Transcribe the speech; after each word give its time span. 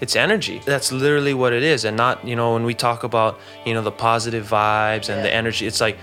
it's 0.00 0.14
energy. 0.14 0.60
That's 0.64 0.92
literally 0.92 1.34
what 1.34 1.52
it 1.52 1.62
is 1.62 1.84
and 1.84 1.96
not 1.96 2.26
you 2.26 2.36
know 2.36 2.54
when 2.54 2.64
we 2.64 2.74
talk 2.74 3.02
about 3.02 3.38
you 3.64 3.74
know 3.74 3.82
the 3.82 3.90
positive 3.90 4.46
vibes 4.48 5.08
and 5.08 5.24
the 5.24 5.32
energy 5.32 5.66
it's 5.66 5.80
like 5.80 5.98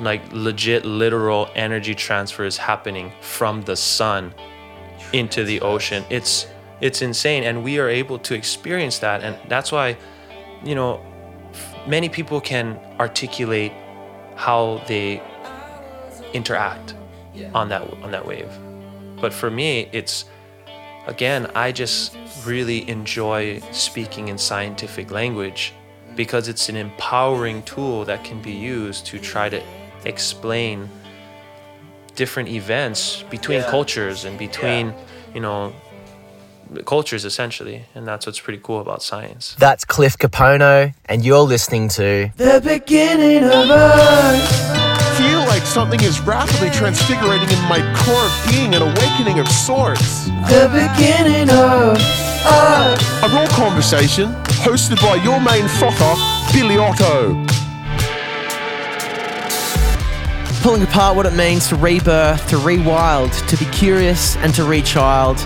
like 0.00 0.22
legit 0.32 0.84
literal 0.84 1.48
energy 1.54 1.94
transfer 1.94 2.44
is 2.44 2.56
happening 2.56 3.12
from 3.20 3.62
the 3.62 3.76
sun 3.76 4.34
into 5.12 5.44
the 5.44 5.60
ocean. 5.60 6.04
It's 6.10 6.46
it's 6.80 7.02
insane 7.02 7.44
and 7.44 7.64
we 7.64 7.78
are 7.78 7.88
able 7.88 8.18
to 8.20 8.34
experience 8.34 8.98
that 8.98 9.22
and 9.22 9.36
that's 9.48 9.72
why 9.72 9.96
you 10.62 10.74
know 10.74 11.00
many 11.86 12.08
people 12.08 12.40
can 12.40 12.78
articulate 13.00 13.72
how 14.36 14.82
they 14.86 15.22
interact 16.34 16.94
on 17.54 17.68
that 17.70 17.82
on 18.02 18.10
that 18.10 18.26
wave. 18.26 18.50
But 19.20 19.32
for 19.32 19.50
me 19.50 19.88
it's 19.92 20.26
again 21.08 21.50
i 21.54 21.72
just 21.72 22.16
really 22.44 22.88
enjoy 22.88 23.58
speaking 23.72 24.28
in 24.28 24.38
scientific 24.38 25.10
language 25.10 25.72
because 26.14 26.48
it's 26.48 26.68
an 26.68 26.76
empowering 26.76 27.62
tool 27.62 28.04
that 28.04 28.22
can 28.24 28.40
be 28.42 28.52
used 28.52 29.06
to 29.06 29.18
try 29.18 29.48
to 29.48 29.60
explain 30.04 30.88
different 32.14 32.48
events 32.48 33.22
between 33.30 33.60
Yeah. 33.60 33.70
cultures 33.70 34.24
and 34.24 34.38
between 34.38 34.88
Yeah. 34.88 35.34
you 35.34 35.40
know 35.40 35.72
cultures 36.84 37.24
essentially 37.24 37.84
and 37.94 38.06
that's 38.06 38.26
what's 38.26 38.40
pretty 38.40 38.60
cool 38.62 38.80
about 38.80 39.02
science 39.02 39.56
That's 39.58 39.84
Cliff 39.86 40.18
Kapono, 40.18 40.92
and 41.06 41.24
you're 41.24 41.46
listening 41.54 41.88
to 42.00 42.30
The 42.36 42.60
beginning 42.62 43.44
of 43.44 43.70
us. 43.70 44.77
Feel 45.48 45.58
like 45.58 45.66
something 45.66 46.02
is 46.02 46.20
rapidly 46.20 46.68
transfigurating 46.68 47.50
in 47.50 47.68
my 47.68 47.80
core 47.96 48.26
of 48.26 48.50
being, 48.50 48.74
an 48.74 48.82
awakening 48.82 49.38
of 49.38 49.48
sorts. 49.48 50.26
The 50.48 50.68
beginning 50.68 51.48
of 51.50 51.96
us. 52.44 53.22
A 53.22 53.28
raw 53.34 53.46
conversation 53.48 54.32
hosted 54.64 55.00
by 55.00 55.16
your 55.16 55.40
main 55.40 55.68
frother, 55.68 56.14
Billy 56.52 56.76
Otto. 56.76 57.46
pulling 60.60 60.82
apart 60.82 61.16
what 61.16 61.24
it 61.24 61.34
means 61.34 61.68
to 61.68 61.76
rebirth, 61.76 62.46
to 62.48 62.56
rewild, 62.56 63.32
to 63.48 63.56
be 63.56 63.64
curious, 63.70 64.36
and 64.38 64.52
to 64.52 64.64
rechild. 64.64 65.38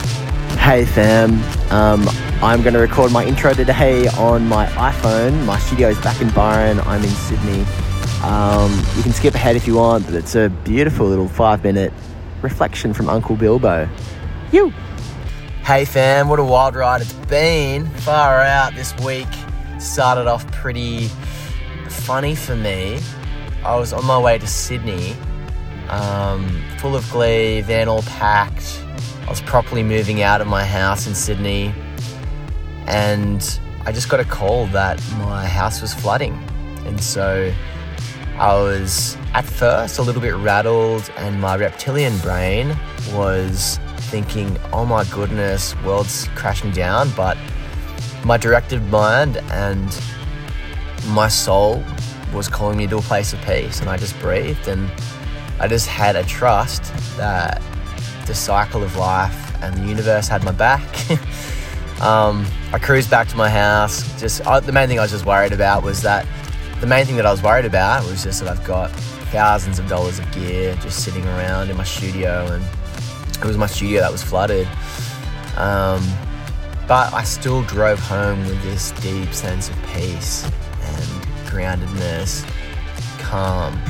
Hey 0.58 0.86
fam, 0.86 1.34
um, 1.70 2.08
I'm 2.42 2.62
going 2.62 2.72
to 2.72 2.80
record 2.80 3.12
my 3.12 3.24
intro 3.24 3.52
today 3.52 4.08
on 4.08 4.48
my 4.48 4.66
iPhone. 4.68 5.44
My 5.44 5.58
studio 5.58 5.88
is 5.88 6.00
back 6.00 6.20
in 6.22 6.30
Byron. 6.30 6.80
I'm 6.80 7.04
in 7.04 7.10
Sydney. 7.10 7.64
Um, 8.22 8.70
you 8.96 9.02
can 9.02 9.12
skip 9.12 9.34
ahead 9.34 9.56
if 9.56 9.66
you 9.66 9.74
want, 9.74 10.06
but 10.06 10.14
it's 10.14 10.36
a 10.36 10.48
beautiful 10.64 11.06
little 11.06 11.28
five-minute 11.28 11.92
reflection 12.40 12.94
from 12.94 13.08
Uncle 13.08 13.36
Bilbo. 13.36 13.88
You. 14.52 14.72
Hey 15.64 15.84
fam, 15.84 16.28
what 16.28 16.38
a 16.38 16.44
wild 16.44 16.74
ride 16.74 17.00
it's 17.00 17.12
been. 17.12 17.88
Far 17.88 18.40
out 18.40 18.74
this 18.74 18.94
week. 19.04 19.28
Started 19.78 20.28
off 20.28 20.50
pretty 20.52 21.08
funny 21.88 22.34
for 22.34 22.56
me. 22.56 23.00
I 23.64 23.76
was 23.76 23.92
on 23.92 24.04
my 24.04 24.18
way 24.18 24.38
to 24.38 24.46
Sydney, 24.46 25.14
um, 25.88 26.62
full 26.78 26.96
of 26.96 27.08
glee, 27.10 27.60
van 27.60 27.88
all 27.88 28.02
packed. 28.02 28.84
I 29.24 29.30
was 29.30 29.40
properly 29.42 29.82
moving 29.82 30.22
out 30.22 30.40
of 30.40 30.48
my 30.48 30.64
house 30.64 31.06
in 31.06 31.14
Sydney, 31.14 31.72
and 32.86 33.60
I 33.84 33.92
just 33.92 34.08
got 34.08 34.20
a 34.20 34.24
call 34.24 34.66
that 34.68 35.00
my 35.18 35.46
house 35.46 35.80
was 35.80 35.94
flooding. 35.94 36.34
And 36.86 37.00
so 37.00 37.52
I 38.38 38.54
was 38.54 39.16
at 39.34 39.44
first 39.44 39.98
a 39.98 40.02
little 40.02 40.22
bit 40.22 40.34
rattled, 40.34 41.10
and 41.16 41.40
my 41.40 41.56
reptilian 41.56 42.16
brain 42.18 42.76
was 43.12 43.78
thinking, 44.10 44.58
oh 44.72 44.84
my 44.84 45.04
goodness, 45.04 45.74
world's 45.84 46.28
crashing 46.34 46.70
down. 46.70 47.10
But 47.16 47.36
my 48.24 48.36
directed 48.36 48.82
mind 48.90 49.38
and 49.50 50.00
my 51.08 51.28
soul 51.28 51.84
was 52.32 52.48
calling 52.48 52.78
me 52.78 52.86
to 52.86 52.98
a 52.98 53.02
place 53.02 53.32
of 53.32 53.40
peace, 53.42 53.80
and 53.80 53.88
I 53.88 53.96
just 53.96 54.18
breathed 54.20 54.68
and 54.68 54.90
I 55.60 55.68
just 55.68 55.86
had 55.86 56.16
a 56.16 56.24
trust 56.24 56.84
that 57.16 57.62
the 58.26 58.34
cycle 58.34 58.82
of 58.82 58.96
life 58.96 59.62
and 59.62 59.76
the 59.76 59.86
universe 59.86 60.28
had 60.28 60.42
my 60.44 60.52
back. 60.52 60.82
um, 62.00 62.46
I 62.72 62.78
cruised 62.80 63.10
back 63.10 63.28
to 63.28 63.36
my 63.36 63.48
house. 63.48 64.02
Just 64.20 64.44
I, 64.46 64.60
the 64.60 64.72
main 64.72 64.88
thing 64.88 64.98
I 64.98 65.02
was 65.02 65.10
just 65.10 65.26
worried 65.26 65.52
about 65.52 65.82
was 65.82 66.02
that 66.02 66.26
the 66.82 66.88
main 66.88 67.06
thing 67.06 67.14
that 67.14 67.24
I 67.24 67.30
was 67.30 67.44
worried 67.44 67.64
about 67.64 68.04
was 68.06 68.24
just 68.24 68.40
that 68.40 68.48
I've 68.48 68.64
got 68.64 68.90
thousands 69.30 69.78
of 69.78 69.86
dollars 69.86 70.18
of 70.18 70.30
gear 70.32 70.74
just 70.82 71.04
sitting 71.04 71.24
around 71.24 71.70
in 71.70 71.76
my 71.76 71.84
studio, 71.84 72.44
and 72.50 72.64
it 73.36 73.44
was 73.44 73.56
my 73.56 73.66
studio 73.66 74.00
that 74.00 74.10
was 74.10 74.20
flooded. 74.20 74.66
Um, 75.56 76.04
but 76.88 77.14
I 77.14 77.22
still 77.22 77.62
drove 77.62 78.00
home 78.00 78.44
with 78.46 78.60
this 78.64 78.90
deep 79.00 79.32
sense 79.32 79.70
of 79.70 79.76
peace 79.94 80.44
and 80.82 81.04
groundedness, 81.46 82.44
calm, 83.20 83.80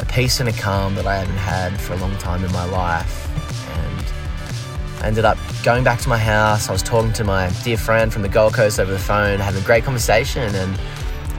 a 0.00 0.04
peace 0.04 0.40
and 0.40 0.48
a 0.48 0.52
calm 0.54 0.96
that 0.96 1.06
I 1.06 1.14
haven't 1.14 1.36
had 1.36 1.80
for 1.80 1.92
a 1.92 1.98
long 1.98 2.18
time 2.18 2.44
in 2.44 2.50
my 2.50 2.64
life. 2.64 3.30
And 3.78 5.04
I 5.04 5.06
ended 5.06 5.24
up 5.24 5.38
going 5.62 5.84
back 5.84 6.00
to 6.00 6.08
my 6.08 6.18
house. 6.18 6.68
I 6.68 6.72
was 6.72 6.82
talking 6.82 7.12
to 7.12 7.22
my 7.22 7.48
dear 7.62 7.76
friend 7.76 8.12
from 8.12 8.22
the 8.22 8.28
Gold 8.28 8.54
Coast 8.54 8.80
over 8.80 8.90
the 8.90 8.98
phone, 8.98 9.38
having 9.38 9.62
a 9.62 9.64
great 9.64 9.84
conversation, 9.84 10.52
and 10.56 10.76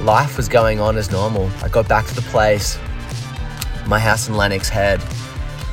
life 0.01 0.37
was 0.37 0.47
going 0.47 0.79
on 0.79 0.97
as 0.97 1.11
normal. 1.11 1.49
I 1.61 1.69
got 1.69 1.87
back 1.87 2.05
to 2.07 2.15
the 2.15 2.21
place, 2.23 2.77
my 3.87 3.99
house 3.99 4.27
in 4.27 4.35
Lennox 4.35 4.69
Head, 4.69 5.01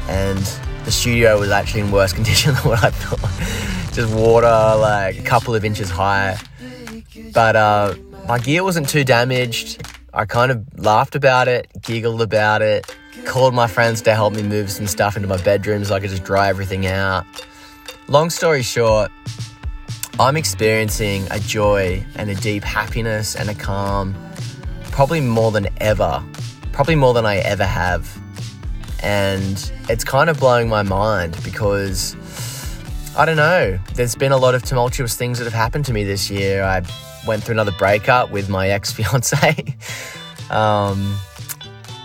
and 0.08 0.38
the 0.84 0.92
studio 0.92 1.38
was 1.38 1.50
actually 1.50 1.80
in 1.80 1.90
worse 1.90 2.12
condition 2.18 2.54
than 2.54 2.62
what 2.64 2.84
I 2.84 2.90
thought. 2.90 3.92
Just 3.94 4.14
water, 4.14 4.46
like 4.46 5.18
a 5.18 5.22
couple 5.22 5.54
of 5.54 5.64
inches 5.64 5.90
high. 5.90 6.38
But 7.32 7.56
uh, 7.56 7.94
my 8.26 8.38
gear 8.38 8.64
wasn't 8.64 8.88
too 8.88 9.04
damaged. 9.04 9.86
I 10.14 10.24
kind 10.24 10.50
of 10.50 10.66
laughed 10.78 11.14
about 11.14 11.48
it, 11.48 11.70
giggled 11.80 12.20
about 12.20 12.62
it, 12.62 12.94
called 13.24 13.54
my 13.54 13.66
friends 13.66 14.02
to 14.02 14.14
help 14.14 14.34
me 14.34 14.42
move 14.42 14.70
some 14.70 14.86
stuff 14.86 15.16
into 15.16 15.28
my 15.28 15.42
bedroom 15.42 15.84
so 15.84 15.94
I 15.94 16.00
could 16.00 16.10
just 16.10 16.24
dry 16.24 16.48
everything 16.48 16.86
out. 16.86 17.24
Long 18.08 18.30
story 18.30 18.62
short, 18.62 19.10
I'm 20.20 20.36
experiencing 20.36 21.26
a 21.30 21.40
joy 21.40 22.04
and 22.16 22.28
a 22.30 22.34
deep 22.34 22.62
happiness 22.62 23.34
and 23.34 23.48
a 23.48 23.54
calm, 23.54 24.14
probably 24.90 25.20
more 25.20 25.50
than 25.50 25.68
ever, 25.78 26.22
probably 26.72 26.96
more 26.96 27.14
than 27.14 27.24
I 27.24 27.38
ever 27.38 27.64
have. 27.64 28.20
And 29.02 29.72
it's 29.88 30.04
kind 30.04 30.30
of 30.30 30.38
blowing 30.38 30.68
my 30.68 30.82
mind 30.82 31.36
because 31.42 32.14
I 33.16 33.24
don't 33.24 33.36
know. 33.36 33.78
There's 33.94 34.14
been 34.14 34.32
a 34.32 34.36
lot 34.36 34.54
of 34.54 34.62
tumultuous 34.62 35.16
things 35.16 35.38
that 35.38 35.44
have 35.44 35.54
happened 35.54 35.86
to 35.86 35.92
me 35.92 36.04
this 36.04 36.30
year. 36.30 36.62
I 36.62 36.82
went 37.26 37.42
through 37.42 37.54
another 37.54 37.72
breakup 37.72 38.30
with 38.30 38.48
my 38.48 38.68
ex 38.68 38.92
fiance. 38.92 39.76
um, 40.50 41.16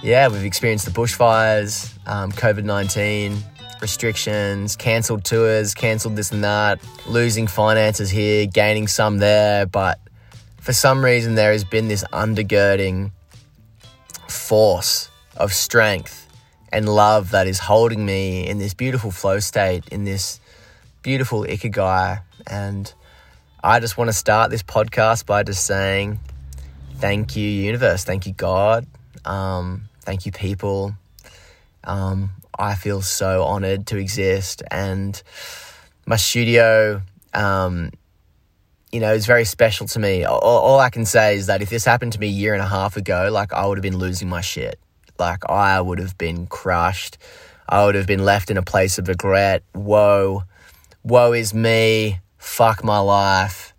yeah, 0.02 0.28
we've 0.30 0.46
experienced 0.46 0.86
the 0.86 0.92
bushfires, 0.92 1.94
um, 2.08 2.32
COVID 2.32 2.64
19, 2.64 3.38
restrictions, 3.82 4.76
cancelled 4.76 5.24
tours, 5.24 5.74
cancelled 5.74 6.16
this 6.16 6.32
and 6.32 6.44
that, 6.44 6.80
losing 7.08 7.48
finances 7.48 8.10
here, 8.10 8.46
gaining 8.46 8.88
some 8.88 9.18
there. 9.18 9.66
But 9.66 10.00
for 10.62 10.74
some 10.74 11.04
reason, 11.04 11.36
there 11.36 11.52
has 11.52 11.64
been 11.64 11.88
this 11.88 12.04
undergirding 12.12 13.12
force 14.28 15.10
of 15.36 15.54
strength 15.54 16.28
and 16.72 16.88
love 16.88 17.32
that 17.32 17.48
is 17.48 17.60
holding 17.60 18.06
me 18.06 18.48
in 18.48 18.58
this 18.58 18.74
beautiful 18.74 19.12
flow 19.12 19.40
state, 19.40 19.88
in 19.90 20.04
this 20.04 20.40
beautiful 21.02 21.44
ikigai. 21.44 22.22
And 22.46 22.94
I 23.64 23.80
just 23.80 23.98
want 23.98 24.10
to 24.10 24.14
start 24.14 24.52
this 24.52 24.64
podcast 24.64 25.26
by 25.26 25.44
just 25.44 25.66
saying 25.66 26.20
thank 26.96 27.36
you, 27.36 27.48
universe. 27.48 28.04
Thank 28.04 28.26
you, 28.26 28.34
God. 28.34 28.86
Um, 29.24 29.88
thank 30.02 30.26
you, 30.26 30.32
people. 30.32 30.94
Um, 31.84 32.32
I 32.60 32.76
feel 32.76 33.02
so 33.02 33.44
honored 33.44 33.88
to 33.88 33.98
exist. 33.98 34.64
And 34.72 35.22
my 36.06 36.16
studio, 36.16 37.02
um, 37.34 37.92
you 38.92 39.00
know, 39.00 39.14
is 39.14 39.26
very 39.26 39.46
special 39.46 39.88
to 39.88 40.00
me. 40.00 40.24
All, 40.24 40.40
all 40.40 40.80
I 40.80 40.90
can 40.90 41.06
say 41.06 41.36
is 41.36 41.48
that 41.48 41.62
if 41.62 41.70
this 41.70 41.86
happened 41.86 42.14
to 42.14 42.20
me 42.20 42.28
a 42.28 42.32
year 42.32 42.54
and 42.54 42.62
a 42.62 42.68
half 42.68 42.98
ago, 42.98 43.30
like 43.32 43.54
I 43.54 43.66
would 43.66 43.78
have 43.78 43.84
been 43.84 43.98
losing 43.98 44.30
my 44.30 44.42
shit. 44.42 44.80
Like 45.20 45.50
I 45.50 45.82
would 45.82 46.00
have 46.00 46.18
been 46.18 46.48
crushed. 46.48 47.18
I 47.70 47.86
would 47.86 47.96
have 47.96 48.08
been 48.08 48.24
left 48.24 48.50
in 48.50 48.58
a 48.58 48.64
place 48.64 48.98
of 48.98 49.08
regret. 49.08 49.64
Woe, 49.76 50.44
woe 51.04 51.34
is 51.34 51.54
me. 51.54 52.20
Fuck 52.38 52.84
my 52.84 53.00
life. 53.00 53.74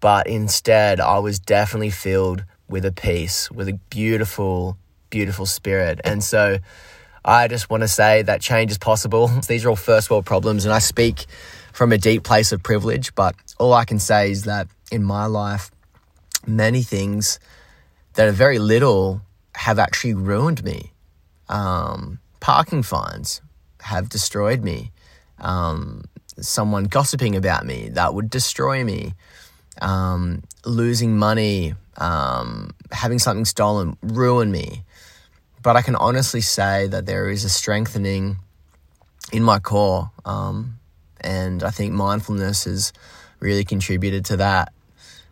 But 0.00 0.26
instead, 0.26 1.00
I 1.00 1.18
was 1.18 1.38
definitely 1.38 1.90
filled 1.90 2.44
with 2.68 2.84
a 2.84 2.92
peace, 2.92 3.50
with 3.50 3.68
a 3.68 3.72
beautiful, 3.90 4.76
beautiful 5.10 5.46
spirit. 5.46 6.00
And 6.04 6.22
so 6.22 6.58
I 7.24 7.48
just 7.48 7.70
want 7.70 7.82
to 7.82 7.88
say 7.88 8.22
that 8.22 8.40
change 8.42 8.70
is 8.72 8.78
possible. 8.78 9.28
These 9.48 9.64
are 9.64 9.70
all 9.70 9.76
first 9.76 10.10
world 10.10 10.26
problems, 10.26 10.64
and 10.64 10.74
I 10.74 10.80
speak 10.80 11.26
from 11.72 11.92
a 11.92 11.98
deep 11.98 12.24
place 12.24 12.52
of 12.52 12.62
privilege. 12.62 13.14
But 13.14 13.36
all 13.58 13.72
I 13.74 13.84
can 13.84 13.98
say 13.98 14.30
is 14.30 14.44
that 14.44 14.68
in 14.92 15.04
my 15.04 15.26
life, 15.26 15.70
many 16.46 16.82
things 16.82 17.40
that 18.14 18.28
are 18.28 18.32
very 18.32 18.58
little 18.58 19.22
have 19.56 19.78
actually 19.78 20.14
ruined 20.14 20.64
me. 20.64 20.92
Um, 21.48 22.20
parking 22.40 22.82
fines 22.82 23.40
have 23.82 24.08
destroyed 24.08 24.62
me. 24.64 24.92
Um, 25.40 26.04
someone 26.40 26.84
gossiping 26.84 27.36
about 27.36 27.66
me 27.66 27.90
that 27.90 28.14
would 28.14 28.30
destroy 28.30 28.84
me. 28.84 29.14
um, 29.82 30.42
losing 30.64 31.18
money, 31.18 31.74
um, 31.98 32.70
having 32.92 33.18
something 33.18 33.44
stolen 33.44 33.96
ruin 34.02 34.50
me. 34.50 34.83
But 35.64 35.76
I 35.76 35.82
can 35.82 35.96
honestly 35.96 36.42
say 36.42 36.86
that 36.88 37.06
there 37.06 37.30
is 37.30 37.42
a 37.44 37.48
strengthening 37.48 38.36
in 39.32 39.42
my 39.42 39.58
core. 39.58 40.12
Um, 40.24 40.78
and 41.22 41.64
I 41.64 41.70
think 41.70 41.94
mindfulness 41.94 42.64
has 42.64 42.92
really 43.40 43.64
contributed 43.64 44.26
to 44.26 44.36
that. 44.36 44.72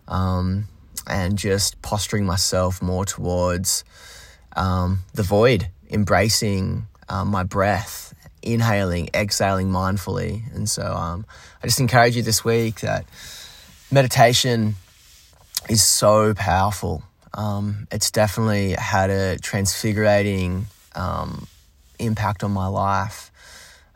Um, 0.09 0.69
and 1.07 1.37
just 1.37 1.83
posturing 1.83 2.25
myself 2.25 2.81
more 2.81 3.05
towards 3.05 3.85
um, 4.57 5.01
the 5.13 5.23
void, 5.23 5.69
embracing 5.91 6.87
um, 7.11 7.29
my 7.29 7.43
breath, 7.43 8.15
inhaling, 8.41 9.11
exhaling 9.15 9.69
mindfully. 9.69 10.51
And 10.55 10.69
so 10.69 10.83
um, 10.83 11.27
I 11.63 11.67
just 11.67 11.81
encourage 11.81 12.17
you 12.17 12.23
this 12.23 12.43
week 12.43 12.81
that 12.81 13.05
meditation 13.91 14.77
is 15.69 15.85
so 15.85 16.33
powerful. 16.33 17.03
Um, 17.35 17.87
it's 17.91 18.11
definitely 18.11 18.73
had 18.73 19.11
a 19.11 19.37
transfigurating 19.39 20.65
um, 20.95 21.47
impact 21.99 22.45
on 22.45 22.51
my 22.51 22.67
life. 22.67 23.31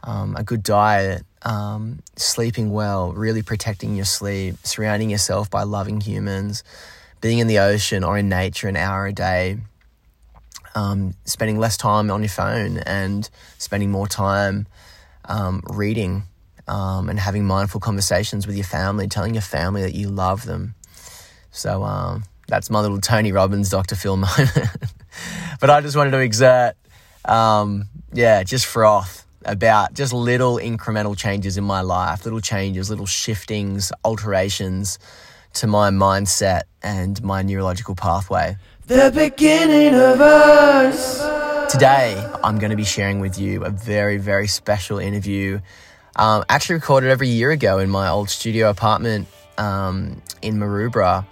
Um, 0.03 0.37
a 0.37 0.45
good 0.45 0.63
diet, 0.63 1.25
um, 1.43 1.99
sleeping 2.15 2.71
well, 2.71 3.13
really 3.13 3.43
protecting 3.43 3.97
your 3.97 4.05
sleep, 4.05 4.57
surrounding 4.63 5.11
yourself 5.11 5.51
by 5.51 5.65
loving 5.65 6.01
humans, 6.01 6.63
being 7.21 7.41
in 7.41 7.49
the 7.49 7.59
ocean 7.59 8.05
or 8.05 8.17
in 8.17 8.29
nature 8.29 8.69
an 8.69 8.77
hour 8.77 9.07
a 9.07 9.13
day, 9.13 9.59
um, 10.77 11.15
spending 11.25 11.59
less 11.59 11.77
time 11.77 12.11
on 12.11 12.23
your 12.23 12.29
phone 12.29 12.79
and 12.79 13.29
spending 13.59 13.91
more 13.91 14.07
time 14.07 14.69
um, 15.25 15.61
reading 15.71 16.23
and 16.69 17.19
having 17.19 17.45
mindful 17.45 17.81
conversations 17.81 18.47
with 18.47 18.57
your 18.57 18.65
family, 18.65 19.09
telling 19.09 19.35
your 19.35 19.43
family 19.43 19.83
that 19.83 19.95
you 19.95 20.09
love 20.09 20.45
them. 20.45 20.75
So 21.51 21.83
that's 22.47 22.71
my 22.71 22.81
little 22.81 23.01
Tony 23.01 23.33
Robbins, 23.33 23.69
Dr. 23.69 23.97
Phil 23.97 24.17
moment. 24.17 24.51
but 25.61 25.71
I 25.71 25.81
just 25.81 25.97
wanted 25.97 26.13
to 26.13 26.21
exert, 26.21 26.77
um, 27.25 27.89
yeah, 28.13 28.43
just 28.43 28.67
froth 28.67 29.27
about 29.45 29.95
just 29.95 30.13
little 30.13 30.57
incremental 30.57 31.17
changes 31.17 31.57
in 31.57 31.65
my 31.65 31.81
life, 31.81 32.25
little 32.25 32.41
changes, 32.41 32.91
little 32.91 33.07
shiftings, 33.07 33.93
alterations 34.05 34.99
to 35.55 35.67
my 35.67 35.91
mindset 35.91 36.63
and 36.83 37.23
my 37.23 37.43
neurological 37.43 37.95
pathway. 37.95 38.57
The 38.87 39.11
beginning 39.15 39.95
of 39.95 40.21
us. 40.21 41.73
Today, 41.73 42.15
I'm 42.45 42.59
going 42.59 42.71
to 42.71 42.77
be 42.77 42.85
sharing 42.85 43.21
with 43.21 43.39
you 43.39 43.65
a 43.65 43.71
very, 43.71 44.19
very 44.19 44.47
special 44.47 44.99
interview. 44.99 45.61
Um, 46.15 46.45
actually, 46.49 46.77
recorded 46.77 47.11
over 47.11 47.25
a 47.25 47.27
year 47.27 47.51
ago 47.51 47.79
in 47.79 47.91
my 47.91 48.09
old 48.09 48.31
studio 48.31 48.71
apartment 48.71 49.27
um, 49.59 50.23
in 50.43 50.57
Maroubra. 50.57 51.27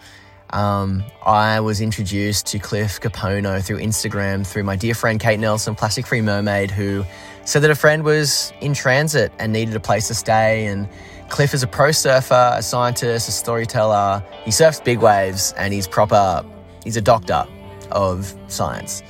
Um, 0.54 1.02
I 1.26 1.58
was 1.58 1.80
introduced 1.80 2.46
to 2.46 2.60
Cliff 2.60 3.00
Kapono 3.00 3.60
through 3.60 3.78
Instagram 3.78 4.46
through 4.46 4.62
my 4.62 4.76
dear 4.76 4.94
friend 4.94 5.18
Kate 5.18 5.40
Nelson, 5.40 5.74
Plastic 5.74 6.06
Free 6.06 6.20
Mermaid, 6.20 6.70
who 6.70 7.04
said 7.44 7.62
that 7.62 7.72
a 7.72 7.74
friend 7.74 8.04
was 8.04 8.52
in 8.60 8.72
transit 8.72 9.32
and 9.40 9.52
needed 9.52 9.74
a 9.74 9.80
place 9.80 10.06
to 10.08 10.14
stay. 10.14 10.66
And 10.66 10.88
Cliff 11.28 11.54
is 11.54 11.64
a 11.64 11.66
pro 11.66 11.90
surfer, 11.90 12.52
a 12.54 12.62
scientist, 12.62 13.28
a 13.28 13.32
storyteller. 13.32 14.22
He 14.44 14.52
surfs 14.52 14.78
big 14.78 15.00
waves 15.00 15.52
and 15.56 15.74
he's 15.74 15.88
proper, 15.88 16.44
he's 16.84 16.96
a 16.96 17.02
doctor 17.02 17.44
of 17.90 18.32
science. 18.46 19.02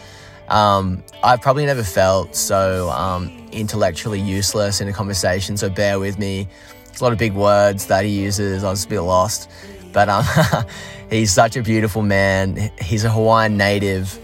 Um, 0.49 1.05
I've 1.23 1.43
probably 1.43 1.67
never 1.67 1.85
felt 1.85 2.35
so 2.35 2.89
um, 2.89 3.29
intellectually 3.53 4.21
useless 4.21 4.81
in 4.81 4.89
a 4.89 4.95
conversation, 4.95 5.59
so 5.59 5.69
bear 5.69 5.99
with 5.99 6.19
me. 6.19 6.49
There's 6.87 7.03
a 7.03 7.05
lot 7.05 7.13
of 7.13 7.19
big 7.19 7.35
words 7.35 7.85
that 7.87 8.07
he 8.07 8.23
uses, 8.23 8.65
I 8.65 8.71
was 8.71 8.87
a 8.87 8.89
bit 8.89 9.01
lost. 9.01 9.51
But 9.95 10.11
um, 10.11 10.25
he's 11.11 11.33
such 11.33 11.57
a 11.57 11.63
beautiful 11.63 12.03
man. 12.03 12.71
He's 12.83 13.05
a 13.05 13.11
Hawaiian 13.11 13.57
native. 13.57 14.19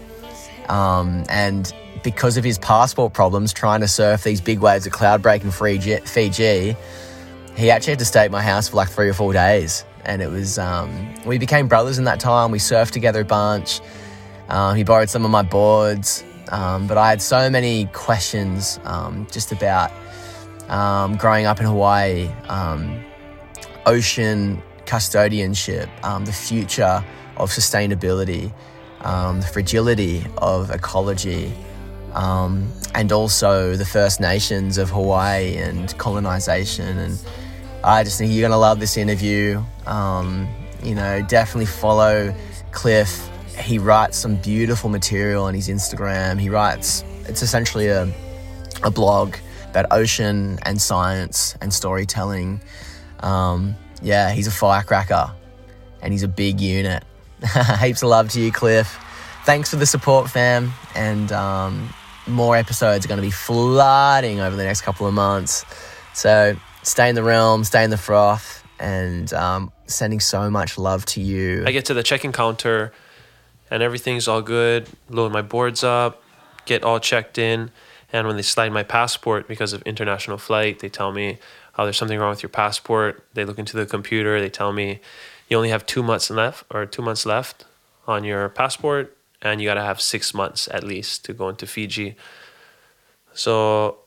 Um, 0.69 1.23
and 1.29 1.73
because 2.03 2.37
of 2.37 2.43
his 2.43 2.59
passport 2.59 3.13
problems 3.13 3.53
trying 3.53 3.81
to 3.81 3.87
surf 3.87 4.23
these 4.23 4.41
big 4.41 4.59
waves 4.59 4.85
of 4.85 4.93
Cloudbreak 4.93 5.43
in 5.43 5.51
Fiji, 5.51 6.75
he 7.55 7.71
actually 7.71 7.91
had 7.91 7.99
to 7.99 8.05
stay 8.05 8.25
at 8.25 8.31
my 8.31 8.41
house 8.41 8.69
for 8.69 8.75
like 8.75 8.89
three 8.89 9.09
or 9.09 9.13
four 9.13 9.33
days. 9.33 9.85
And 10.05 10.21
it 10.21 10.29
was, 10.29 10.59
um, 10.59 11.13
we 11.25 11.37
became 11.37 11.67
brothers 11.67 11.97
in 11.97 12.05
that 12.05 12.19
time. 12.19 12.51
We 12.51 12.59
surfed 12.59 12.91
together 12.91 13.21
a 13.21 13.25
bunch. 13.25 13.81
Um, 14.49 14.75
he 14.75 14.83
borrowed 14.83 15.09
some 15.09 15.25
of 15.25 15.31
my 15.31 15.43
boards. 15.43 16.23
Um, 16.49 16.87
but 16.87 16.97
I 16.97 17.09
had 17.09 17.21
so 17.21 17.49
many 17.49 17.85
questions 17.93 18.79
um, 18.83 19.25
just 19.31 19.53
about 19.53 19.91
um, 20.69 21.15
growing 21.15 21.45
up 21.45 21.59
in 21.59 21.65
Hawaii, 21.65 22.29
ocean 23.85 24.61
custodianship, 24.91 25.87
the 26.25 26.33
future 26.33 27.03
of 27.37 27.49
sustainability, 27.49 28.51
the 29.01 29.49
fragility 29.53 30.25
of 30.37 30.69
ecology 30.71 31.53
um, 32.13 32.67
and 32.93 33.11
also 33.11 33.75
the 33.75 33.85
First 33.85 34.19
Nations 34.19 34.77
of 34.77 34.89
Hawaii 34.89 35.55
and 35.57 35.97
colonization. 35.97 36.97
And 36.97 37.19
I 37.83 38.03
just 38.03 38.17
think 38.17 38.31
you're 38.31 38.41
going 38.41 38.51
to 38.51 38.57
love 38.57 38.79
this 38.79 38.97
interview. 38.97 39.63
Um, 39.85 40.47
you 40.83 40.95
know, 40.95 41.21
definitely 41.27 41.67
follow 41.67 42.33
Cliff. 42.71 43.29
He 43.57 43.79
writes 43.79 44.17
some 44.17 44.35
beautiful 44.37 44.89
material 44.89 45.45
on 45.45 45.53
his 45.53 45.69
Instagram. 45.69 46.39
He 46.39 46.49
writes, 46.49 47.03
it's 47.27 47.41
essentially 47.41 47.87
a, 47.87 48.11
a 48.83 48.91
blog 48.91 49.35
about 49.69 49.85
ocean 49.91 50.59
and 50.63 50.81
science 50.81 51.55
and 51.61 51.73
storytelling. 51.73 52.61
Um, 53.21 53.75
yeah, 54.01 54.31
he's 54.31 54.47
a 54.47 54.51
firecracker 54.51 55.31
and 56.01 56.13
he's 56.13 56.23
a 56.23 56.27
big 56.27 56.59
unit. 56.59 57.03
Heaps 57.81 58.03
of 58.03 58.09
love 58.09 58.29
to 58.29 58.41
you, 58.41 58.51
Cliff. 58.51 58.97
Thanks 59.45 59.69
for 59.69 59.75
the 59.75 59.85
support, 59.85 60.29
fam. 60.29 60.71
And 60.95 61.31
um, 61.31 61.89
more 62.27 62.55
episodes 62.55 63.05
are 63.05 63.07
going 63.07 63.19
to 63.19 63.25
be 63.25 63.31
flooding 63.31 64.39
over 64.39 64.55
the 64.55 64.63
next 64.63 64.81
couple 64.81 65.07
of 65.07 65.13
months. 65.13 65.65
So 66.13 66.55
stay 66.83 67.09
in 67.09 67.15
the 67.15 67.23
realm, 67.23 67.63
stay 67.63 67.83
in 67.83 67.89
the 67.89 67.97
froth, 67.97 68.63
and 68.79 69.31
um, 69.33 69.71
sending 69.85 70.19
so 70.19 70.49
much 70.49 70.77
love 70.77 71.05
to 71.05 71.21
you. 71.21 71.63
I 71.65 71.71
get 71.71 71.85
to 71.85 71.93
the 71.93 72.03
check-in 72.03 72.31
counter, 72.31 72.91
and 73.69 73.81
everything's 73.81 74.27
all 74.27 74.41
good. 74.41 74.87
Load 75.09 75.31
my 75.31 75.41
boards 75.41 75.83
up, 75.83 76.21
get 76.65 76.83
all 76.83 76.99
checked 76.99 77.37
in, 77.37 77.71
and 78.11 78.27
when 78.27 78.35
they 78.35 78.41
slide 78.41 78.71
my 78.71 78.83
passport 78.83 79.47
because 79.47 79.73
of 79.73 79.81
international 79.83 80.37
flight, 80.37 80.79
they 80.79 80.89
tell 80.89 81.11
me, 81.11 81.39
"Oh, 81.77 81.83
there's 81.83 81.97
something 81.97 82.19
wrong 82.19 82.31
with 82.31 82.43
your 82.43 82.49
passport." 82.49 83.25
They 83.33 83.45
look 83.45 83.59
into 83.59 83.77
the 83.77 83.85
computer. 83.85 84.39
They 84.39 84.49
tell 84.49 84.73
me, 84.73 84.99
"You 85.49 85.57
only 85.57 85.69
have 85.69 85.85
two 85.85 86.03
months 86.03 86.29
left, 86.29 86.65
or 86.69 86.85
two 86.85 87.01
months 87.01 87.25
left 87.25 87.65
on 88.07 88.23
your 88.23 88.49
passport." 88.49 89.17
and 89.41 89.61
you 89.61 89.67
got 89.67 89.73
to 89.75 89.81
have 89.81 89.99
six 89.99 90.33
months 90.33 90.67
at 90.71 90.83
least 90.83 91.25
to 91.25 91.33
go 91.33 91.49
into 91.49 91.65
Fiji. 91.65 92.15
So 93.33 93.97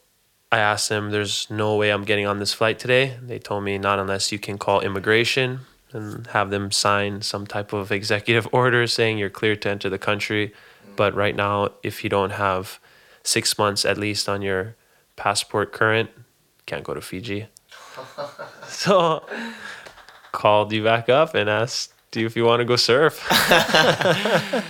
I 0.53 0.59
asked 0.59 0.89
them, 0.89 1.11
there's 1.11 1.51
no 1.51 1.77
way 1.77 1.91
I'm 1.91 2.05
getting 2.05 2.27
on 2.27 2.39
this 2.39 2.53
flight 2.53 2.79
today. 2.79 3.19
They 3.21 3.39
told 3.39 3.65
me, 3.65 3.79
not 3.79 3.99
unless 3.99 4.31
you 4.31 4.39
can 4.39 4.59
call 4.59 4.81
immigration 4.81 5.61
and 5.93 6.27
have 6.29 6.51
them 6.51 6.71
sign 6.71 7.23
some 7.23 7.47
type 7.47 7.73
of 7.73 7.91
executive 7.91 8.49
order 8.53 8.87
saying 8.87 9.19
you're 9.19 9.31
cleared 9.31 9.63
to 9.63 9.71
enter 9.71 9.91
the 9.91 9.99
country. 9.99 10.53
But 10.97 11.15
right 11.15 11.35
now, 11.35 11.71
if 11.83 12.05
you 12.05 12.11
don't 12.11 12.31
have 12.31 12.79
six 13.25 13.59
months 13.59 13.85
at 13.85 13.99
least 13.99 14.29
on 14.29 14.43
your 14.43 14.77
passport 15.17 15.73
current, 15.73 16.11
can't 16.67 16.85
go 16.85 16.95
to 16.95 17.01
Fiji. 17.01 17.49
so 18.69 19.25
called 20.33 20.73
you 20.73 20.83
back 20.83 21.09
up 21.09 21.35
and 21.35 21.49
asked 21.49 21.93
you 22.15 22.27
if 22.27 22.37
you 22.37 22.45
want 22.45 22.61
to 22.61 22.65
go 22.65 22.77
surf. 22.77 23.27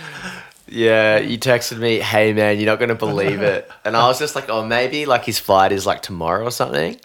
Yeah, 0.67 1.19
you 1.19 1.37
texted 1.37 1.77
me, 1.77 1.99
hey 1.99 2.33
man, 2.33 2.57
you're 2.57 2.65
not 2.65 2.79
going 2.79 2.89
to 2.89 2.95
believe 2.95 3.41
it. 3.41 3.69
And 3.83 3.95
I 3.95 4.07
was 4.07 4.17
just 4.17 4.35
like, 4.35 4.49
oh, 4.49 4.65
maybe 4.65 5.05
like 5.05 5.23
his 5.23 5.37
flight 5.37 5.71
is 5.71 5.85
like 5.85 6.01
tomorrow 6.01 6.43
or 6.43 6.51
something. 6.51 6.99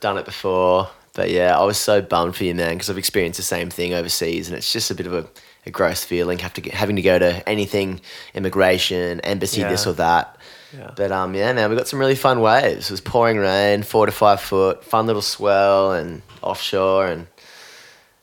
Done 0.00 0.18
it 0.18 0.24
before. 0.24 0.88
But 1.14 1.30
yeah, 1.30 1.56
I 1.56 1.62
was 1.62 1.78
so 1.78 2.02
bummed 2.02 2.34
for 2.34 2.42
you, 2.42 2.54
man, 2.56 2.74
because 2.74 2.90
I've 2.90 2.98
experienced 2.98 3.36
the 3.36 3.44
same 3.44 3.70
thing 3.70 3.94
overseas. 3.94 4.48
And 4.48 4.56
it's 4.56 4.72
just 4.72 4.90
a 4.90 4.96
bit 4.96 5.06
of 5.06 5.14
a, 5.14 5.28
a 5.64 5.70
gross 5.70 6.02
feeling 6.02 6.40
have 6.40 6.54
to 6.54 6.60
get, 6.60 6.74
having 6.74 6.96
to 6.96 7.02
go 7.02 7.18
to 7.18 7.48
anything, 7.48 8.00
immigration, 8.34 9.20
embassy, 9.20 9.60
yeah. 9.60 9.70
this 9.70 9.86
or 9.86 9.92
that. 9.92 10.36
Yeah. 10.76 10.90
But 10.96 11.12
um, 11.12 11.34
yeah, 11.34 11.52
man, 11.52 11.70
we 11.70 11.76
got 11.76 11.88
some 11.88 11.98
really 11.98 12.14
fun 12.14 12.40
waves. 12.40 12.90
It 12.90 12.92
was 12.92 13.00
pouring 13.00 13.38
rain, 13.38 13.82
four 13.82 14.06
to 14.06 14.12
five 14.12 14.40
foot, 14.40 14.84
fun 14.84 15.06
little 15.06 15.22
swell 15.22 15.92
and 15.92 16.22
offshore. 16.42 17.06
And 17.06 17.26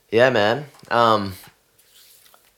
yeah, 0.09 0.29
man. 0.29 0.65
Um, 0.89 1.33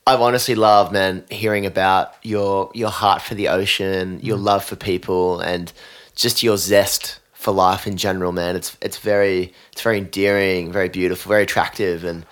I've 0.06 0.20
honestly 0.20 0.56
loved, 0.56 0.92
man, 0.92 1.24
hearing 1.30 1.66
about 1.66 2.14
your 2.24 2.72
your 2.74 2.90
heart 2.90 3.22
for 3.22 3.36
the 3.36 3.48
ocean, 3.48 4.20
your 4.22 4.38
mm. 4.38 4.44
love 4.44 4.66
for 4.66 4.76
people, 4.76 5.40
and 5.40 5.72
just 6.16 6.44
your 6.44 6.58
zest 6.58 7.20
for 7.34 7.52
life 7.52 7.88
in 7.88 7.96
general, 7.96 8.32
man. 8.32 8.56
It's 8.56 8.78
it's 8.82 8.98
very 8.98 9.54
it's 9.72 9.82
very 9.82 10.00
endearing, 10.00 10.72
very 10.72 10.90
beautiful, 10.90 11.30
very 11.30 11.44
attractive, 11.44 12.04
and 12.04 12.26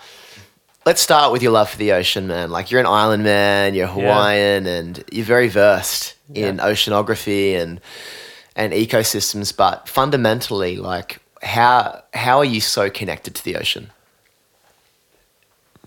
let's 0.86 1.02
start 1.02 1.32
with 1.32 1.44
your 1.44 1.52
love 1.52 1.70
for 1.70 1.78
the 1.78 1.92
ocean, 1.94 2.28
man. 2.28 2.52
Like 2.52 2.72
you're 2.72 2.80
an 2.80 2.86
island 2.88 3.24
man, 3.24 3.74
you're 3.74 3.88
Hawaiian, 3.88 4.66
yeah. 4.66 4.72
and 4.72 5.04
you're 5.12 5.26
very 5.26 5.48
versed 5.48 6.16
yeah. 6.30 6.48
in 6.48 6.58
oceanography 6.58 7.56
and 7.56 7.80
and 8.56 8.74
ecosystems. 8.74 9.56
But 9.56 9.88
fundamentally, 9.88 10.78
like 10.78 11.20
how 11.42 12.04
how 12.14 12.40
are 12.40 12.46
you 12.46 12.62
so 12.62 12.90
connected 12.90 13.36
to 13.36 13.44
the 13.44 13.56
ocean? 13.58 13.92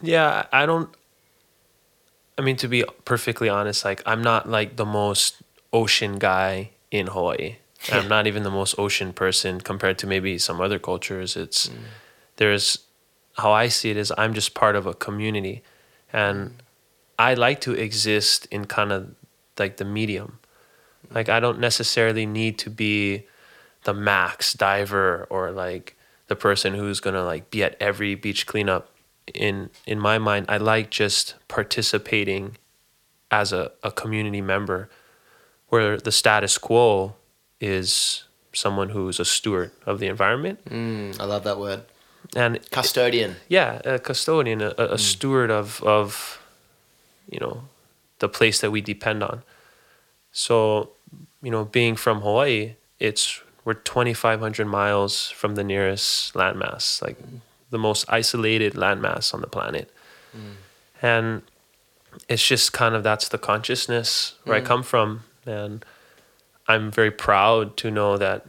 Yeah, 0.02 0.46
I 0.52 0.66
don't. 0.66 0.90
I 2.36 2.42
mean, 2.42 2.56
to 2.56 2.68
be 2.68 2.84
perfectly 3.04 3.48
honest, 3.48 3.84
like 3.84 4.02
I'm 4.06 4.22
not 4.22 4.48
like 4.48 4.76
the 4.76 4.84
most 4.84 5.36
ocean 5.72 6.18
guy 6.18 6.70
in 6.90 7.08
Hawaii. 7.08 7.56
I'm 7.92 8.08
not 8.08 8.26
even 8.26 8.44
the 8.44 8.50
most 8.50 8.78
ocean 8.78 9.12
person 9.12 9.60
compared 9.60 9.98
to 9.98 10.06
maybe 10.06 10.38
some 10.38 10.60
other 10.60 10.78
cultures. 10.78 11.36
It's 11.36 11.68
mm. 11.68 11.76
there's 12.36 12.83
how 13.36 13.52
I 13.52 13.68
see 13.68 13.90
it 13.90 13.96
is 13.96 14.12
I'm 14.16 14.34
just 14.34 14.54
part 14.54 14.76
of 14.76 14.86
a 14.86 14.94
community, 14.94 15.62
and 16.12 16.62
I 17.18 17.34
like 17.34 17.60
to 17.62 17.72
exist 17.72 18.46
in 18.50 18.64
kind 18.66 18.92
of 18.92 19.14
like 19.58 19.76
the 19.76 19.84
medium. 19.84 20.38
Like 21.10 21.28
I 21.28 21.40
don't 21.40 21.60
necessarily 21.60 22.26
need 22.26 22.58
to 22.60 22.70
be 22.70 23.26
the 23.84 23.94
max 23.94 24.54
diver 24.54 25.26
or 25.30 25.50
like 25.50 25.96
the 26.28 26.36
person 26.36 26.74
who's 26.74 27.00
gonna 27.00 27.24
like 27.24 27.50
be 27.50 27.62
at 27.62 27.76
every 27.80 28.14
beach 28.14 28.46
cleanup. 28.46 28.90
In 29.32 29.70
in 29.86 29.98
my 29.98 30.18
mind, 30.18 30.46
I 30.48 30.58
like 30.58 30.90
just 30.90 31.34
participating 31.48 32.56
as 33.30 33.52
a, 33.52 33.72
a 33.82 33.90
community 33.90 34.40
member 34.40 34.88
where 35.68 35.96
the 35.96 36.12
status 36.12 36.58
quo 36.58 37.14
is 37.60 38.24
someone 38.52 38.90
who's 38.90 39.18
a 39.18 39.24
steward 39.24 39.72
of 39.86 39.98
the 39.98 40.06
environment 40.06 40.64
Mm, 40.66 41.18
I 41.18 41.24
love 41.24 41.42
that 41.44 41.58
word. 41.58 41.82
And 42.34 42.70
Custodian. 42.70 43.36
yeah 43.48 43.80
a 43.84 43.98
custodian 43.98 44.60
a, 44.60 44.70
a 44.78 44.88
hmm. 44.88 44.96
steward 44.96 45.50
of 45.50 45.82
of 45.82 46.40
you 47.30 47.38
know 47.40 47.62
the 48.18 48.28
place 48.28 48.60
that 48.60 48.70
we 48.70 48.80
depend 48.80 49.22
on. 49.22 49.42
So 50.32 50.90
you 51.42 51.50
know 51.50 51.64
being 51.64 51.96
from 51.96 52.20
hawaii 52.20 52.74
it's 52.98 53.40
we're 53.64 53.74
2500 53.74 54.66
miles 54.66 55.30
from 55.30 55.54
the 55.54 55.64
nearest 55.64 56.34
landmass 56.34 57.00
like 57.00 57.16
the 57.70 57.78
most 57.78 58.04
isolated 58.08 58.74
landmass 58.74 59.34
on 59.34 59.40
the 59.40 59.46
planet. 59.46 59.90
Hmm. 60.32 60.52
And 61.02 61.42
it's 62.28 62.46
just 62.46 62.72
kind 62.72 62.94
of 62.94 63.02
that's 63.02 63.28
the 63.28 63.38
consciousness 63.38 64.34
where 64.44 64.56
i 64.56 64.60
hmm. 64.60 64.66
come 64.66 64.82
from. 64.82 65.24
And 65.46 65.84
i'm 66.66 66.90
very 66.90 67.10
proud 67.10 67.76
to 67.76 67.90
know 67.90 68.16
that 68.16 68.46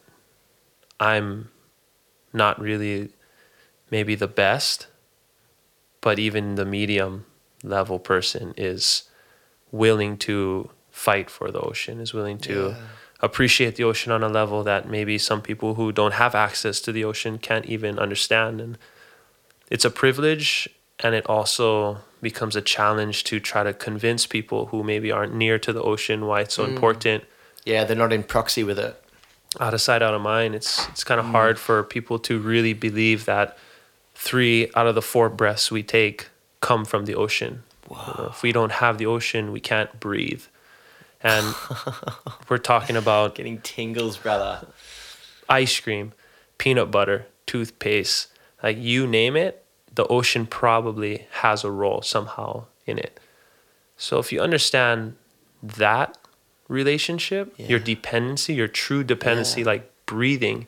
i'm 1.00 1.50
not 2.32 2.60
really 2.60 3.10
maybe 3.92 4.16
the 4.16 4.28
best, 4.28 4.88
but 6.02 6.20
even 6.20 6.56
the 6.56 6.66
medium 6.66 7.26
level 7.64 8.00
person 8.00 8.54
is 8.58 9.04
willing 9.72 10.18
to 10.18 10.70
fight 10.92 11.30
for 11.30 11.52
the 11.52 11.60
ocean, 11.60 12.00
is 12.00 12.14
willing 12.14 12.38
to 12.38 12.76
appreciate 13.22 13.76
the 13.76 13.84
ocean 13.84 14.12
on 14.12 14.24
a 14.24 14.30
level 14.30 14.64
that 14.64 14.90
maybe 14.90 15.18
some 15.18 15.42
people 15.42 15.76
who 15.76 15.92
don't 15.92 16.14
have 16.14 16.36
access 16.36 16.80
to 16.82 16.92
the 16.92 17.04
ocean 17.04 17.38
can't 17.38 17.66
even 17.66 17.98
understand. 18.00 18.62
And 18.62 18.78
it's 19.70 19.86
a 19.86 19.90
privilege 19.90 20.70
and 21.00 21.16
it 21.16 21.26
also 21.28 22.00
becomes 22.22 22.56
a 22.56 22.62
challenge 22.62 23.24
to 23.26 23.40
try 23.40 23.64
to 23.64 23.74
convince 23.74 24.26
people 24.26 24.68
who 24.68 24.84
maybe 24.84 25.12
aren't 25.12 25.36
near 25.36 25.60
to 25.60 25.74
the 25.74 25.82
ocean 25.82 26.26
why 26.26 26.42
it's 26.42 26.56
so 26.56 26.66
mm. 26.66 26.70
important 26.70 27.24
Yeah, 27.66 27.84
they're 27.84 27.98
not 27.98 28.14
in 28.14 28.24
proxy 28.24 28.64
with 28.64 28.80
it. 28.80 29.02
out 29.60 29.74
of 29.74 29.82
sight, 29.82 30.02
out 30.02 30.14
of 30.14 30.22
mind. 30.22 30.56
It's 30.56 30.88
it's 30.90 31.04
kind 31.04 31.20
of 31.20 31.26
mm. 31.26 31.32
hard 31.32 31.58
for 31.60 31.84
people 31.84 32.20
to 32.20 32.40
really 32.40 32.74
believe 32.74 33.26
that 33.26 33.58
three 34.16 34.72
out 34.76 34.88
of 34.88 34.96
the 34.96 35.02
four 35.02 35.30
breaths 35.30 35.70
we 35.72 35.84
take 35.84 36.30
come 36.62 36.86
from 36.86 37.06
the 37.06 37.14
ocean. 37.16 37.64
If 38.32 38.42
we 38.42 38.52
don't 38.52 38.72
have 38.74 38.98
the 38.98 39.06
ocean, 39.06 39.52
we 39.52 39.60
can't 39.60 40.00
breathe. 40.00 40.44
And 41.22 41.54
we're 42.50 42.58
talking 42.58 42.96
about 42.96 43.36
Getting 43.36 43.60
tingles, 43.62 44.18
brother. 44.18 44.66
ice 45.48 45.80
cream, 45.80 46.14
peanut 46.58 46.90
butter, 46.92 47.28
toothpaste, 47.46 48.28
like 48.64 48.78
you 48.80 49.06
name 49.06 49.36
it, 49.36 49.64
the 49.94 50.06
ocean 50.08 50.46
probably 50.48 51.28
has 51.44 51.64
a 51.64 51.70
role 51.72 52.02
somehow 52.02 52.66
in 52.88 52.98
it. 52.98 53.20
So 53.98 54.18
if 54.20 54.32
you 54.32 54.42
understand 54.42 55.16
that 55.62 56.18
relationship, 56.68 57.54
your 57.58 57.80
dependency, 57.80 58.54
your 58.56 58.68
true 58.68 59.04
dependency, 59.04 59.62
Yeah. 59.62 59.68
like 59.68 59.92
breathing, 60.06 60.68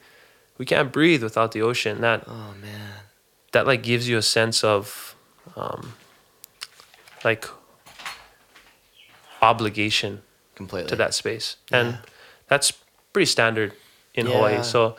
we 0.57 0.65
can't 0.65 0.91
breathe 0.91 1.23
without 1.23 1.51
the 1.51 1.61
ocean. 1.61 2.01
That 2.01 2.23
Oh 2.27 2.53
man. 2.61 2.93
That 3.57 3.65
like 3.65 3.81
gives 3.81 4.07
you 4.07 4.17
a 4.17 4.21
sense 4.21 4.63
of 4.63 5.15
um, 5.55 5.93
like 7.25 7.45
obligation 9.41 10.21
Completely. 10.55 10.89
to 10.89 10.95
that 10.97 11.13
space. 11.13 11.57
And 11.71 11.97
that's 12.47 12.71
pretty 13.13 13.25
standard 13.25 13.73
in 14.13 14.27
Yeah. 14.27 14.33
Hawaii. 14.33 14.63
So 14.63 14.95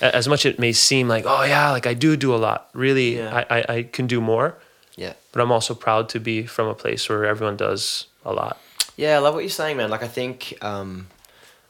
as 0.00 0.28
much 0.28 0.44
it 0.44 0.58
may 0.58 0.72
seem 0.72 1.08
like, 1.08 1.24
oh 1.26 1.42
yeah, 1.44 1.70
like 1.72 1.86
I 1.86 1.94
do 1.94 2.16
do 2.16 2.34
a 2.34 2.40
lot. 2.48 2.68
Really, 2.74 3.16
Yeah. 3.16 3.32
I, 3.48 3.56
I, 3.58 3.64
I 3.76 3.82
can 3.84 4.06
do 4.06 4.20
more. 4.20 4.58
Yeah. 4.96 5.14
But 5.32 5.40
I'm 5.40 5.50
also 5.52 5.74
proud 5.74 6.08
to 6.10 6.20
be 6.20 6.44
from 6.44 6.68
a 6.68 6.74
place 6.74 7.08
where 7.08 7.24
everyone 7.24 7.56
does 7.56 8.06
a 8.24 8.32
lot. 8.32 8.58
Yeah, 8.96 9.16
I 9.16 9.20
love 9.20 9.32
what 9.34 9.40
you're 9.40 9.48
saying, 9.50 9.76
man. 9.78 9.88
Like 9.90 10.02
I 10.02 10.08
think 10.08 10.54
um 10.60 11.06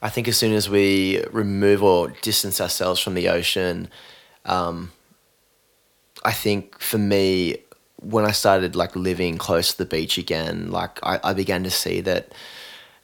I 0.03 0.09
think 0.11 0.27
as 0.27 0.37
soon 0.37 0.53
as 0.55 0.69
we 0.69 1.23
remove 1.31 1.81
or 1.85 2.09
distance 2.23 2.61
ourselves 2.61 2.99
from 3.01 3.15
the 3.15 3.29
ocean, 3.29 3.89
um 4.45 4.91
I 6.23 6.33
think 6.33 6.79
for 6.79 6.99
me 6.99 7.59
when 8.03 8.25
I 8.25 8.33
started 8.33 8.75
like 8.75 8.97
living 8.97 9.39
close 9.39 9.73
to 9.73 9.79
the 9.79 9.85
beach 9.85 10.19
again, 10.19 10.71
like 10.71 10.99
I, 11.03 11.21
I 11.23 11.33
began 11.35 11.63
to 11.65 11.71
see 11.71 12.01
that 12.01 12.33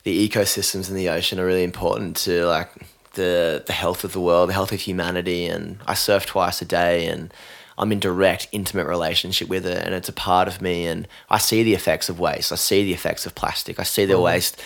the 0.03 0.29
ecosystems 0.29 0.89
in 0.89 0.97
the 0.97 1.09
ocean 1.09 1.39
are 1.39 1.47
really 1.47 1.65
important 1.65 2.17
to 2.19 2.47
like 2.47 2.71
the 3.15 3.63
the 3.67 3.73
health 3.73 4.05
of 4.05 4.13
the 4.13 4.21
world, 4.21 4.49
the 4.49 4.55
health 4.55 4.73
of 4.73 4.81
humanity. 4.81 5.47
And 5.47 5.79
I 5.87 5.95
surf 5.95 6.27
twice 6.27 6.61
a 6.63 6.65
day, 6.65 7.07
and 7.07 7.33
I'm 7.77 7.93
in 7.93 8.01
direct, 8.01 8.49
intimate 8.53 8.87
relationship 8.87 9.49
with 9.49 9.67
it, 9.67 9.85
and 9.85 9.95
it's 9.95 10.09
a 10.09 10.13
part 10.13 10.49
of 10.49 10.61
me. 10.61 10.87
And 10.87 11.07
I 11.31 11.39
see 11.39 11.63
the 11.63 11.75
effects 11.75 12.09
of 12.09 12.19
waste. 12.19 12.53
I 12.53 12.57
see 12.57 12.85
the 12.85 12.93
effects 12.93 13.27
of 13.27 13.35
plastic. 13.35 13.79
I 13.79 13.85
see 13.85 14.05
the 14.05 14.21
waste, 14.21 14.61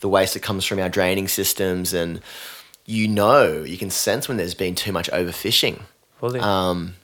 the 0.00 0.08
waste 0.08 0.34
that 0.34 0.42
comes 0.42 0.64
from 0.64 0.78
our 0.78 0.88
draining 0.88 1.28
systems, 1.28 1.94
and 1.94 2.20
you 2.84 3.06
know, 3.06 3.62
you 3.62 3.78
can 3.78 3.90
sense 3.90 4.28
when 4.28 4.36
there's 4.36 4.54
been 4.54 4.74
too 4.74 4.92
much 4.92 5.10
overfishing. 5.10 5.80
Fully. 6.18 6.40
Um, 6.40 6.96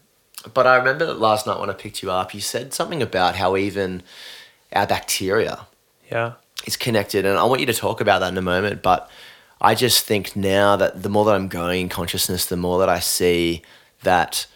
but 0.54 0.66
I 0.66 0.76
remember 0.76 1.06
that 1.06 1.18
last 1.18 1.46
night 1.46 1.58
when 1.60 1.70
I 1.70 1.74
picked 1.74 2.02
you 2.02 2.10
up, 2.10 2.34
you 2.34 2.40
said 2.40 2.72
something 2.72 3.02
about 3.02 3.36
how 3.36 3.56
even 3.56 4.02
our 4.72 4.86
bacteria 4.86 5.66
yeah. 6.10 6.34
is 6.66 6.76
connected, 6.76 7.24
and 7.24 7.38
I 7.38 7.44
want 7.44 7.60
you 7.60 7.66
to 7.66 7.74
talk 7.74 8.00
about 8.00 8.20
that 8.20 8.32
in 8.32 8.38
a 8.38 8.42
moment. 8.42 8.82
But 8.82 9.10
I 9.60 9.74
just 9.74 10.04
think 10.04 10.36
now 10.36 10.76
that 10.76 11.02
the 11.02 11.08
more 11.08 11.24
that 11.26 11.34
I'm 11.34 11.48
going 11.48 11.82
in 11.82 11.88
consciousness, 11.88 12.46
the 12.46 12.56
more 12.56 12.78
that 12.80 12.88
I 12.88 13.00
see 13.00 13.62
that 14.02 14.46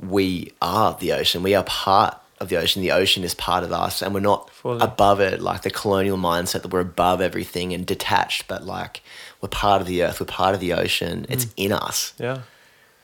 we 0.00 0.52
are 0.62 0.94
the 0.94 1.12
ocean. 1.12 1.42
We 1.42 1.54
are 1.54 1.64
part 1.64 2.16
of 2.40 2.48
the 2.48 2.56
ocean. 2.56 2.80
The 2.80 2.92
ocean 2.92 3.22
is 3.22 3.34
part 3.34 3.64
of 3.64 3.72
us, 3.72 4.00
and 4.00 4.14
we're 4.14 4.20
not 4.20 4.50
Fully. 4.50 4.80
above 4.80 5.20
it 5.20 5.40
like 5.40 5.62
the 5.62 5.70
colonial 5.70 6.16
mindset 6.16 6.62
that 6.62 6.72
we're 6.72 6.80
above 6.80 7.20
everything 7.20 7.72
and 7.74 7.84
detached. 7.84 8.48
But 8.48 8.64
like 8.64 9.02
we're 9.40 9.48
part 9.48 9.80
of 9.80 9.86
the 9.86 10.02
earth. 10.02 10.20
We're 10.20 10.26
part 10.26 10.54
of 10.54 10.60
the 10.60 10.72
ocean. 10.72 11.26
It's 11.28 11.44
mm. 11.44 11.52
in 11.56 11.72
us. 11.72 12.14
Yeah. 12.18 12.42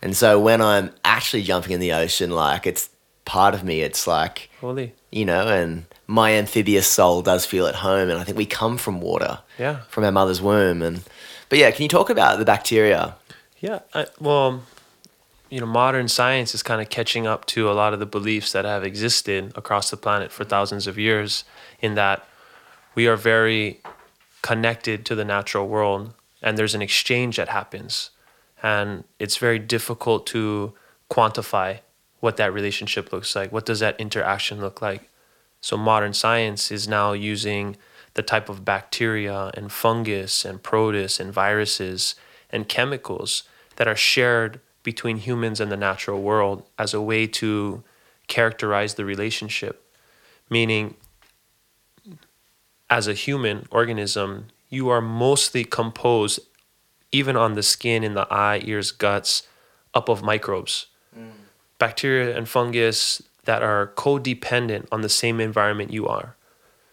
And 0.07 0.17
so 0.17 0.39
when 0.39 0.61
I'm 0.63 0.93
actually 1.05 1.43
jumping 1.43 1.73
in 1.73 1.81
the 1.81 1.93
ocean, 1.93 2.31
like 2.31 2.65
it's 2.65 2.91
part 3.25 3.55
of 3.55 3.65
me. 3.65 3.81
It's 3.81 4.07
like 4.07 4.49
Fully. 4.61 4.95
you 5.11 5.25
know, 5.25 5.49
and 5.49 5.85
my 6.07 6.31
amphibious 6.35 6.87
soul 6.87 7.23
does 7.23 7.45
feel 7.45 7.67
at 7.67 7.75
home. 7.75 8.09
And 8.09 8.17
I 8.21 8.23
think 8.23 8.39
we 8.39 8.47
come 8.47 8.79
from 8.79 9.01
water, 9.01 9.41
Yeah. 9.59 9.81
from 9.89 10.05
our 10.05 10.13
mother's 10.13 10.41
womb. 10.41 10.81
And 10.81 11.03
but 11.49 11.59
yeah, 11.59 11.73
can 11.73 11.83
you 11.83 11.89
talk 11.89 12.09
about 12.09 12.39
the 12.39 12.45
bacteria? 12.45 13.17
Yeah, 13.59 13.81
I, 13.95 14.07
well, 14.21 14.63
you 15.51 15.59
know, 15.59 15.67
modern 15.67 16.07
science 16.07 16.55
is 16.55 16.63
kind 16.63 16.81
of 16.81 16.89
catching 16.89 17.27
up 17.27 17.45
to 17.47 17.69
a 17.69 17.75
lot 17.75 17.93
of 17.93 17.99
the 17.99 18.07
beliefs 18.07 18.53
that 18.53 18.65
have 18.65 18.85
existed 18.85 19.53
across 19.57 19.91
the 19.91 19.97
planet 19.97 20.31
for 20.31 20.45
thousands 20.45 20.87
of 20.87 20.97
years. 20.97 21.43
In 21.83 21.97
that 21.97 22.25
we 22.95 23.09
are 23.09 23.17
very 23.17 23.81
connected 24.43 25.05
to 25.07 25.17
the 25.17 25.25
natural 25.25 25.67
world, 25.67 26.13
and 26.43 26.57
there's 26.57 26.77
an 26.77 26.83
exchange 26.83 27.39
that 27.39 27.49
happens, 27.49 28.11
and 28.63 29.05
it's 29.19 29.37
very 29.37 29.59
difficult 29.59 30.27
to 30.29 30.73
quantify 31.11 31.81
what 32.21 32.37
that 32.37 32.53
relationship 32.53 33.13
looks 33.13 33.37
like. 33.37 33.53
What 33.53 33.67
does 33.67 33.81
that 33.81 34.01
interaction 34.01 34.61
look 34.61 34.81
like? 34.81 35.11
So 35.61 35.77
modern 35.77 36.13
science 36.13 36.71
is 36.71 36.89
now 36.89 37.13
using 37.13 37.77
the 38.15 38.23
type 38.23 38.49
of 38.49 38.65
bacteria 38.65 39.51
and 39.55 39.71
fungus 39.71 40.45
and 40.45 40.63
protists 40.63 41.21
and 41.21 41.33
viruses 41.33 42.15
and 42.51 42.69
chemicals 42.69 43.43
that 43.77 43.87
are 43.87 43.97
shared 43.97 44.61
between 44.83 45.19
humans 45.19 45.61
and 45.61 45.71
the 45.71 45.77
natural 45.77 46.23
world 46.23 46.63
as 46.79 46.95
a 46.95 47.01
way 47.01 47.27
to 47.27 47.83
characterize 48.27 48.95
the 48.95 49.05
relationship. 49.05 49.85
Meaning, 50.49 50.95
as 52.89 53.09
a 53.09 53.15
human 53.15 53.67
organism, 53.71 54.47
you 54.69 54.89
are 54.89 55.01
mostly 55.01 55.65
composed, 55.65 56.41
even 57.13 57.37
on 57.37 57.55
the 57.55 57.63
skin, 57.63 58.05
in 58.05 58.15
the 58.15 58.27
eye, 58.33 58.61
ears, 58.65 58.91
guts, 58.93 59.45
up 59.95 60.09
of 60.09 60.23
microbes. 60.23 60.87
Mm. 61.17 61.31
Bacteria 61.79 62.37
and 62.37 62.49
fungus 62.49 63.23
that 63.45 63.63
are 63.63 63.93
codependent 63.97 64.87
on 64.93 65.03
the 65.03 65.09
same 65.09 65.41
environment 65.41 65.93
you 65.93 66.07
are. 66.07 66.37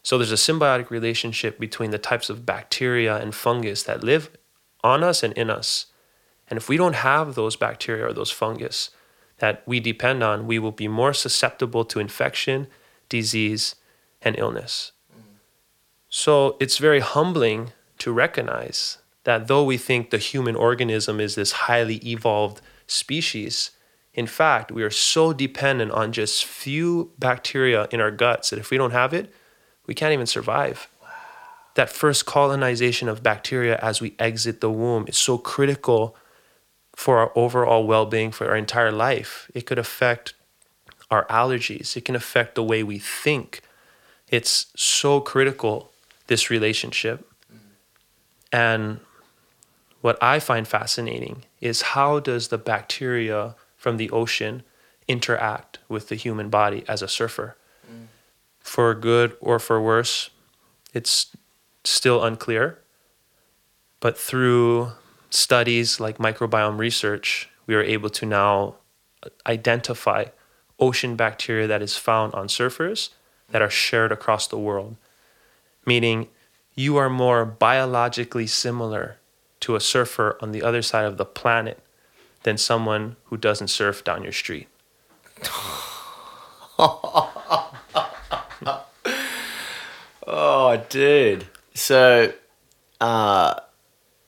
So 0.03 0.17
there's 0.17 0.31
a 0.31 0.35
symbiotic 0.35 0.89
relationship 0.89 1.59
between 1.59 1.91
the 1.91 1.97
types 1.97 2.29
of 2.29 2.45
bacteria 2.45 3.17
and 3.17 3.33
fungus 3.33 3.83
that 3.83 4.03
live 4.03 4.29
on 4.83 5.03
us 5.03 5.23
and 5.23 5.33
in 5.33 5.49
us. 5.49 5.87
And 6.49 6.57
if 6.57 6.67
we 6.67 6.77
don't 6.77 6.95
have 6.95 7.35
those 7.35 7.55
bacteria 7.55 8.07
or 8.07 8.13
those 8.13 8.31
fungus 8.31 8.89
that 9.37 9.63
we 9.65 9.79
depend 9.79 10.21
on, 10.21 10.45
we 10.45 10.59
will 10.59 10.71
be 10.71 10.87
more 10.87 11.13
susceptible 11.13 11.85
to 11.85 11.99
infection, 11.99 12.67
disease, 13.09 13.75
and 14.21 14.37
illness. 14.37 14.91
Mm. 15.11 15.23
So 16.09 16.57
it's 16.59 16.77
very 16.77 16.99
humbling 16.99 17.71
to 17.99 18.11
recognize 18.11 18.97
that 19.23 19.47
though 19.47 19.63
we 19.63 19.77
think 19.77 20.09
the 20.09 20.17
human 20.17 20.55
organism 20.55 21.19
is 21.19 21.35
this 21.35 21.51
highly 21.51 21.97
evolved 22.07 22.61
species, 22.87 23.71
in 24.13 24.27
fact, 24.27 24.71
we 24.71 24.83
are 24.83 24.91
so 24.91 25.33
dependent 25.33 25.91
on 25.91 26.11
just 26.11 26.45
few 26.45 27.11
bacteria 27.17 27.87
in 27.91 27.99
our 27.99 28.11
guts 28.11 28.49
that 28.49 28.59
if 28.59 28.69
we 28.69 28.77
don't 28.77 28.91
have 28.91 29.13
it, 29.13 29.33
we 29.87 29.93
can't 29.93 30.13
even 30.13 30.27
survive. 30.27 30.87
That 31.75 31.89
first 31.89 32.25
colonization 32.25 33.09
of 33.09 33.23
bacteria 33.23 33.77
as 33.77 33.99
we 33.99 34.15
exit 34.19 34.61
the 34.61 34.69
womb 34.69 35.05
is 35.07 35.17
so 35.17 35.37
critical 35.39 36.15
for 36.95 37.17
our 37.17 37.31
overall 37.35 37.87
well 37.87 38.05
being 38.05 38.31
for 38.31 38.47
our 38.49 38.55
entire 38.55 38.91
life. 38.91 39.49
It 39.55 39.65
could 39.65 39.79
affect 39.79 40.35
our 41.09 41.25
allergies, 41.25 41.97
it 41.97 42.05
can 42.05 42.15
affect 42.15 42.55
the 42.55 42.63
way 42.63 42.83
we 42.83 42.99
think. 42.99 43.61
It's 44.29 44.67
so 44.75 45.19
critical, 45.19 45.91
this 46.27 46.49
relationship. 46.49 47.27
And 48.51 48.99
what 50.03 50.21
I 50.21 50.39
find 50.39 50.67
fascinating 50.67 51.45
is 51.61 51.93
how 51.95 52.19
does 52.19 52.49
the 52.49 52.57
bacteria 52.57 53.55
from 53.77 53.95
the 53.95 54.09
ocean 54.09 54.63
interact 55.07 55.79
with 55.87 56.09
the 56.09 56.15
human 56.15 56.49
body 56.49 56.83
as 56.89 57.01
a 57.01 57.07
surfer? 57.07 57.55
Mm. 57.89 58.07
For 58.59 58.93
good 58.95 59.37
or 59.39 59.59
for 59.59 59.81
worse, 59.81 60.29
it's 60.93 61.33
still 61.85 62.21
unclear. 62.21 62.79
But 64.01 64.17
through 64.17 64.91
studies 65.29 66.01
like 66.01 66.17
microbiome 66.17 66.77
research, 66.77 67.47
we 67.65 67.73
are 67.73 67.81
able 67.81 68.09
to 68.09 68.25
now 68.25 68.75
uh, 69.25 69.29
identify 69.47 70.25
ocean 70.81 71.15
bacteria 71.15 71.65
that 71.65 71.81
is 71.81 71.95
found 71.95 72.33
on 72.33 72.47
surfers 72.47 73.11
that 73.51 73.61
are 73.61 73.69
shared 73.69 74.11
across 74.11 74.47
the 74.47 74.59
world. 74.59 74.97
Meaning, 75.85 76.27
you 76.75 76.97
are 76.97 77.09
more 77.09 77.45
biologically 77.45 78.47
similar 78.47 79.19
to 79.63 79.75
a 79.75 79.79
surfer 79.79 80.37
on 80.41 80.51
the 80.51 80.61
other 80.61 80.81
side 80.81 81.05
of 81.05 81.17
the 81.17 81.25
planet 81.25 81.79
than 82.43 82.57
someone 82.57 83.15
who 83.25 83.37
doesn't 83.37 83.69
surf 83.69 84.03
down 84.03 84.23
your 84.23 84.31
street. 84.33 84.67
Oh, 90.25 90.81
dude. 90.89 91.47
So, 91.73 92.33
uh, 93.01 93.55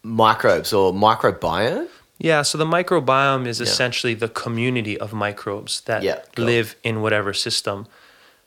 microbes 0.04 0.74
or 0.74 0.92
microbiome? 0.94 1.88
Yeah, 2.18 2.42
so 2.44 2.58
the 2.58 2.65
microbiome 2.65 3.46
is 3.46 3.60
essentially 3.60 4.13
the 4.13 4.30
community 4.30 4.98
of 4.98 5.13
microbes 5.13 5.82
that 5.82 6.01
Yeah, 6.04 6.22
cool. 6.36 6.46
live 6.46 6.75
in 6.84 7.01
whatever 7.01 7.34
system. 7.34 7.88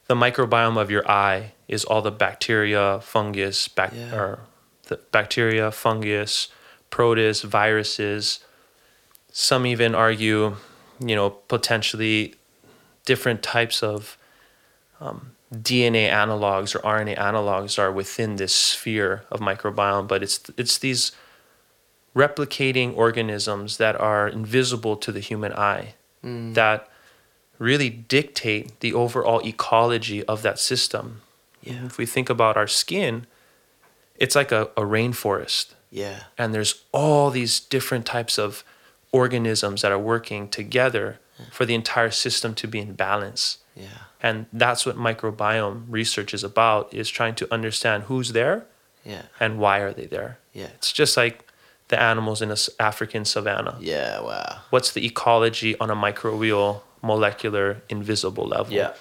The 0.07 0.15
microbiome 0.15 0.79
of 0.79 0.91
your 0.91 1.09
eye 1.11 1.53
is 1.69 1.85
all 1.85 2.01
the 2.01 2.11
bacteria, 2.11 3.01
fungus, 3.03 3.69
bac- 3.69 3.93
Yeah. 3.95 4.15
or 4.15 4.39
the 4.89 4.97
bacteria, 5.13 5.71
fungus, 5.71 6.49
protists, 6.91 7.43
viruses. 7.43 8.41
Some 9.31 9.67
even 9.67 9.95
argue, 9.95 10.57
you 11.01 11.15
know, 11.15 11.31
potentially 11.31 12.35
different 13.05 13.43
types 13.43 13.83
of 13.83 14.19
um, 15.01 15.33
DNA 15.55 16.11
analogs 16.11 16.75
or 16.75 16.81
RNA 16.81 17.17
analogs 17.17 17.79
are 17.79 17.91
within 17.91 18.37
this 18.37 18.55
sphere 18.55 19.25
of 19.31 19.41
microbiome, 19.41 20.07
but 20.07 20.23
it's 20.23 20.41
it's 20.57 20.79
these 20.79 21.13
replicating 22.15 22.97
organisms 22.97 23.77
that 23.77 23.99
are 24.01 24.29
invisible 24.29 24.97
to 24.97 25.13
the 25.13 25.21
human 25.21 25.53
eye 25.53 25.95
that 26.23 26.89
really 27.59 27.91
dictate 27.91 28.81
the 28.81 28.93
overall 28.93 29.41
ecology 29.47 30.25
of 30.25 30.43
that 30.43 30.59
system. 30.59 31.23
Yeah. 31.63 31.87
If 31.87 31.99
we 31.99 32.07
think 32.07 32.29
about 32.29 32.57
our 32.57 32.67
skin, 32.67 33.27
it's 34.17 34.35
like 34.35 34.53
a, 34.53 34.63
a 34.77 34.83
rainforest 34.83 35.75
Yeah. 35.91 36.25
and 36.37 36.55
there's 36.55 36.85
all 36.93 37.31
these 37.31 37.61
different 37.61 38.05
types 38.07 38.39
of 38.39 38.63
organisms 39.13 39.83
that 39.83 39.93
are 39.93 39.99
working 39.99 40.49
together 40.49 41.19
for 41.53 41.65
the 41.65 41.75
entire 41.75 42.11
system 42.11 42.55
to 42.55 42.67
be 42.67 42.79
in 42.81 42.95
balance 42.95 43.59
Yeah. 43.77 43.87
and 44.23 44.47
that's 44.53 44.85
what 44.85 44.97
microbiome 44.97 45.85
research 45.89 46.35
is 46.35 46.43
about 46.45 46.93
is 46.93 47.09
trying 47.09 47.35
to 47.37 47.53
understand 47.53 48.05
who's 48.05 48.33
there 48.33 48.67
Yeah. 49.05 49.23
and 49.41 49.59
why 49.59 49.79
are 49.79 49.93
they 49.93 50.07
there 50.07 50.39
Yeah. 50.53 50.67
it's 50.77 50.93
just 50.93 51.17
like 51.17 51.45
the 51.89 51.99
animals 52.01 52.43
in 52.43 52.51
s- 52.51 52.69
african 52.81 53.25
savanna 53.25 53.77
Yeah. 53.81 54.21
Wow. 54.21 54.59
what's 54.71 54.91
the 54.93 55.07
ecology 55.07 55.79
on 55.79 55.91
a 55.91 55.97
microbial 55.97 56.83
molecular 57.03 57.81
invisible 57.89 58.47
level 58.47 58.73
Yeah. 58.75 58.93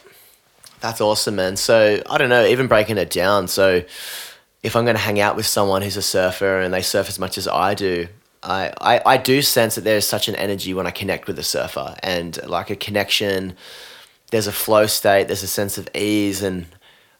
That's 0.79 1.01
awesome, 1.01 1.37
man. 1.37 1.57
So, 1.57 2.03
I 2.07 2.19
don't 2.19 2.29
know, 2.29 2.45
even 2.45 2.67
breaking 2.67 2.99
it 2.99 3.09
down. 3.09 3.47
So, 3.47 3.81
if 4.63 4.75
I'm 4.75 4.85
going 4.85 4.95
to 4.95 5.01
hang 5.01 5.19
out 5.19 5.35
with 5.35 5.45
someone 5.45 5.81
who's 5.81 5.97
a 5.97 6.01
surfer 6.01 6.59
and 6.61 6.73
they 6.73 6.81
surf 6.81 7.07
as 7.09 7.19
much 7.19 7.37
as 7.37 7.47
I 7.47 7.73
do, 7.73 8.07
I, 8.43 8.71
I, 8.81 9.01
I 9.13 9.17
do 9.17 9.41
sense 9.41 9.75
that 9.75 9.83
there's 9.83 10.07
such 10.07 10.27
an 10.27 10.35
energy 10.35 10.73
when 10.73 10.87
I 10.87 10.91
connect 10.91 11.27
with 11.27 11.37
a 11.39 11.43
surfer 11.43 11.95
and 12.03 12.39
like 12.47 12.69
a 12.69 12.75
connection. 12.75 13.55
There's 14.31 14.47
a 14.47 14.51
flow 14.51 14.87
state, 14.87 15.27
there's 15.27 15.43
a 15.43 15.47
sense 15.47 15.77
of 15.77 15.87
ease. 15.95 16.41
And 16.43 16.65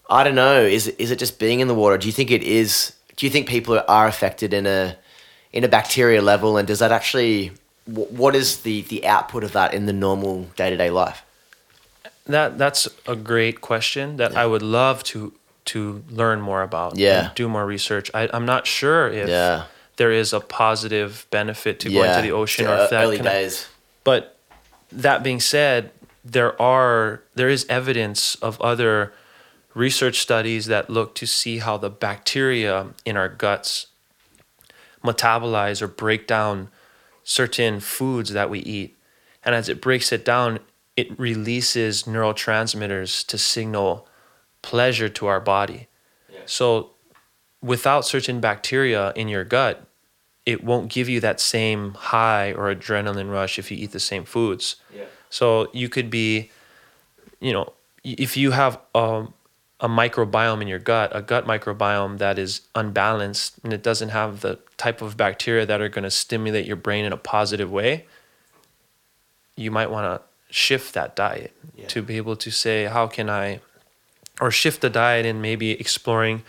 I 0.09 0.23
don't 0.23 0.35
know, 0.35 0.61
is, 0.61 0.87
it- 0.87 0.95
is 0.99 1.11
it 1.11 1.19
just 1.19 1.39
being 1.39 1.59
in 1.59 1.67
the 1.67 1.75
water? 1.75 1.97
Do 1.97 2.07
you 2.07 2.13
think 2.13 2.31
it 2.31 2.43
is? 2.43 2.93
Do 3.15 3.25
you 3.25 3.31
think 3.31 3.47
people 3.47 3.81
are 3.87 4.07
affected 4.07 4.53
in 4.53 4.65
a, 4.67 4.95
in 5.53 5.63
a 5.63 5.67
bacteria 5.67 6.21
level? 6.21 6.57
And 6.57 6.67
does 6.67 6.79
that 6.79 6.91
actually, 6.91 7.47
wh- 7.85 8.11
what 8.11 8.35
is 8.35 8.61
the, 8.61 8.81
the 8.83 9.05
output 9.07 9.43
of 9.43 9.53
that 9.53 9.73
in 9.73 9.85
the 9.85 9.93
normal 9.93 10.43
day 10.55 10.69
to 10.69 10.77
day 10.77 10.89
life? 10.89 11.23
that 12.25 12.57
that's 12.57 12.89
a 13.07 13.15
great 13.15 13.61
question 13.61 14.17
that 14.17 14.35
i 14.35 14.45
would 14.45 14.61
love 14.61 15.01
to 15.01 15.31
to 15.67 16.03
learn 16.09 16.41
more 16.41 16.61
about 16.61 16.97
Yeah. 16.97 17.27
and 17.27 17.35
do 17.35 17.47
more 17.47 17.65
research 17.65 18.09
I, 18.13 18.29
i'm 18.33 18.45
not 18.45 18.65
sure 18.67 19.07
if 19.09 19.27
Yeah. 19.29 19.63
there 19.97 20.11
is 20.11 20.33
a 20.33 20.39
positive 20.39 21.25
benefit 21.31 21.79
to 21.81 21.89
going 21.89 22.13
to 22.15 22.21
the 22.21 22.31
ocean 22.31 22.65
or 22.67 22.71
uh, 22.75 22.83
if 22.83 22.89
that 22.91 23.03
early 23.03 23.19
days. 23.19 23.67
But 24.03 24.37
that 24.91 25.21
being 25.23 25.39
said, 25.41 25.91
there 26.23 26.59
are 26.61 27.21
there 27.35 27.49
is 27.49 27.65
evidence 27.69 28.35
of 28.35 28.59
other 28.61 29.11
research 29.73 30.19
studies 30.19 30.65
that 30.67 30.89
look 30.89 31.13
to 31.15 31.25
see 31.27 31.59
how 31.59 31.77
the 31.77 31.89
bacteria 31.89 32.87
in 33.05 33.15
our 33.17 33.29
guts 33.29 33.87
metabolize 35.03 35.81
or 35.81 35.87
break 35.87 36.27
down 36.27 36.69
certain 37.23 37.79
foods 37.79 38.31
that 38.31 38.49
we 38.49 38.59
eat. 38.59 38.95
And 39.43 39.53
as 39.55 39.69
it 39.69 39.81
breaks 39.81 40.11
it 40.11 40.23
down, 40.25 40.59
it 40.95 41.07
releases 41.19 42.03
neurotransmitters 42.03 43.25
to 43.27 43.37
signal 43.37 44.06
pleasure 44.69 45.09
to 45.09 45.27
our 45.27 45.39
body. 45.39 45.87
So 46.45 46.91
without 47.61 48.05
certain 48.05 48.39
bacteria 48.41 49.13
in 49.15 49.27
your 49.29 49.45
gut, 49.45 49.87
it 50.45 50.63
won't 50.63 50.91
give 50.91 51.07
you 51.07 51.19
that 51.21 51.39
same 51.39 51.93
high 51.93 52.51
or 52.51 52.73
adrenaline 52.73 53.31
rush 53.31 53.57
if 53.59 53.71
you 53.71 53.77
eat 53.77 53.91
the 53.91 53.99
same 53.99 54.25
foods. 54.25 54.75
Yeah. 54.93 55.05
So 55.29 55.69
you 55.73 55.87
could 55.89 56.09
be, 56.09 56.51
you 57.39 57.53
know, 57.53 57.73
if 58.03 58.35
you 58.35 58.51
have 58.51 58.79
a, 58.93 59.27
a 59.79 59.87
microbiome 59.87 60.61
in 60.61 60.67
your 60.67 60.79
gut, 60.79 61.11
a 61.13 61.21
gut 61.21 61.45
microbiome 61.45 62.17
that 62.17 62.37
is 62.37 62.61
unbalanced 62.75 63.59
and 63.63 63.71
it 63.71 63.83
doesn't 63.83 64.09
have 64.09 64.41
the 64.41 64.59
type 64.77 65.01
of 65.01 65.15
bacteria 65.15 65.65
that 65.65 65.79
are 65.81 65.89
going 65.89 66.03
to 66.03 66.11
stimulate 66.11 66.65
your 66.65 66.75
brain 66.75 67.05
in 67.05 67.13
a 67.13 67.17
positive 67.17 67.71
way, 67.71 68.05
you 69.55 69.71
might 69.71 69.89
want 69.89 70.05
to 70.05 70.53
shift 70.53 70.93
that 70.93 71.15
diet 71.15 71.53
to 71.89 72.01
be 72.01 72.17
able 72.17 72.35
to 72.35 72.49
say, 72.51 72.85
how 72.85 73.07
can 73.07 73.29
I, 73.29 73.59
or 74.41 74.51
shift 74.51 74.81
the 74.81 74.89
diet 74.89 75.25
and 75.25 75.41
maybe 75.41 75.71
exploring 75.71 76.43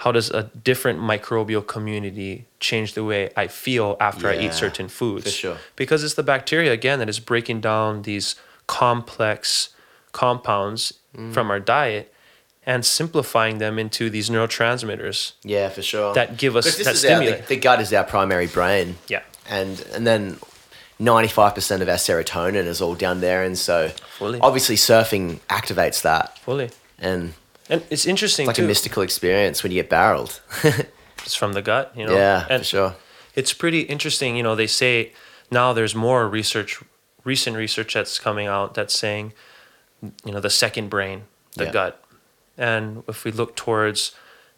how 0.00 0.12
does 0.12 0.28
a 0.30 0.44
different 0.64 0.98
microbial 1.00 1.64
community 1.66 2.46
change 2.60 2.94
the 2.94 3.04
way 3.04 3.30
I 3.36 3.46
feel 3.46 3.96
after 4.00 4.28
I 4.28 4.36
eat 4.38 4.52
certain 4.52 4.88
foods? 4.88 5.24
for 5.24 5.30
sure. 5.30 5.56
Because 5.76 6.02
it's 6.04 6.14
the 6.14 6.22
bacteria 6.24 6.72
again 6.72 6.98
that 6.98 7.08
is 7.08 7.20
breaking 7.20 7.60
down 7.60 8.02
these 8.02 8.34
complex 8.66 9.70
compounds 10.12 10.94
Mm. 11.16 11.32
from 11.32 11.48
our 11.48 11.60
diet 11.60 12.12
and 12.66 12.84
simplifying 12.84 13.58
them 13.58 13.78
into 13.78 14.10
these 14.10 14.28
neurotransmitters 14.30 15.32
Yeah, 15.44 15.68
for 15.68 15.80
sure. 15.80 16.12
that 16.14 16.36
give 16.36 16.56
us 16.56 16.64
that 16.64 16.76
this 16.76 16.86
that 16.86 16.94
is 16.96 17.04
our, 17.04 17.36
the, 17.40 17.46
the 17.46 17.56
gut 17.56 17.80
is 17.80 17.92
our 17.92 18.02
primary 18.02 18.48
brain. 18.48 18.96
yeah, 19.06 19.22
And 19.48 19.80
and 19.94 20.04
then 20.04 20.38
ninety 20.98 21.28
five 21.28 21.54
percent 21.54 21.82
of 21.82 21.88
our 21.88 21.94
serotonin 21.98 22.66
is 22.66 22.80
all 22.80 22.96
down 22.96 23.20
there, 23.20 23.44
and 23.44 23.56
so 23.56 23.90
Fully. 24.18 24.40
obviously 24.40 24.74
surfing 24.74 25.38
activates 25.48 26.02
that, 26.02 26.36
fully. 26.40 26.70
And 26.98 27.34
And 27.70 27.82
it's 27.90 28.06
interesting 28.06 28.44
it's 28.44 28.48
like 28.48 28.56
too. 28.56 28.64
a 28.64 28.68
mystical 28.68 29.02
experience 29.02 29.62
when 29.62 29.72
you 29.72 29.80
get 29.82 29.90
barreled. 29.90 30.40
it's 31.24 31.34
from 31.34 31.52
the 31.54 31.62
gut, 31.62 31.92
you 31.96 32.06
know. 32.06 32.14
yeah, 32.16 32.46
and 32.50 32.60
for 32.62 32.64
sure. 32.68 32.94
it's 33.34 33.52
pretty 33.52 33.80
interesting. 33.80 34.36
You 34.36 34.42
know, 34.42 34.54
they 34.54 34.66
say 34.66 35.12
now 35.50 35.72
there's 35.72 35.94
more 35.94 36.28
research, 36.28 36.82
recent 37.24 37.56
research 37.56 37.94
that's 37.94 38.18
coming 38.18 38.46
out 38.46 38.74
that's 38.74 38.94
saying, 38.98 39.32
you 40.24 40.32
know, 40.32 40.40
the 40.40 40.50
second 40.50 40.88
brain, 40.90 41.22
the 41.56 41.64
Yeah. 41.64 41.72
gut. 41.72 42.04
And 42.58 43.02
if 43.08 43.24
we 43.24 43.30
look 43.32 43.56
towards, 43.56 44.12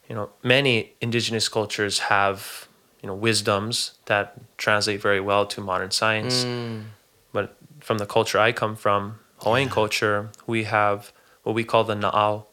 you 0.09 0.15
know, 0.15 0.31
many 0.43 0.93
indigenous 1.01 1.49
cultures 1.49 1.99
have, 2.11 2.67
you 3.03 3.07
know, 3.07 3.15
wisdoms 3.15 3.93
that 4.07 4.35
translate 4.59 5.01
very 5.01 5.21
well 5.21 5.47
to 5.47 5.61
modern 5.61 5.91
science. 5.91 6.45
Mm. 6.45 6.85
But 7.33 7.57
from 7.81 7.99
the 7.99 8.07
culture 8.07 8.39
I 8.39 8.53
come 8.53 8.77
from, 8.77 9.21
Hawaiian 9.39 9.69
culture, 9.71 10.31
we 10.47 10.65
have 10.65 11.13
what 11.47 11.55
we 11.55 11.63
call 11.63 11.85
the 11.85 11.95
na'au. 11.95 12.45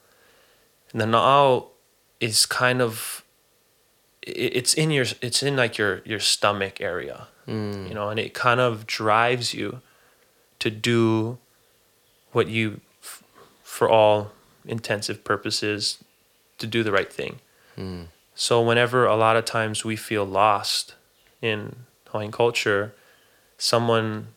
And 0.91 1.01
the 1.01 1.05
na'au 1.05 1.69
is 2.19 2.45
kind 2.45 2.79
of 2.79 3.23
it's 4.21 4.75
in 4.75 4.91
your 4.91 5.05
it's 5.19 5.41
in 5.41 5.55
like 5.55 5.79
your 5.79 6.03
your 6.05 6.19
stomach 6.19 6.79
area. 6.79 7.27
Hmm. 7.47 7.87
You 7.87 7.95
know, 7.95 8.09
and 8.09 8.19
it 8.19 8.35
kind 8.35 8.59
of 8.59 8.85
drives 8.85 9.51
you 9.55 9.81
to 10.59 10.69
do 10.69 11.39
what 12.33 12.49
you 12.49 12.81
f- 13.01 13.23
for 13.63 13.89
all 13.89 14.31
intensive 14.63 15.23
purposes 15.23 15.97
to 16.59 16.67
do 16.67 16.83
the 16.83 16.91
right 16.91 17.11
thing. 17.11 17.39
Hmm. 17.75 18.03
So 18.35 18.61
whenever 18.61 19.07
a 19.07 19.15
lot 19.15 19.35
of 19.35 19.45
times 19.45 19.83
we 19.83 19.95
feel 19.95 20.23
lost 20.23 20.93
in 21.41 21.77
Hawaiian 22.09 22.31
culture, 22.31 22.93
someone 23.57 24.27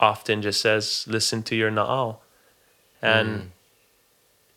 often 0.00 0.42
just 0.42 0.60
says, 0.60 1.04
"Listen 1.06 1.44
to 1.44 1.54
your 1.54 1.70
na'au," 1.70 2.16
and 3.04 3.28
mm. 3.28 3.46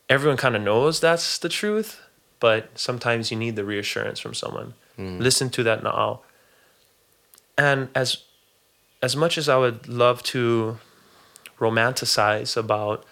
everyone 0.09 0.37
kind 0.37 0.55
of 0.55 0.61
knows 0.61 0.99
that's 0.99 1.37
the 1.37 1.49
truth, 1.49 2.01
but 2.39 2.69
sometimes 2.75 3.29
you 3.31 3.37
need 3.37 3.55
the 3.55 3.65
reassurance 3.65 4.19
from 4.19 4.33
someone. 4.33 4.73
Mm. 4.97 5.19
Listen 5.19 5.49
to 5.51 5.63
that 5.63 5.83
na'au. 5.83 6.19
And 7.57 7.89
as 7.93 8.23
as 9.01 9.15
much 9.15 9.37
as 9.37 9.47
I 9.49 9.57
would 9.57 9.87
love 9.87 10.23
to 10.23 10.79
romanticize 11.59 12.55
about 12.55 13.05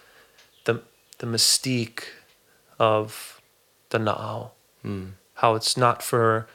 the 0.64 0.82
the 1.18 1.26
mystique 1.26 2.04
of 2.78 3.40
the 3.90 3.98
na'au, 3.98 4.50
mm. 4.84 5.10
how 5.34 5.54
it's 5.54 5.76
not 5.76 6.02
for 6.02 6.46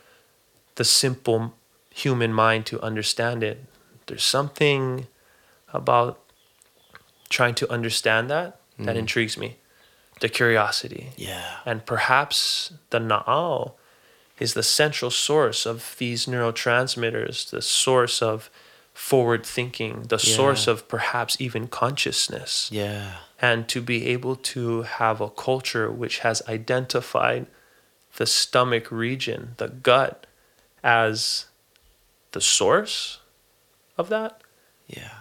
the 0.76 0.84
simple 0.84 1.54
human 1.94 2.34
mind 2.34 2.66
to 2.66 2.82
understand 2.82 3.44
it. 3.44 3.66
There's 4.08 4.24
something 4.24 5.08
about 5.74 6.20
trying 7.30 7.56
to 7.56 7.72
understand 7.72 8.30
that 8.30 8.61
that 8.86 8.92
mm-hmm. 8.92 9.00
intrigues 9.00 9.38
me. 9.38 9.58
The 10.20 10.30
curiosity. 10.30 11.12
Yeah. 11.18 11.58
And 11.66 11.86
perhaps 11.86 12.74
the 12.92 13.00
na'au 13.00 13.74
is 14.40 14.54
the 14.54 14.64
central 14.64 15.12
source 15.12 15.66
of 15.66 15.96
these 15.98 16.26
neurotransmitters, 16.26 17.50
the 17.50 17.62
source 17.62 18.22
of 18.22 18.50
forward 18.94 19.46
thinking, 19.46 20.04
the 20.10 20.20
source 20.20 20.68
of 20.68 20.88
perhaps 20.88 21.40
even 21.40 21.68
consciousness. 21.68 22.70
Yeah. 22.72 23.16
And 23.42 23.68
to 23.70 23.82
be 23.82 24.08
able 24.08 24.36
to 24.36 24.84
have 24.84 25.22
a 25.22 25.30
culture 25.30 25.92
which 25.92 26.20
has 26.20 26.42
identified 26.48 27.48
the 28.18 28.26
stomach 28.26 28.92
region, 28.92 29.56
the 29.58 29.70
gut, 29.70 30.28
as 30.84 31.46
the 32.32 32.42
source 32.42 33.20
of 33.98 34.10
that 34.10 34.42
Yeah. 34.88 35.12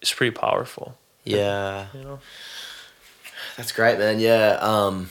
is 0.00 0.12
pretty 0.12 0.34
powerful. 0.34 0.96
Yeah. 1.24 1.86
You 1.92 2.00
know? 2.00 2.20
That's 3.58 3.72
great, 3.72 3.98
man. 3.98 4.20
Yeah. 4.20 4.56
Um, 4.60 5.10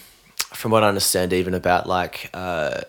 from 0.53 0.71
what 0.71 0.81
I 0.81 0.87
understand, 0.87 1.33
even 1.33 1.53
about 1.53 1.85
like 1.85 2.29
uh, 2.33 2.81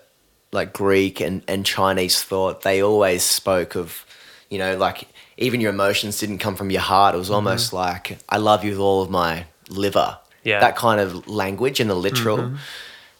like 0.53 0.71
Greek 0.71 1.19
and, 1.19 1.43
and 1.49 1.65
Chinese 1.65 2.23
thought, 2.23 2.61
they 2.61 2.81
always 2.81 3.23
spoke 3.23 3.75
of, 3.75 4.05
you 4.49 4.57
know, 4.57 4.77
like 4.77 5.09
even 5.35 5.59
your 5.59 5.71
emotions 5.71 6.17
didn't 6.17 6.37
come 6.37 6.55
from 6.55 6.71
your 6.71 6.81
heart. 6.81 7.13
It 7.13 7.17
was 7.17 7.29
almost 7.29 7.73
like 7.73 8.19
I 8.29 8.37
love 8.37 8.63
you 8.63 8.71
with 8.71 8.79
all 8.79 9.01
of 9.01 9.09
my 9.09 9.47
liver. 9.67 10.17
Yeah. 10.45 10.61
That 10.61 10.77
kind 10.77 11.01
of 11.01 11.27
language 11.27 11.81
in 11.81 11.89
the 11.89 11.95
literal. 11.95 12.53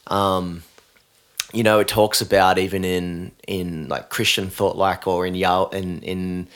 Um, 0.08 0.64
you 1.52 1.64
know, 1.64 1.80
it 1.80 1.90
talks 1.90 2.22
about 2.22 2.58
even 2.58 2.86
in 2.86 3.34
in 3.50 3.90
like 3.90 4.10
Christian 4.10 4.50
thought, 4.50 4.78
like 4.78 5.08
or 5.08 5.26
in 5.26 5.36
Yah 5.36 5.66
in 5.74 6.02
in 6.04 6.48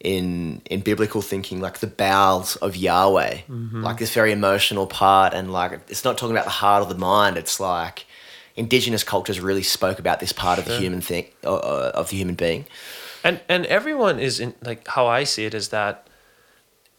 in 0.00 0.62
in 0.66 0.80
biblical 0.80 1.22
thinking, 1.22 1.60
like 1.60 1.78
the 1.78 1.86
bowels 1.86 2.56
of 2.56 2.76
Yahweh, 2.76 3.38
like 3.48 3.98
this 3.98 4.12
very 4.12 4.32
emotional 4.32 4.86
part, 4.86 5.34
and 5.34 5.52
like 5.52 5.72
it's 5.88 6.04
not 6.04 6.18
talking 6.18 6.36
about 6.36 6.44
the 6.44 6.50
heart 6.50 6.82
or 6.82 6.88
the 6.88 6.98
mind. 6.98 7.36
It's 7.36 7.58
like 7.60 8.06
indigenous 8.56 9.04
cultures 9.04 9.40
really 9.40 9.62
spoke 9.62 9.98
about 9.98 10.20
this 10.20 10.32
part 10.32 10.58
of 10.58 10.64
the 10.64 10.78
human 10.78 11.00
thing 11.00 11.26
uh, 11.44 11.54
uh, 11.54 11.92
of 11.94 12.10
the 12.10 12.16
human 12.16 12.34
being. 12.34 12.66
and 13.24 13.40
and 13.48 13.66
everyone 13.66 14.18
is 14.18 14.40
in 14.40 14.54
like 14.62 14.86
how 14.88 15.06
I 15.06 15.24
see 15.24 15.44
it 15.44 15.54
is 15.54 15.68
that 15.68 16.06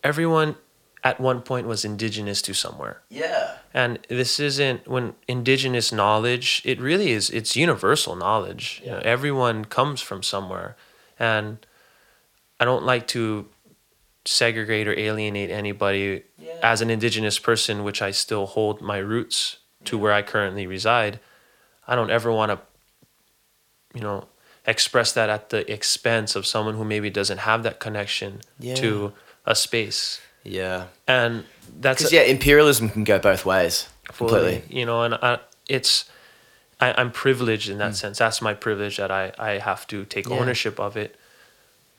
everyone 0.03 0.55
at 1.03 1.19
one 1.19 1.41
point 1.41 1.67
was 1.67 1.86
indigenous 1.86 2.41
to 2.41 2.53
somewhere. 2.53 3.01
Yeah. 3.10 3.57
And 3.73 3.99
this 4.10 4.39
isn't 4.39 4.88
when 4.88 5.13
indigenous 5.27 5.91
knowledge, 5.91 6.62
it 6.65 6.81
really 6.81 7.12
is 7.12 7.29
it's 7.29 7.55
universal 7.55 8.15
knowledge. 8.15 8.81
You 8.83 8.91
know, 8.91 9.01
everyone 9.05 9.65
comes 9.65 10.01
from 10.01 10.23
somewhere. 10.23 10.75
And 11.19 11.65
I 12.59 12.65
don't 12.65 12.83
like 12.83 13.07
to 13.09 13.47
segregate 14.25 14.87
or 14.87 14.97
alienate 14.97 15.49
anybody 15.49 16.23
as 16.61 16.81
an 16.81 16.89
indigenous 16.89 17.39
person, 17.39 17.83
which 17.83 18.01
I 18.01 18.11
still 18.11 18.45
hold 18.45 18.81
my 18.81 18.97
roots 18.97 19.57
to 19.85 19.97
where 19.97 20.11
I 20.11 20.21
currently 20.21 20.67
reside. 20.67 21.19
I 21.87 21.95
don't 21.95 22.09
ever 22.11 22.31
want 22.31 22.51
to, 22.51 22.59
you 23.93 24.01
know, 24.01 24.25
express 24.65 25.13
that 25.13 25.29
at 25.29 25.49
the 25.49 25.71
expense 25.71 26.35
of 26.35 26.45
someone 26.45 26.75
who 26.75 26.83
maybe 26.83 27.09
doesn't 27.09 27.37
have 27.39 27.63
that 27.63 27.79
connection 27.79 28.41
Yeah. 28.59 28.75
to 28.75 29.13
a 29.45 29.55
space. 29.55 30.19
Yeah. 30.43 30.87
And 31.07 31.45
that's 31.79 31.99
Because 32.01 32.11
yeah, 32.13 32.21
imperialism 32.23 32.89
can 32.89 33.03
go 33.05 33.17
both 33.19 33.45
ways. 33.45 33.87
Completely. 34.05 34.63
you 34.69 34.85
know, 34.85 35.03
and 35.03 35.13
I, 35.15 35.39
it's, 35.69 36.05
I, 36.81 36.93
I'm 36.97 37.11
privileged 37.11 37.69
in 37.69 37.77
that 37.77 37.91
Mm. 37.91 37.95
sense. 37.95 38.17
That's 38.17 38.41
my 38.41 38.53
privilege 38.53 38.97
that 38.97 39.11
I, 39.11 39.31
I 39.39 39.59
have 39.59 39.87
to 39.87 40.03
take 40.05 40.27
Yeah. 40.27 40.35
ownership 40.37 40.79
of 40.81 40.97
it. 40.97 41.15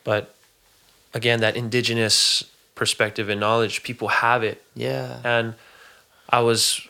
But 0.04 0.34
again, 1.14 1.40
that 1.40 1.56
indigenous 1.56 2.44
perspective 2.74 3.28
and 3.28 3.40
knowledge, 3.40 3.82
people 3.82 4.08
have 4.08 4.42
it. 4.42 4.62
Yeah. 4.74 5.20
And 5.24 5.54
I 6.30 6.40
was, 6.40 6.86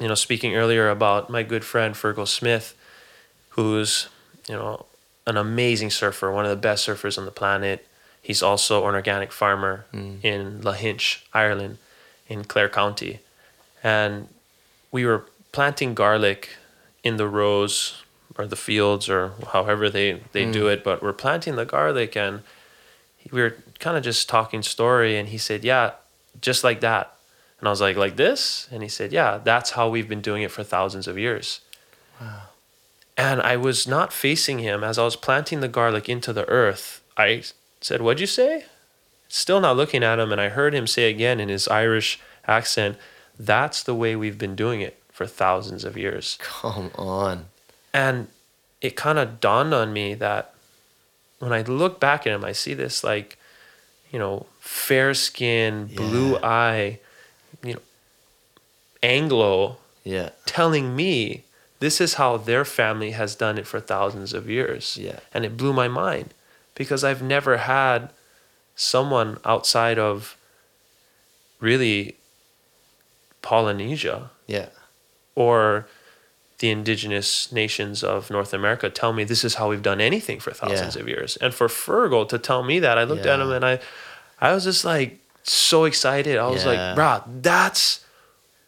you 0.00 0.08
know, 0.08 0.14
speaking 0.14 0.54
earlier 0.54 0.88
about 0.88 1.30
my 1.30 1.42
good 1.42 1.64
friend 1.64 1.94
Fergal 1.94 2.28
Smith, 2.28 2.74
who's, 3.50 4.08
you 4.48 4.54
know, 4.54 4.86
an 5.26 5.36
amazing 5.36 5.90
surfer, 5.90 6.30
one 6.30 6.44
of 6.44 6.50
the 6.50 6.56
best 6.56 6.86
surfers 6.86 7.18
on 7.18 7.24
the 7.24 7.30
planet. 7.30 7.86
He's 8.22 8.42
also 8.42 8.86
an 8.86 8.94
organic 8.94 9.32
farmer 9.32 9.86
mm. 9.92 10.22
in 10.24 10.60
Lahinch, 10.60 11.22
Ireland, 11.32 11.78
in 12.28 12.44
Clare 12.44 12.68
County. 12.68 13.20
And 13.82 14.28
we 14.92 15.04
were 15.04 15.24
planting 15.52 15.94
garlic 15.94 16.50
in 17.02 17.16
the 17.16 17.28
rows 17.28 18.02
or 18.38 18.46
the 18.46 18.56
fields 18.56 19.08
or 19.08 19.32
however 19.52 19.88
they, 19.88 20.20
they 20.32 20.50
do 20.50 20.64
mm. 20.64 20.72
it, 20.72 20.84
but 20.84 21.02
we're 21.02 21.12
planting 21.12 21.56
the 21.56 21.64
garlic 21.64 22.16
and 22.16 22.42
we 23.32 23.40
were 23.40 23.56
kind 23.78 23.96
of 23.96 24.02
just 24.02 24.28
talking 24.28 24.62
story 24.62 25.16
and 25.16 25.28
he 25.28 25.38
said, 25.38 25.64
Yeah, 25.64 25.92
just 26.40 26.64
like 26.64 26.80
that. 26.80 27.14
And 27.58 27.68
I 27.68 27.70
was 27.70 27.80
like, 27.80 27.96
Like 27.96 28.16
this? 28.16 28.68
And 28.70 28.82
he 28.82 28.88
said, 28.88 29.12
Yeah, 29.12 29.38
that's 29.42 29.70
how 29.72 29.88
we've 29.88 30.08
been 30.08 30.20
doing 30.20 30.42
it 30.42 30.50
for 30.50 30.62
thousands 30.62 31.06
of 31.06 31.18
years. 31.18 31.60
And 33.18 33.40
I 33.40 33.56
was 33.56 33.86
not 33.86 34.12
facing 34.12 34.58
him 34.58 34.84
as 34.84 34.98
I 34.98 35.04
was 35.04 35.16
planting 35.16 35.60
the 35.60 35.68
garlic 35.68 36.08
into 36.08 36.32
the 36.32 36.46
earth. 36.48 37.02
I 37.16 37.42
said, 37.80 38.02
What'd 38.02 38.20
you 38.20 38.26
say? 38.26 38.64
Still 39.28 39.60
not 39.60 39.76
looking 39.76 40.04
at 40.04 40.18
him. 40.18 40.32
And 40.32 40.40
I 40.40 40.50
heard 40.50 40.74
him 40.74 40.86
say 40.86 41.10
again 41.10 41.40
in 41.40 41.48
his 41.48 41.66
Irish 41.68 42.20
accent, 42.46 42.96
That's 43.38 43.82
the 43.82 43.94
way 43.94 44.16
we've 44.16 44.38
been 44.38 44.56
doing 44.56 44.80
it 44.80 45.02
for 45.10 45.26
thousands 45.26 45.84
of 45.84 45.96
years. 45.96 46.36
Come 46.40 46.90
on. 46.96 47.46
And 47.92 48.28
it 48.82 48.96
kind 48.96 49.18
of 49.18 49.40
dawned 49.40 49.72
on 49.72 49.92
me 49.92 50.12
that 50.14 50.54
when 51.38 51.52
I 51.52 51.62
look 51.62 52.00
back 52.00 52.26
at 52.26 52.32
him, 52.32 52.44
I 52.44 52.52
see 52.52 52.74
this 52.74 53.04
like, 53.04 53.38
you 54.10 54.18
know, 54.18 54.46
fair 54.60 55.14
skin, 55.14 55.86
blue 55.94 56.38
eye, 56.42 56.98
you 57.62 57.74
know, 57.74 57.80
Anglo 59.02 59.76
Yeah. 60.04 60.30
telling 60.46 60.96
me 60.96 61.42
this 61.80 62.00
is 62.00 62.14
how 62.14 62.36
their 62.38 62.64
family 62.64 63.10
has 63.10 63.34
done 63.34 63.58
it 63.58 63.66
for 63.66 63.80
thousands 63.80 64.32
of 64.32 64.48
years. 64.48 64.96
Yeah. 64.96 65.20
And 65.34 65.44
it 65.44 65.56
blew 65.56 65.72
my 65.72 65.88
mind 65.88 66.32
because 66.74 67.04
I've 67.04 67.22
never 67.22 67.58
had 67.58 68.10
someone 68.74 69.38
outside 69.44 69.98
of 69.98 70.36
really 71.60 72.16
Polynesia 73.42 74.30
Yeah. 74.46 74.68
or 75.34 75.86
the 76.58 76.70
indigenous 76.70 77.52
nations 77.52 78.02
of 78.02 78.30
North 78.30 78.54
America 78.54 78.88
tell 78.88 79.12
me 79.12 79.24
this 79.24 79.44
is 79.44 79.54
how 79.56 79.68
we've 79.68 79.82
done 79.82 80.00
anything 80.00 80.40
for 80.40 80.52
thousands 80.52 80.96
Yeah. 80.96 81.02
of 81.02 81.08
years. 81.08 81.36
And 81.36 81.52
for 81.54 81.68
Fergal 81.68 82.28
to 82.30 82.38
tell 82.38 82.62
me 82.62 82.78
that, 82.80 82.96
I 82.98 83.04
looked 83.04 83.26
at 83.26 83.40
him 83.40 83.52
and 83.52 83.64
I 83.64 83.78
I 84.40 84.52
was 84.52 84.64
just 84.64 84.84
like 84.84 85.18
so 85.42 85.84
excited. 85.84 86.36
I 86.38 86.48
was 86.48 86.64
Yeah. 86.64 86.70
like, 86.70 86.96
bruh, 86.98 87.22
that's 87.42 88.00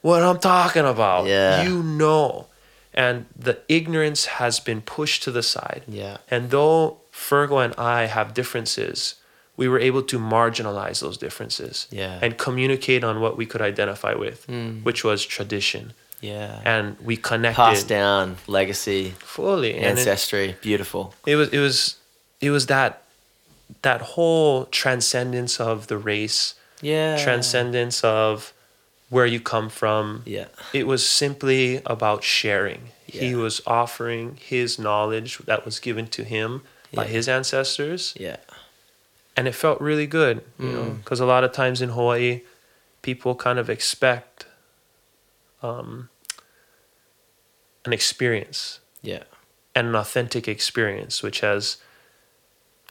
what 0.03 0.23
I'm 0.23 0.39
talking 0.39 0.85
about. 0.87 1.27
Yeah. 1.27 1.63
You 1.63 1.83
know. 1.83 2.47
And 2.95 3.27
the 3.39 3.59
ignorance 3.69 4.27
has 4.41 4.61
been 4.61 4.81
pushed 4.81 5.23
to 5.25 5.31
the 5.31 5.43
side. 5.43 5.83
Yeah. 5.87 6.17
And 6.31 6.51
though 6.51 6.99
Fergal 7.13 7.65
and 7.65 7.75
I 7.77 8.07
have 8.07 8.33
differences, 8.35 9.15
we 9.57 9.67
were 9.69 9.79
able 9.81 10.03
to 10.03 10.19
marginalize 10.19 11.01
those 11.01 11.17
differences 11.19 11.87
Yeah. 11.91 12.19
and 12.23 12.37
communicate 12.39 13.03
on 13.05 13.21
what 13.21 13.37
we 13.37 13.45
could 13.47 13.61
identify 13.63 14.15
with, 14.15 14.47
Mm. 14.47 14.83
which 14.85 15.05
was 15.05 15.25
tradition 15.27 15.93
Yeah. 16.21 16.61
and 16.65 16.97
we 17.01 17.17
connected 17.17 17.57
Passed 17.57 17.89
down 17.89 18.37
legacy, 18.47 19.15
fully 19.19 19.75
and 19.75 19.85
it, 19.85 19.89
ancestry. 19.99 20.57
Beautiful. 20.61 21.15
it 21.27 21.37
was 21.37 21.49
it 21.51 21.59
was 21.59 21.97
it 22.41 22.51
was 22.51 22.67
that 22.67 23.03
that 23.83 24.01
whole 24.01 24.65
transcendence 24.67 25.61
of 25.61 25.87
the 25.89 25.97
race 25.99 26.55
Yeah. 26.81 27.23
transcendence 27.23 28.03
of 28.03 28.53
where 29.11 29.27
you 29.27 29.41
come 29.41 29.69
from. 29.69 30.23
Yeah. 30.27 30.47
It 30.73 30.87
was 30.87 31.07
simply 31.07 31.81
about 31.87 32.25
sharing. 32.25 32.91
He 33.07 33.35
was 33.35 33.63
offering 33.67 34.39
his 34.41 34.79
knowledge 34.79 35.39
that 35.47 35.65
was 35.65 35.79
given 35.81 36.09
to 36.09 36.25
him 36.25 36.63
by 36.93 37.07
his 37.07 37.27
ancestors, 37.29 38.15
Yeah. 38.19 38.37
and 39.37 39.47
it 39.49 39.55
felt 39.55 39.81
really 39.81 40.07
good, 40.07 40.43
you 40.59 40.69
know, 40.73 40.83
Mm. 40.83 40.97
because 40.99 41.21
a 41.21 41.27
lot 41.27 41.43
of 41.45 41.53
times 41.53 41.81
in 41.81 41.91
Hawaii, 41.91 42.43
people 43.03 43.35
kind 43.35 43.59
of 43.59 43.71
expect 43.71 44.45
um, 45.63 46.09
an 47.85 47.93
experience 47.93 48.81
Yeah. 49.03 49.25
and 49.75 49.89
an 49.89 49.95
authentic 49.95 50.49
experience, 50.49 51.23
which 51.23 51.41
has 51.41 51.79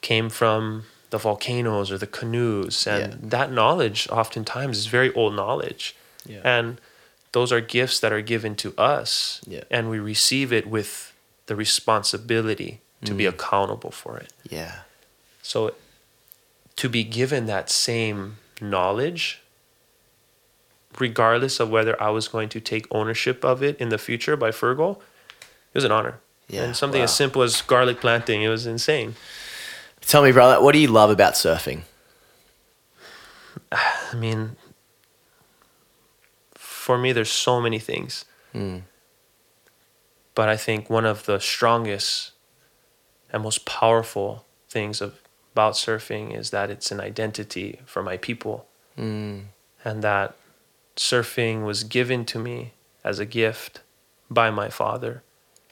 came 0.01 0.29
from 0.29 0.85
the 1.09 1.17
volcanoes 1.17 1.91
or 1.91 1.97
the 1.97 2.07
canoes, 2.07 2.85
and 2.87 3.13
Yeah. 3.13 3.17
that 3.29 3.51
knowledge 3.51 4.07
oftentimes 4.09 4.77
is 4.77 4.85
very 4.87 5.13
old 5.13 5.35
knowledge, 5.35 5.95
Yeah. 6.25 6.41
and 6.43 6.79
those 7.31 7.51
are 7.51 7.61
gifts 7.61 7.99
that 7.99 8.11
are 8.11 8.21
given 8.21 8.55
to 8.57 8.73
us, 8.77 9.41
Yeah. 9.47 9.63
and 9.69 9.89
we 9.89 9.99
receive 9.99 10.51
it 10.51 10.67
with 10.67 11.13
the 11.45 11.55
responsibility 11.55 12.81
to 13.05 13.13
be 13.13 13.23
Mm. 13.25 13.29
accountable 13.29 13.91
for 13.91 14.17
it. 14.17 14.33
Yeah. 14.49 14.81
So, 15.41 15.75
to 16.75 16.89
be 16.89 17.03
given 17.03 17.45
that 17.45 17.69
same 17.69 18.37
knowledge, 18.59 19.41
regardless 20.99 21.59
of 21.59 21.69
whether 21.69 22.01
I 22.01 22.09
was 22.09 22.27
going 22.27 22.49
to 22.49 22.59
take 22.59 22.87
ownership 22.91 23.43
of 23.43 23.61
it 23.63 23.79
in 23.79 23.89
the 23.89 23.97
future 23.97 24.35
by 24.35 24.51
Fergal, 24.51 24.99
it 25.39 25.75
was 25.75 25.83
an 25.83 25.91
honor. 25.91 26.19
Yeah, 26.47 26.63
and 26.63 26.75
something 26.75 27.01
as 27.01 27.13
simple 27.15 27.41
as 27.41 27.61
garlic 27.61 27.99
planting, 27.99 28.41
it 28.41 28.47
was 28.47 28.65
insane. 28.65 29.15
Tell 30.01 30.23
me, 30.23 30.31
brother, 30.31 30.61
what 30.61 30.71
do 30.71 30.79
you 30.79 30.87
love 30.87 31.09
about 31.09 31.33
surfing? 31.33 31.81
I 33.71 34.15
mean, 34.15 34.55
for 36.55 36.97
me, 36.97 37.11
there's 37.11 37.31
so 37.31 37.59
many 37.59 37.79
things. 37.79 38.23
Mm. 38.55 38.83
But 40.35 40.47
I 40.47 40.55
think 40.55 40.89
one 40.89 41.05
of 41.05 41.25
the 41.25 41.39
strongest 41.39 42.31
and 43.33 43.43
most 43.43 43.65
powerful 43.65 44.45
things 44.69 45.01
of, 45.01 45.19
about 45.53 45.73
surfing 45.73 46.33
is 46.33 46.51
that 46.51 46.69
it's 46.69 46.91
an 46.91 47.01
identity 47.01 47.81
for 47.85 48.01
my 48.01 48.15
people. 48.17 48.67
Mm. 48.97 49.43
and 49.83 50.03
that 50.03 50.35
surfing 50.97 51.63
was 51.65 51.83
given 51.83 52.25
to 52.25 52.39
me 52.39 52.73
as 53.03 53.19
a 53.19 53.25
gift 53.25 53.81
by 54.29 54.49
my 54.51 54.69
father. 54.69 55.23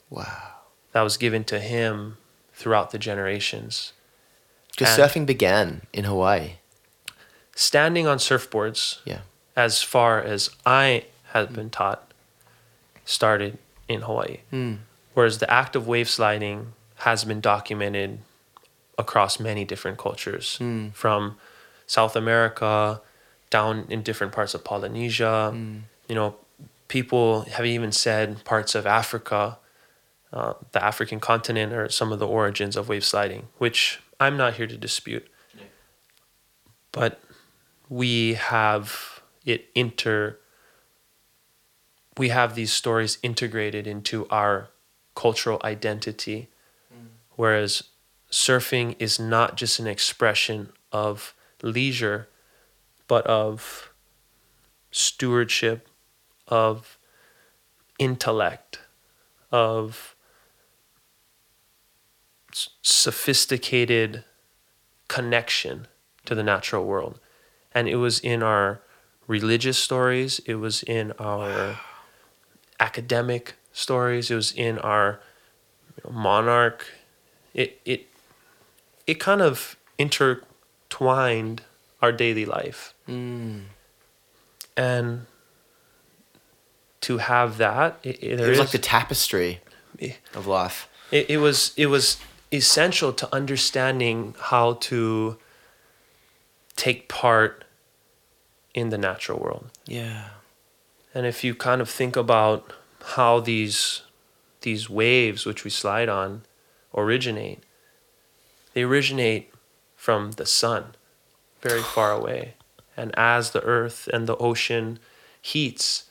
Wow. 0.10 0.54
That 0.94 1.02
was 1.02 1.18
given 1.18 1.44
to 1.46 1.60
him 1.60 2.18
throughout 2.54 2.92
the 2.92 2.98
generations. 3.00 3.92
Because 4.72 4.98
surfing 4.98 5.26
began 5.26 5.82
in 5.94 6.06
Hawaii. 6.06 6.54
Standing 7.56 8.08
on 8.08 8.18
surfboards, 8.18 9.00
Yeah. 9.06 9.22
as 9.56 9.82
far 9.82 10.22
as 10.22 10.50
I 10.66 11.06
had 11.34 11.54
been 11.54 11.70
taught, 11.70 12.12
started 13.06 13.58
in 13.88 14.02
Hawaii. 14.02 14.40
Mm. 14.52 14.80
Whereas 15.14 15.38
the 15.40 15.50
act 15.52 15.76
of 15.76 15.88
wave 15.88 16.10
sliding 16.10 16.74
has 16.98 17.24
been 17.24 17.40
documented 17.42 18.20
across 18.98 19.40
many 19.40 19.64
different 19.66 19.98
cultures, 19.98 20.58
Mm. 20.62 20.94
from 20.94 21.38
South 21.88 22.16
America 22.16 23.02
down 23.56 23.86
in 23.88 24.02
different 24.02 24.34
parts 24.34 24.54
of 24.54 24.65
Polynesia. 24.65 25.54
Mm. 25.56 25.84
You 26.10 26.15
know, 26.15 26.36
people 26.89 27.44
have 27.56 27.65
even 27.65 27.94
said 27.94 28.44
parts 28.44 28.76
of 28.76 28.86
Africa, 28.86 29.58
uh, 30.34 30.54
the 30.74 30.84
African 30.84 31.22
continent, 31.22 31.72
are 31.72 31.88
some 31.88 32.12
of 32.12 32.20
the 32.20 32.28
origins 32.28 32.76
of 32.76 32.89
wave 32.89 33.06
sliding, 33.06 33.48
which 33.58 34.02
I'm 34.20 34.36
not 34.36 34.56
here 34.56 34.68
to 34.68 34.76
dispute. 34.76 35.26
But 36.91 37.22
we 37.88 38.34
have 38.34 39.22
it 39.46 39.62
inter 39.74 40.38
we 42.18 42.30
have 42.30 42.56
these 42.56 42.72
stories 42.72 43.18
integrated 43.22 43.86
into 43.86 44.26
our 44.30 44.70
cultural 45.13 45.60
identity 45.63 46.50
whereas 47.36 47.84
surfing 48.32 48.96
is 48.98 49.20
not 49.20 49.58
just 49.58 49.80
an 49.80 49.88
expression 49.88 50.72
of 50.91 51.34
leisure 51.62 52.28
but 53.08 53.26
of 53.28 53.91
stewardship 54.91 55.88
of 56.48 56.98
intellect 58.00 58.80
of 59.52 60.15
sophisticated 62.82 64.24
connection 65.08 65.88
to 66.26 66.36
the 66.36 66.44
natural 66.44 66.86
world. 66.86 67.20
And 67.74 67.88
it 67.88 67.98
was 67.98 68.20
in 68.20 68.41
our 68.41 68.82
religious 69.28 69.78
stories 69.78 70.39
it 70.46 70.56
was 70.56 70.84
in 70.84 71.12
our 71.13 71.80
academic 72.80 73.56
stories 73.74 74.30
it 74.30 74.36
was 74.36 74.52
in 74.52 74.78
our 74.80 75.20
monarch. 76.10 76.86
It 77.54 77.82
it 77.86 78.08
it 79.08 79.15
kind 79.15 79.41
of 79.41 79.76
intertwined 79.98 81.63
our 82.06 82.12
daily 82.12 82.46
life 82.46 82.94
Mm. 83.08 83.65
and 84.78 85.26
to 87.02 87.18
have 87.20 87.58
that 87.58 88.00
it, 88.04 88.15
it, 88.24 88.39
It 88.39 88.50
was 88.50 88.60
like 88.60 88.72
the 88.72 88.88
tapestry 88.96 89.60
of 90.34 90.48
life. 90.48 90.88
it, 91.12 91.30
it 91.30 91.38
was 91.38 91.74
it 91.78 91.88
was 91.88 92.18
essential 92.52 93.12
to 93.13 93.26
understanding 93.39 94.36
how 94.52 94.74
to 94.89 95.38
take 96.76 97.08
part 97.08 97.63
in 98.74 98.89
the 98.89 98.98
natural 98.98 99.39
world 99.39 99.65
Yeah. 99.88 100.30
and 101.13 101.26
if 101.26 101.44
you 101.44 101.56
kind 101.56 101.82
of 101.82 101.89
think 101.89 102.15
about 102.15 102.74
how 103.15 103.39
these 103.39 104.02
these 104.62 104.89
waves 104.89 105.46
which 105.46 105.63
we 105.63 105.70
slide 105.72 106.10
on 106.10 106.41
originate 106.94 107.60
they 108.74 108.82
originate 108.84 109.44
from 109.96 110.32
the 110.41 110.46
sun 110.46 110.84
very 111.67 111.82
far 111.82 112.12
away. 112.12 112.54
And 112.95 113.13
as 113.17 113.51
the 113.51 113.63
earth 113.63 114.08
and 114.13 114.28
the 114.28 114.38
ocean 114.38 114.99
heats 115.41 116.06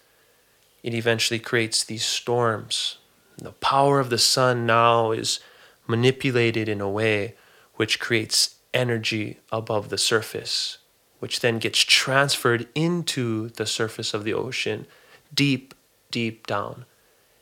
it 0.83 0.93
eventually 0.93 1.41
creates 1.41 1.83
these 1.83 2.05
storms. 2.05 2.99
The 3.39 3.53
power 3.53 4.01
of 4.01 4.11
the 4.11 4.19
sun 4.19 4.67
now 4.67 5.13
is 5.13 5.41
manipulated 5.87 6.69
in 6.69 6.83
a 6.83 6.91
way 6.91 7.35
which 7.77 7.99
creates 7.99 8.57
energy 8.75 9.39
above 9.51 9.89
the 9.89 9.99
surface 9.99 10.79
which 11.25 11.41
then 11.41 11.59
gets 11.59 11.79
transferred 11.79 12.69
into 12.75 13.49
the 13.49 13.65
surface 13.65 14.13
of 14.13 14.25
the 14.25 14.35
ocean 14.35 14.87
deep 15.33 15.73
deep 16.11 16.47
down. 16.47 16.85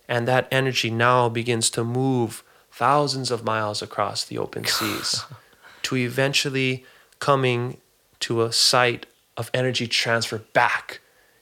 And 0.08 0.28
that 0.28 0.46
energy 0.52 0.88
now 0.88 1.28
begins 1.28 1.68
to 1.70 1.82
move 1.82 2.44
thousands 2.70 3.32
of 3.32 3.42
miles 3.42 3.82
across 3.82 4.24
the 4.24 4.38
open 4.38 4.66
seas 4.66 5.24
to 5.82 5.96
eventually 5.96 6.84
coming 7.18 7.78
to 8.22 8.42
a 8.42 8.52
site 8.52 9.06
of 9.36 9.50
energy 9.54 9.86
transfer 9.86 10.38
back 10.38 11.00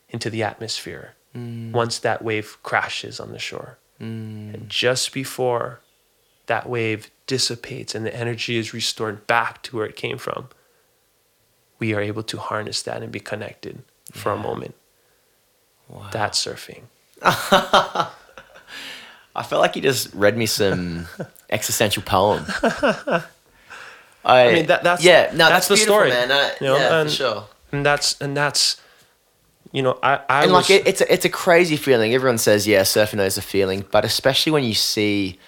into 0.09 0.31
the 0.31 0.43
atmosphere 0.43 1.15
mm. 1.37 1.71
once 1.73 1.99
that 1.99 2.23
wave 2.23 2.59
crashes 2.63 3.21
on 3.21 3.33
the 3.33 3.39
shore. 3.39 3.79
Mm. 4.01 4.55
And 4.55 4.69
just 4.69 5.13
before 5.13 5.81
that 6.47 6.69
wave 6.69 7.11
dissipates 7.27 7.95
and 7.95 8.05
the 8.05 8.15
energy 8.15 8.57
is 8.57 8.75
restored 8.75 9.27
back 9.27 9.63
to 9.65 9.77
where 9.77 9.87
it 9.87 9.97
came 9.97 10.19
from, 10.19 10.49
we 11.79 11.95
are 11.95 12.01
able 12.01 12.23
to 12.25 12.39
harness 12.39 12.83
that 12.83 13.03
and 13.03 13.13
be 13.13 13.21
connected 13.21 13.83
for 14.13 14.33
a 14.33 14.37
moment. 14.37 14.75
That's 16.13 16.45
surfing. 16.45 16.83
I 17.23 18.11
felt 19.45 19.61
like 19.61 19.77
you 19.77 19.83
just 19.83 20.13
read 20.15 20.37
me 20.37 20.47
some 20.47 21.07
existential 21.51 22.03
poem. 22.03 22.47
I, 24.25 24.49
I 24.49 24.53
mean, 24.55 24.67
that- 24.67 24.83
that's- 24.83 25.05
yeah, 25.05 25.31
no, 25.33 25.49
that's 25.49 25.69
that's, 25.69 25.69
the 25.69 25.77
story, 25.79 26.11
man. 26.11 26.31
Uh, 26.31 26.51
you 26.61 26.67
know, 26.67 26.77
yeah, 26.77 27.01
and- 27.01 27.11
for 27.11 27.17
sure. 27.17 27.45
And 27.73 27.87
that's 27.87 28.21
and 28.21 28.37
that's 28.37 28.81
you 29.73 29.83
know, 29.83 29.97
I, 30.03 30.21
I 30.29 30.43
and 30.43 30.53
was 30.53 30.69
like 30.69 30.81
it, 30.81 30.87
it's 30.89 31.01
a, 31.01 31.13
it's 31.13 31.25
a 31.25 31.29
crazy 31.29 31.77
feeling. 31.77 32.13
Everyone 32.13 32.39
says, 32.39 32.67
yeah, 32.67 32.81
surfing 32.83 33.25
is 33.25 33.39
a 33.39 33.43
feeling, 33.43 33.85
but 33.93 34.05
especially 34.05 34.51
when 34.51 34.65
you 34.65 34.75
see 34.75 35.39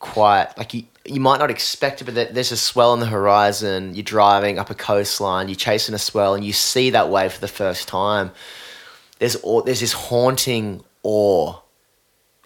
quite 0.00 0.48
like 0.58 0.74
you 0.74 0.84
you 1.04 1.20
might 1.20 1.38
not 1.38 1.50
expect 1.50 2.02
it, 2.02 2.04
but 2.04 2.34
there's 2.34 2.50
a 2.52 2.56
swell 2.56 2.90
on 2.90 2.98
the 3.00 3.06
horizon. 3.06 3.94
You're 3.94 4.02
driving 4.02 4.58
up 4.58 4.68
a 4.70 4.74
coastline, 4.74 5.48
you're 5.48 5.54
chasing 5.54 5.94
a 5.94 5.98
swell, 5.98 6.34
and 6.34 6.44
you 6.44 6.52
see 6.52 6.90
that 6.90 7.08
wave 7.08 7.32
for 7.32 7.40
the 7.40 7.48
first 7.48 7.86
time. 7.86 8.32
There's 9.20 9.36
awe, 9.42 9.62
there's 9.62 9.80
this 9.80 9.92
haunting 9.92 10.82
awe, 11.04 11.54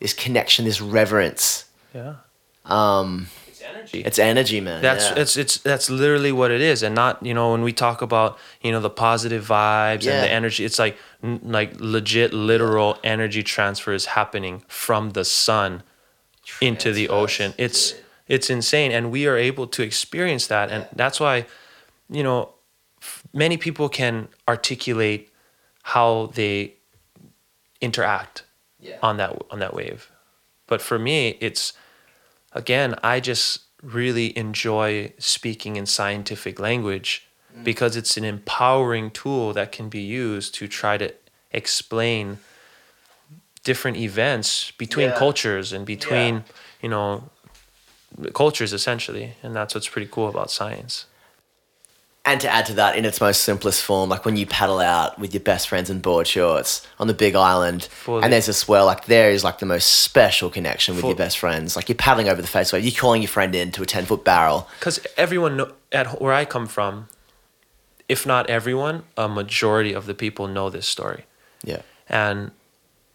this 0.01 0.13
connection, 0.13 0.65
this 0.67 0.81
reverence. 0.81 1.65
yeah. 1.95 2.17
Um, 2.67 3.29
energy. 3.65 4.01
it's 4.03 4.19
energy, 4.19 4.61
man. 4.61 4.83
That's 4.83 5.07
yeah. 5.11 5.19
it's 5.23 5.37
it's 5.37 5.59
that's 5.59 5.89
literally 5.91 6.33
what 6.33 6.51
it 6.51 6.61
is, 6.61 6.83
and 6.83 6.95
not 6.95 7.25
you 7.25 7.35
know 7.35 7.53
when 7.53 7.63
we 7.63 7.73
talk 7.73 8.03
about 8.03 8.39
you 8.63 8.71
know 8.73 8.81
the 8.81 8.91
positive 8.91 9.47
vibes 9.47 10.03
Yeah. 10.05 10.13
and 10.15 10.25
the 10.25 10.31
energy, 10.31 10.65
it's 10.65 10.79
like 10.79 10.97
n- 11.23 11.41
like 11.43 11.75
legit 11.81 12.33
literal 12.33 12.99
energy 13.05 13.43
transfer 13.43 13.93
is 13.93 14.07
happening 14.07 14.63
from 14.69 15.11
the 15.11 15.25
sun 15.25 15.83
into 16.61 16.93
the 16.93 17.09
ocean. 17.09 17.55
It's 17.59 17.95
it's 18.29 18.49
insane, 18.51 18.93
and 18.93 19.11
we 19.11 19.27
are 19.27 19.37
able 19.37 19.67
to 19.69 19.83
experience 19.83 20.47
that, 20.49 20.71
and 20.71 20.87
that's 20.95 21.19
why 21.21 21.47
you 22.11 22.23
know 22.23 22.55
f- 23.03 23.23
many 23.33 23.57
people 23.57 23.89
can 23.89 24.29
articulate 24.49 25.31
how 25.83 26.31
they 26.35 26.75
interact 27.81 28.45
Yeah. 28.81 28.97
on 29.03 29.17
that 29.19 29.31
on 29.51 29.59
that 29.59 29.75
wave. 29.75 30.11
But 30.67 30.81
for 30.81 30.99
me, 30.99 31.37
it's 31.41 31.73
again, 32.55 32.95
I 33.03 33.21
just 33.21 33.61
really 33.83 34.37
enjoy 34.39 35.13
speaking 35.19 35.77
in 35.77 35.87
scientific 35.87 36.59
language 36.59 37.27
mm. 37.55 37.65
because 37.65 37.97
it's 37.97 38.17
an 38.17 38.25
empowering 38.25 39.11
tool 39.11 39.53
that 39.53 39.73
can 39.73 39.89
be 39.89 40.01
used 40.01 40.55
to 40.55 40.67
try 40.67 40.97
to 40.97 41.13
explain 41.53 42.39
different 43.63 43.97
events 43.97 44.71
between 44.79 45.11
Yeah. 45.11 45.19
cultures 45.19 45.73
and 45.73 45.85
between, 45.85 46.45
you 46.83 46.89
know, 46.89 47.31
cultures 48.33 48.73
essentially. 48.73 49.35
And 49.43 49.55
that's 49.55 49.75
what's 49.75 49.89
pretty 49.89 50.09
cool 50.11 50.29
about 50.29 50.51
science. 50.51 51.07
And 52.27 52.41
to 52.41 52.49
add 52.49 52.65
to 52.67 52.75
that, 52.75 52.97
in 52.97 53.05
its 53.05 53.21
most 53.21 53.43
simplest 53.43 53.83
form, 53.85 54.09
like 54.09 54.25
when 54.25 54.35
you 54.37 54.47
paddle 54.47 54.81
out 54.81 55.19
with 55.19 55.35
your 55.35 55.43
best 55.43 55.69
friends 55.69 55.91
in 55.91 56.01
board 56.01 56.27
shorts 56.27 56.87
on 56.99 57.07
the 57.07 57.13
big 57.13 57.35
island, 57.35 57.85
Fully. 57.85 58.23
and 58.23 58.33
there's 58.33 58.49
a 58.49 58.55
swell, 58.55 58.87
like 58.87 59.05
there 59.05 59.31
is 59.31 59.45
like 59.45 59.59
the 59.59 59.67
most 59.67 59.87
special 60.01 60.49
connection 60.49 60.95
with 60.95 61.03
Full- 61.03 61.11
your 61.11 61.19
best 61.19 61.37
friends. 61.39 61.77
Like 61.77 61.91
you're 61.91 61.97
paddling 61.97 62.31
over 62.31 62.41
the 62.41 62.49
face 62.49 62.73
wave, 62.73 62.83
you're 62.83 62.99
calling 62.99 63.21
your 63.21 63.29
friend 63.29 63.55
in 63.55 63.73
to 63.73 63.83
a 63.83 63.87
10 63.87 64.07
foot 64.07 64.25
barrel. 64.25 64.69
because 64.79 64.99
everyone 65.19 65.71
at 65.93 66.19
where 66.23 66.33
I 66.33 66.47
come 66.47 66.67
from, 66.67 67.09
if 68.09 68.25
not 68.27 68.49
everyone, 68.49 69.03
a 69.19 69.29
majority 69.29 69.93
of 69.93 70.07
the 70.07 70.15
people 70.15 70.47
know 70.49 70.71
this 70.71 70.87
story, 70.87 71.27
Yeah. 71.63 71.83
and 72.09 72.53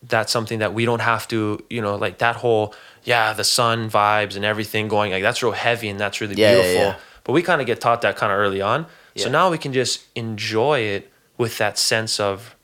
that's 0.04 0.32
something 0.32 0.60
that 0.60 0.74
we 0.76 0.86
don't 0.86 1.02
have 1.02 1.28
to, 1.30 1.64
you 1.70 1.82
know, 1.82 1.96
like 1.96 2.20
that 2.20 2.36
whole 2.38 2.76
yeah, 3.06 3.34
the 3.34 3.44
sun 3.44 3.90
vibes 3.90 4.36
and 4.36 4.46
everything 4.46 4.88
going 4.88 5.12
like 5.12 5.24
that's 5.24 5.42
real 5.42 5.52
heavy 5.54 5.90
and 5.90 6.00
that's 6.00 6.22
really 6.22 6.36
Yeah, 6.36 6.52
yeah, 6.52 6.62
beautiful. 6.62 6.82
yeah. 6.84 6.96
But 7.30 7.34
we 7.34 7.44
kind 7.44 7.62
of 7.62 7.68
get 7.68 7.80
taught 7.80 8.02
that 8.02 8.16
kind 8.16 8.32
of 8.34 8.40
early 8.40 8.60
on, 8.60 8.88
so 9.16 9.30
now 9.30 9.52
we 9.52 9.60
can 9.60 9.72
just 9.72 10.06
enjoy 10.16 10.80
it 10.80 11.12
with 11.38 11.60
that 11.60 11.78
sense 11.78 12.20
of, 12.20 12.56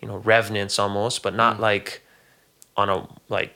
you 0.00 0.08
know, 0.08 0.16
reverence 0.16 0.78
almost, 0.78 1.22
but 1.22 1.34
Mm. 1.34 1.36
not 1.36 1.60
like 1.60 2.00
on 2.74 2.88
a 2.88 3.06
like 3.28 3.52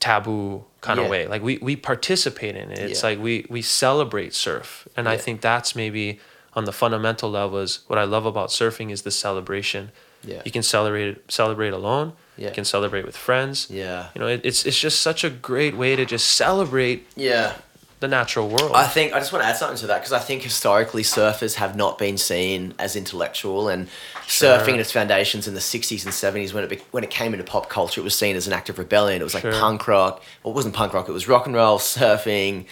taboo 0.00 0.64
kind 0.80 0.98
Yeah. 0.98 1.04
of 1.04 1.10
way. 1.12 1.26
Like 1.28 1.40
we 1.42 1.58
we 1.58 1.76
participate 1.76 2.56
in 2.56 2.72
it. 2.72 2.78
It's 2.80 3.02
Yeah. 3.02 3.10
like 3.10 3.18
we 3.20 3.46
we 3.48 3.62
celebrate 3.62 4.34
surf, 4.34 4.88
and 4.96 5.08
I 5.08 5.16
think 5.16 5.40
that's 5.40 5.76
maybe 5.76 6.18
on 6.54 6.64
the 6.64 6.72
fundamental 6.72 7.30
level 7.30 7.58
is 7.60 7.80
what 7.86 7.96
I 7.96 8.02
love 8.04 8.26
about 8.26 8.48
surfing 8.48 8.90
is 8.90 9.02
the 9.02 9.12
celebration. 9.12 9.92
Yeah. 10.24 10.42
You 10.44 10.50
can 10.50 10.64
celebrate 10.64 11.30
celebrate 11.30 11.72
alone. 11.72 12.14
Yeah. 12.36 12.48
You 12.48 12.54
can 12.54 12.64
celebrate 12.64 13.04
with 13.06 13.16
friends. 13.16 13.68
Yeah. 13.70 14.08
You 14.16 14.20
know, 14.20 14.26
it, 14.26 14.40
it's 14.42 14.64
it's 14.66 14.80
just 14.80 15.00
such 15.00 15.22
a 15.22 15.30
great 15.30 15.76
way 15.76 15.94
to 15.96 16.04
just 16.04 16.26
celebrate 16.34 17.06
Yeah. 17.14 17.52
The 18.00 18.08
natural 18.08 18.48
world. 18.48 18.72
I 18.74 18.86
think 18.86 19.12
I 19.12 19.18
just 19.18 19.30
want 19.30 19.44
to 19.44 19.48
add 19.48 19.56
something 19.56 19.76
to 19.78 19.86
that 19.88 19.98
because 19.98 20.12
I 20.12 20.18
think 20.18 20.42
historically 20.42 21.02
surfers 21.02 21.54
have 21.54 21.76
not 21.76 21.98
been 21.98 22.16
seen 22.16 22.74
as 22.78 22.96
intellectual, 22.96 23.68
and 23.68 23.88
surfing 24.26 24.74
in 24.74 24.80
its 24.80 24.90
foundations 24.90 25.46
in 25.46 25.54
the 25.54 25.60
'60s 25.60 26.04
and 26.04 26.12
'70s 26.12 26.54
when 26.54 26.64
it 26.64 26.70
be, 26.70 26.76
when 26.90 27.04
it 27.04 27.10
came 27.10 27.34
into 27.34 27.44
pop 27.44 27.68
culture, 27.68 28.00
it 28.00 28.04
was 28.04 28.14
seen 28.14 28.36
as 28.36 28.46
an 28.46 28.54
act 28.54 28.70
of 28.70 28.78
rebellion. 28.78 29.20
It 29.20 29.24
was 29.24 29.34
like 29.34 29.42
Sure. 29.42 29.52
punk 29.52 29.86
rock. 29.86 30.22
Well, 30.42 30.52
it 30.52 30.56
wasn't 30.56 30.74
punk 30.74 30.94
rock. 30.94 31.08
It 31.08 31.12
was 31.12 31.28
rock 31.28 31.46
and 31.46 31.54
roll 31.54 31.78
surfing, 31.78 32.64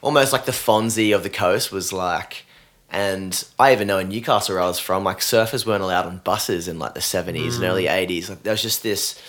almost 0.00 0.32
like 0.32 0.46
the 0.46 0.52
Fonzie 0.52 1.14
of 1.14 1.22
the 1.22 1.30
coast 1.30 1.70
was 1.70 1.92
like. 1.92 2.46
And 2.94 3.42
I 3.58 3.72
even 3.72 3.88
know 3.88 3.98
in 3.98 4.08
Newcastle 4.08 4.54
where 4.54 4.62
I 4.62 4.66
was 4.66 4.78
from, 4.78 5.04
like 5.04 5.20
surfers 5.20 5.64
weren't 5.64 5.82
allowed 5.82 6.06
on 6.06 6.18
buses 6.18 6.66
in 6.66 6.78
like 6.78 6.94
the 6.94 7.00
'70s 7.00 7.26
and 7.26 7.36
mm. 7.36 7.68
early 7.68 7.84
'80s. 7.84 8.30
Like 8.30 8.42
there 8.42 8.52
was 8.52 8.62
just 8.62 8.82
this 8.82 9.20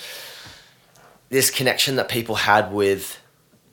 this 1.29 1.49
connection 1.49 1.97
that 1.97 2.07
people 2.07 2.35
had 2.35 2.71
with 2.71 3.19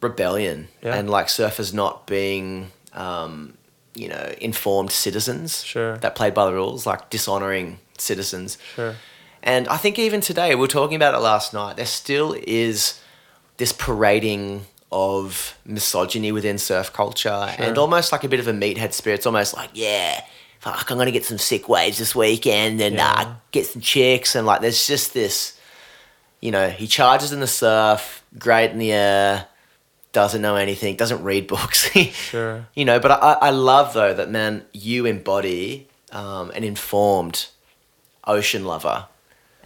rebellion 0.01 0.69
Yeah. 0.83 0.95
and 0.97 1.11
like 1.11 1.27
surfers 1.27 1.73
not 1.75 2.07
being 2.07 2.71
um, 2.95 3.55
you 3.95 4.09
know 4.09 4.33
informed 4.41 4.91
citizens 4.93 5.65
Sure. 5.65 5.97
that 5.99 6.15
played 6.15 6.35
by 6.35 6.47
the 6.47 6.53
rules 6.53 6.87
like 6.87 7.11
dishonoring 7.11 7.79
citizens 7.99 8.57
Sure. 8.75 8.95
and 9.43 9.69
i 9.69 9.77
think 9.77 9.99
even 9.99 10.21
today 10.21 10.55
we 10.55 10.61
were 10.61 10.67
talking 10.69 10.97
about 10.97 11.15
it 11.15 11.19
last 11.19 11.53
night 11.53 11.77
there 11.77 11.87
still 11.87 12.35
is 12.47 13.01
this 13.59 13.73
parading 13.73 14.65
of 14.93 15.57
misogyny 15.65 16.33
within 16.33 16.57
surf 16.59 16.93
culture 16.93 17.29
and 17.59 17.77
almost 17.79 18.11
like 18.13 18.25
a 18.25 18.29
bit 18.29 18.41
of 18.41 18.49
a 18.49 18.53
meathead 18.53 18.93
spirit 18.93 19.17
it's 19.17 19.27
almost 19.27 19.55
like 19.55 19.71
yeah 19.75 20.21
fuck 20.61 20.91
i'm 20.91 20.97
gonna 20.99 21.11
get 21.11 21.25
some 21.25 21.39
sick 21.39 21.69
waves 21.69 21.99
this 21.99 22.15
weekend 22.15 22.81
and 22.81 22.97
Yeah. 22.97 23.13
uh, 23.13 23.35
get 23.53 23.67
some 23.67 23.83
chicks 23.83 24.35
and 24.35 24.47
like 24.47 24.61
there's 24.63 24.87
just 24.87 25.13
this 25.15 25.57
you 26.43 26.51
know, 26.51 26.71
he 26.71 26.87
charges 26.87 27.33
in 27.33 27.41
the 27.41 27.47
surf, 27.47 28.25
great 28.39 28.71
in 28.71 28.79
the 28.79 28.93
air, 28.93 29.45
doesn't 30.13 30.43
know 30.43 30.57
anything, 30.57 30.97
doesn't 30.97 31.23
read 31.23 31.47
books. 31.47 31.89
Sure. 32.13 32.67
You 32.75 32.85
know, 32.85 32.99
but 33.01 33.11
I, 33.13 33.33
I 33.41 33.51
love 33.51 33.95
though 33.95 34.13
that 34.15 34.31
man, 34.31 34.65
you 34.73 35.07
embody 35.07 35.89
um, 36.13 36.51
an 36.51 36.65
informed 36.65 37.47
ocean 38.27 38.65
lover. 38.65 39.07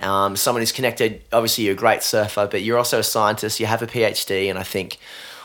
Um, 0.01 0.37
someone 0.37 0.61
who's 0.63 0.73
connected. 0.73 1.23
Obviously, 1.33 1.65
you're 1.65 1.75
a 1.75 1.77
great 1.77 2.03
surfer, 2.03 2.49
but 2.51 2.63
you're 2.63 2.77
also 2.79 2.99
a 2.99 3.03
scientist. 3.05 3.61
You 3.61 3.67
have 3.67 3.81
a 3.83 3.87
PhD, 3.87 4.51
and 4.51 4.59
I 4.59 4.63
think 4.65 4.99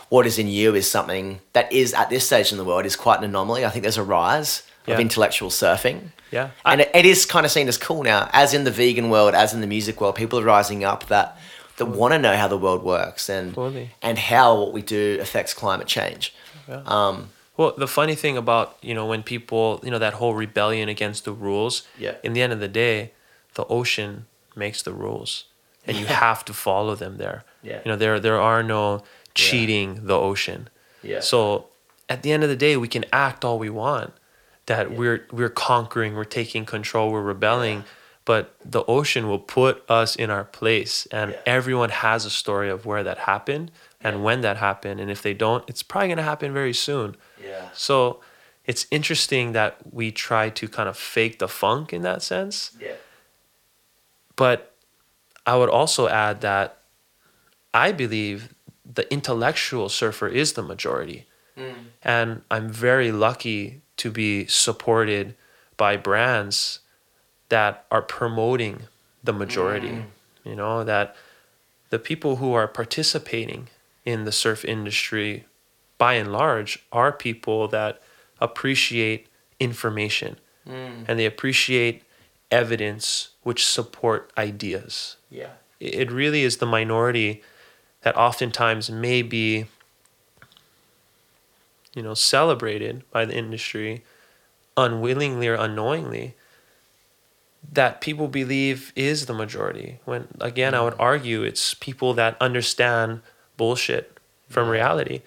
what 0.09 0.25
is 0.25 0.39
in 0.39 0.47
you 0.47 0.73
is 0.75 0.89
something 0.89 1.39
that 1.53 1.71
is 1.71 1.93
at 1.93 2.09
this 2.09 2.25
stage 2.25 2.51
in 2.51 2.57
the 2.57 2.65
world 2.65 2.85
is 2.85 2.95
quite 2.95 3.19
an 3.19 3.25
anomaly. 3.25 3.63
I 3.63 3.69
think 3.69 3.83
there's 3.83 3.97
a 3.97 4.03
rise 4.03 4.63
Yeah. 4.87 4.95
of 4.95 4.99
intellectual 4.99 5.49
surfing. 5.51 6.09
Yeah. 6.31 6.49
And 6.65 6.81
it, 6.81 6.89
it 6.95 7.05
is 7.05 7.25
kind 7.27 7.45
of 7.45 7.51
seen 7.51 7.67
as 7.67 7.77
cool 7.77 8.01
now, 8.03 8.27
as 8.33 8.53
in 8.55 8.63
the 8.63 8.71
vegan 8.71 9.09
world, 9.11 9.35
as 9.35 9.53
in 9.53 9.61
the 9.61 9.67
music 9.67 10.01
world. 10.01 10.15
People 10.15 10.39
are 10.39 10.43
rising 10.43 10.83
up 10.83 11.07
that 11.07 11.37
that 11.79 11.85
want 11.85 12.13
to 12.13 12.19
know 12.19 12.35
how 12.35 12.47
the 12.47 12.57
world 12.57 12.83
works 12.83 13.29
and 13.29 13.53
Totally. 13.55 13.89
and 14.01 14.17
how 14.17 14.55
what 14.61 14.71
we 14.73 14.81
do 14.81 15.17
affects 15.19 15.53
climate 15.53 15.87
change. 15.87 16.33
Um, 16.67 17.29
Well, 17.57 17.73
the 17.77 17.87
funny 17.87 18.15
thing 18.15 18.37
about 18.37 18.77
you 18.81 18.93
know 18.93 19.05
when 19.11 19.21
people 19.23 19.65
you 19.83 19.91
know 19.91 19.99
that 19.99 20.13
whole 20.13 20.33
rebellion 20.45 20.87
against 20.89 21.25
the 21.25 21.33
rules. 21.33 21.87
Yeah. 21.97 22.15
In 22.23 22.33
the 22.33 22.41
end 22.41 22.53
of 22.53 22.59
the 22.59 22.67
day, 22.85 23.11
the 23.55 23.65
ocean 23.65 24.25
makes 24.55 24.81
the 24.83 24.93
rules, 24.93 25.45
and 25.87 25.97
you 25.97 26.05
have 26.25 26.45
to 26.45 26.53
follow 26.53 26.95
them 26.95 27.17
there. 27.17 27.43
Yeah. 27.63 27.79
You 27.83 27.91
know 27.91 27.97
there 27.97 28.19
there 28.19 28.39
are 28.39 28.61
no 28.63 29.03
cheating 29.33 30.05
the 30.07 30.15
ocean. 30.29 30.69
Yeah. 31.03 31.21
So 31.21 31.67
at 32.07 32.23
the 32.23 32.31
end 32.31 32.43
of 32.43 32.49
the 32.49 32.55
day, 32.67 32.77
we 32.77 32.87
can 32.87 33.05
act 33.11 33.43
all 33.45 33.57
we 33.59 33.69
want 33.69 34.13
that 34.65 34.91
we're 34.91 35.25
we're 35.31 35.49
conquering, 35.71 36.15
we're 36.15 36.33
taking 36.41 36.65
control, 36.65 37.11
we're 37.11 37.21
rebelling. 37.35 37.83
But 38.29 38.53
the 38.63 38.83
ocean 38.85 39.27
will 39.27 39.39
put 39.59 39.75
us 39.89 40.15
in 40.15 40.29
our 40.29 40.43
place, 40.43 41.07
and 41.19 41.31
Yeah. 41.31 41.39
everyone 41.57 41.89
has 41.89 42.25
a 42.25 42.29
story 42.29 42.69
of 42.69 42.85
where 42.85 43.03
that 43.03 43.17
happened 43.33 43.71
and 44.05 44.23
when 44.23 44.41
that 44.41 44.57
happened. 44.57 44.99
And 45.01 45.09
if 45.09 45.21
they 45.23 45.33
don't, 45.33 45.63
it's 45.67 45.81
probably 45.81 46.09
gonna 46.09 46.29
happen 46.33 46.53
very 46.53 46.73
soon. 46.87 47.15
yeah. 47.43 47.69
So 47.73 48.19
it's 48.65 48.85
interesting 48.91 49.53
that 49.53 49.77
we 49.99 50.11
try 50.11 50.51
to 50.59 50.67
kind 50.67 50.87
of 50.87 50.95
fake 50.95 51.39
the 51.39 51.47
funk 51.47 51.91
in 51.91 52.03
that 52.03 52.21
sense. 52.21 52.55
Yeah. 52.79 52.97
But 54.35 54.75
I 55.47 55.55
would 55.55 55.69
also 55.69 56.07
add 56.07 56.41
that 56.41 56.77
I 57.73 57.91
believe 57.91 58.53
the 58.85 59.11
intellectual 59.11 59.89
surfer 59.89 60.27
is 60.27 60.53
the 60.53 60.61
majority. 60.61 61.25
Mm. 61.57 61.73
And 62.03 62.41
I'm 62.51 62.69
very 62.69 63.11
lucky 63.11 63.81
to 63.97 64.11
be 64.11 64.45
supported 64.45 65.35
by 65.77 65.97
brands 65.97 66.79
that 67.49 67.85
are 67.91 68.01
promoting 68.01 68.83
the 69.23 69.33
majority. 69.33 69.89
Mm. 69.89 70.05
You 70.45 70.55
know, 70.55 70.83
that 70.83 71.15
the 71.89 71.99
people 71.99 72.37
who 72.37 72.53
are 72.53 72.67
participating 72.67 73.67
in 74.05 74.25
the 74.25 74.31
surf 74.31 74.63
industry 74.63 75.45
by 75.97 76.13
and 76.13 76.31
large 76.31 76.79
are 76.91 77.11
people 77.11 77.67
that 77.67 78.01
appreciate 78.39 79.27
information 79.59 80.37
mm. 80.67 81.03
and 81.07 81.19
they 81.19 81.25
appreciate 81.25 82.03
evidence 82.49 83.29
which 83.43 83.65
support 83.65 84.31
ideas 84.37 85.17
Yeah. 85.29 85.51
it 85.79 85.93
it 85.93 86.11
really 86.11 86.43
is 86.43 86.57
the 86.57 86.65
minority 86.65 87.43
that 88.01 88.15
oftentimes 88.15 88.89
may 88.89 89.21
be 89.21 89.65
you 91.93 92.01
know 92.01 92.13
celebrated 92.13 93.03
by 93.11 93.25
the 93.25 93.35
industry 93.35 94.03
unwillingly 94.77 95.47
or 95.47 95.55
unknowingly 95.55 96.35
that 97.71 98.01
people 98.01 98.27
believe 98.27 98.91
is 98.95 99.25
the 99.25 99.33
majority 99.33 99.99
when 100.05 100.27
again 100.39 100.73
i 100.73 100.81
would 100.81 100.95
argue 100.97 101.43
it's 101.43 101.73
people 101.73 102.13
that 102.13 102.35
understand 102.41 103.21
bullshit 103.57 104.17
from 104.47 104.69
reality 104.69 105.21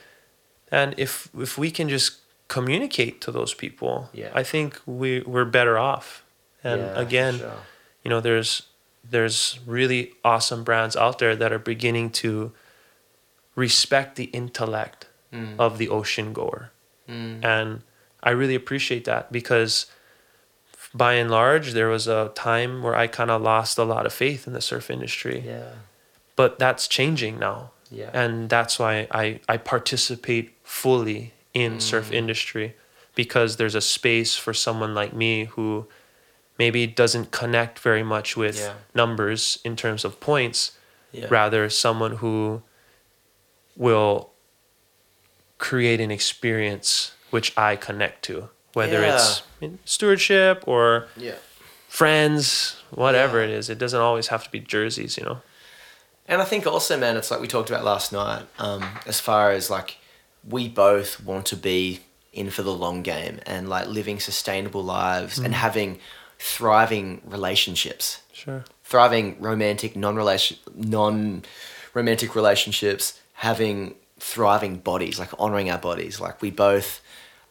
and 0.70 0.94
if 0.96 1.28
if 1.38 1.58
we 1.58 1.70
can 1.70 1.88
just 1.88 2.20
communicate 2.48 3.20
to 3.20 3.30
those 3.30 3.54
people 3.54 4.08
Yeah. 4.12 4.30
i 4.34 4.42
think 4.42 4.80
we 4.86 5.20
we're 5.20 5.44
better 5.44 5.76
off 5.78 6.24
and 6.64 6.80
Yeah, 6.80 6.98
again 6.98 7.38
sure. 7.38 7.52
you 8.02 8.08
know 8.10 8.20
there's 8.20 8.62
there's 9.08 9.58
really 9.66 10.12
awesome 10.24 10.64
brands 10.64 10.96
out 10.96 11.18
there 11.18 11.36
that 11.36 11.52
are 11.52 11.58
beginning 11.58 12.10
to 12.22 12.52
respect 13.54 14.16
the 14.16 14.24
intellect 14.32 15.06
Mm. 15.32 15.54
of 15.58 15.78
the 15.78 15.88
ocean 15.88 16.34
goer 16.34 16.70
and 17.08 17.82
i 18.22 18.30
really 18.30 18.54
appreciate 18.54 19.04
that 19.06 19.32
because 19.32 19.86
by 20.94 21.14
and 21.14 21.30
large 21.30 21.72
there 21.72 21.88
was 21.88 22.06
a 22.06 22.30
time 22.34 22.82
where 22.82 22.94
i 22.94 23.06
kind 23.06 23.30
of 23.30 23.40
lost 23.42 23.78
a 23.78 23.84
lot 23.84 24.04
of 24.06 24.12
faith 24.12 24.46
in 24.46 24.52
the 24.52 24.60
surf 24.60 24.90
industry 24.90 25.42
Yeah. 25.46 25.70
but 26.36 26.58
that's 26.58 26.86
changing 26.88 27.38
now 27.38 27.70
Yeah. 27.90 28.10
and 28.12 28.48
that's 28.48 28.78
why 28.78 29.06
i 29.10 29.40
i 29.48 29.56
participate 29.56 30.52
fully 30.64 31.32
in 31.54 31.80
surf 31.80 32.10
mm. 32.10 32.14
industry 32.14 32.76
because 33.14 33.56
there's 33.56 33.74
a 33.74 33.80
space 33.80 34.36
for 34.36 34.54
someone 34.54 34.94
like 34.94 35.12
me 35.12 35.44
who 35.44 35.86
maybe 36.58 36.86
doesn't 36.86 37.30
connect 37.30 37.78
very 37.78 38.02
much 38.02 38.36
with 38.36 38.58
Yeah. 38.58 38.74
numbers 38.94 39.58
in 39.64 39.76
terms 39.76 40.04
of 40.04 40.20
points 40.20 40.72
Yeah. 41.12 41.26
rather 41.30 41.68
someone 41.70 42.16
who 42.16 42.62
will 43.76 44.30
create 45.58 46.00
an 46.00 46.10
experience 46.10 47.12
which 47.30 47.56
I 47.56 47.76
connect 47.76 48.22
to, 48.24 48.50
whether 48.74 49.02
it's 49.02 49.42
stewardship 49.84 50.64
or 50.66 51.06
Yeah. 51.16 51.34
friends, 51.88 52.76
whatever 52.90 53.38
Yeah. 53.38 53.44
it 53.44 53.50
is. 53.50 53.70
It 53.70 53.78
doesn't 53.78 54.00
always 54.00 54.28
have 54.28 54.44
to 54.44 54.50
be 54.50 54.60
jerseys, 54.60 55.16
you 55.18 55.24
know. 55.24 55.42
And 56.26 56.40
I 56.40 56.44
think 56.44 56.66
also, 56.66 56.96
man, 56.96 57.16
it's 57.16 57.30
like 57.30 57.40
we 57.40 57.48
talked 57.48 57.68
about 57.70 57.84
last 57.84 58.12
night. 58.12 58.46
Um, 58.58 58.98
as 59.06 59.20
far 59.20 59.50
as 59.52 59.68
like, 59.70 59.98
we 60.48 60.68
both 60.68 61.20
want 61.22 61.46
to 61.46 61.56
be 61.56 62.00
in 62.32 62.50
for 62.50 62.62
the 62.62 62.72
long 62.72 63.02
game 63.02 63.40
and 63.46 63.68
like 63.68 63.86
living 63.88 64.18
sustainable 64.18 64.82
lives 64.82 65.38
and 65.38 65.54
having 65.54 66.00
thriving 66.38 67.20
relationships, 67.24 68.18
Sure. 68.32 68.64
thriving 68.84 69.36
romantic 69.40 69.94
non-relation 69.94 70.56
non-romantic 70.74 72.34
relationships, 72.34 73.20
having 73.34 73.94
thriving 74.18 74.76
bodies, 74.78 75.18
like 75.18 75.30
honoring 75.38 75.70
our 75.70 75.78
bodies. 75.78 76.20
Like 76.20 76.40
we 76.40 76.50
both 76.50 77.00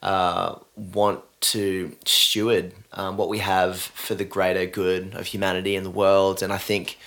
uh, 0.02 0.56
want 0.76 1.22
to 1.42 1.96
steward 2.06 2.74
um, 2.94 3.18
what 3.18 3.30
we 3.30 3.40
have 3.40 3.80
for 3.80 4.16
the 4.16 4.26
greater 4.26 4.66
good 4.66 5.16
of 5.16 5.26
humanity 5.28 5.76
and 5.76 5.86
the 5.86 5.92
world. 5.92 6.44
And 6.44 6.54
I 6.54 6.58
think, 6.58 6.98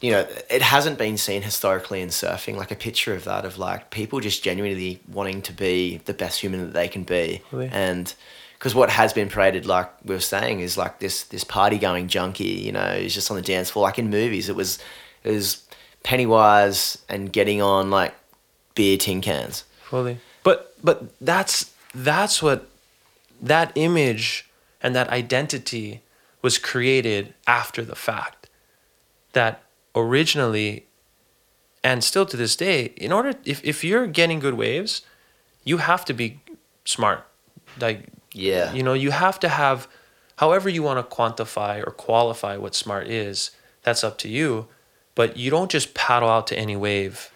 you 0.00 0.10
know, 0.10 0.26
it 0.50 0.62
hasn't 0.62 0.98
been 0.98 1.16
seen 1.16 1.42
historically 1.42 2.00
in 2.00 2.08
surfing, 2.08 2.56
like 2.56 2.70
a 2.70 2.76
picture 2.76 3.14
of 3.14 3.24
that, 3.24 3.44
of 3.44 3.58
like 3.58 3.90
people 3.90 4.20
just 4.20 4.42
genuinely 4.42 5.00
wanting 5.08 5.42
to 5.42 5.52
be 5.52 5.98
the 6.04 6.14
best 6.14 6.40
human 6.40 6.60
that 6.60 6.72
they 6.72 6.88
can 6.88 7.02
be. 7.04 7.42
Really? 7.50 7.70
And 7.72 8.14
because 8.58 8.74
what 8.74 8.90
has 8.90 9.12
been 9.12 9.28
paraded, 9.28 9.66
like 9.66 9.90
we 10.04 10.14
were 10.14 10.20
saying, 10.20 10.60
is 10.60 10.76
like 10.76 11.00
this 11.00 11.24
this 11.24 11.42
party 11.42 11.78
going 11.78 12.08
junkie, 12.08 12.44
you 12.44 12.72
know, 12.72 12.92
is 12.92 13.14
just 13.14 13.30
on 13.30 13.36
the 13.36 13.42
dance 13.42 13.70
floor. 13.70 13.84
Like 13.84 13.98
in 13.98 14.10
movies, 14.10 14.48
it 14.48 14.54
was 14.54 14.78
it 15.24 15.32
was 15.32 15.66
Pennywise 16.04 16.98
and 17.08 17.32
getting 17.32 17.62
on 17.62 17.90
like 17.90 18.14
beer 18.74 18.96
tin 18.96 19.20
cans. 19.20 19.64
Fully. 19.82 20.18
But 20.44 20.74
but 20.82 21.18
that's 21.20 21.71
that's 21.94 22.42
what 22.42 22.68
that 23.40 23.72
image 23.74 24.48
and 24.82 24.94
that 24.94 25.08
identity 25.10 26.02
was 26.40 26.58
created 26.58 27.34
after 27.46 27.84
the 27.84 27.94
fact. 27.96 28.48
That 29.32 29.62
originally 29.94 30.86
and 31.84 32.04
still 32.04 32.26
to 32.26 32.36
this 32.36 32.54
day, 32.54 32.92
in 32.96 33.12
order 33.12 33.34
if, 33.44 33.64
if 33.64 33.82
you're 33.82 34.06
getting 34.06 34.38
good 34.38 34.54
waves, 34.54 35.02
you 35.64 35.78
have 35.78 36.04
to 36.04 36.12
be 36.12 36.40
smart. 36.84 37.26
Like 37.80 38.06
Yeah. 38.32 38.72
you 38.72 38.82
know, 38.82 38.92
you 38.94 39.10
have 39.10 39.40
to 39.40 39.48
have 39.48 39.88
however 40.36 40.68
you 40.68 40.82
want 40.82 40.98
to 41.08 41.16
quantify 41.16 41.84
or 41.84 41.90
qualify 41.90 42.56
what 42.56 42.74
smart 42.74 43.08
is, 43.08 43.50
that's 43.82 44.04
up 44.04 44.18
to 44.18 44.28
you. 44.28 44.68
But 45.14 45.36
you 45.36 45.50
don't 45.50 45.70
just 45.70 45.92
paddle 45.94 46.28
out 46.28 46.46
to 46.48 46.58
any 46.58 46.76
wave 46.76 47.31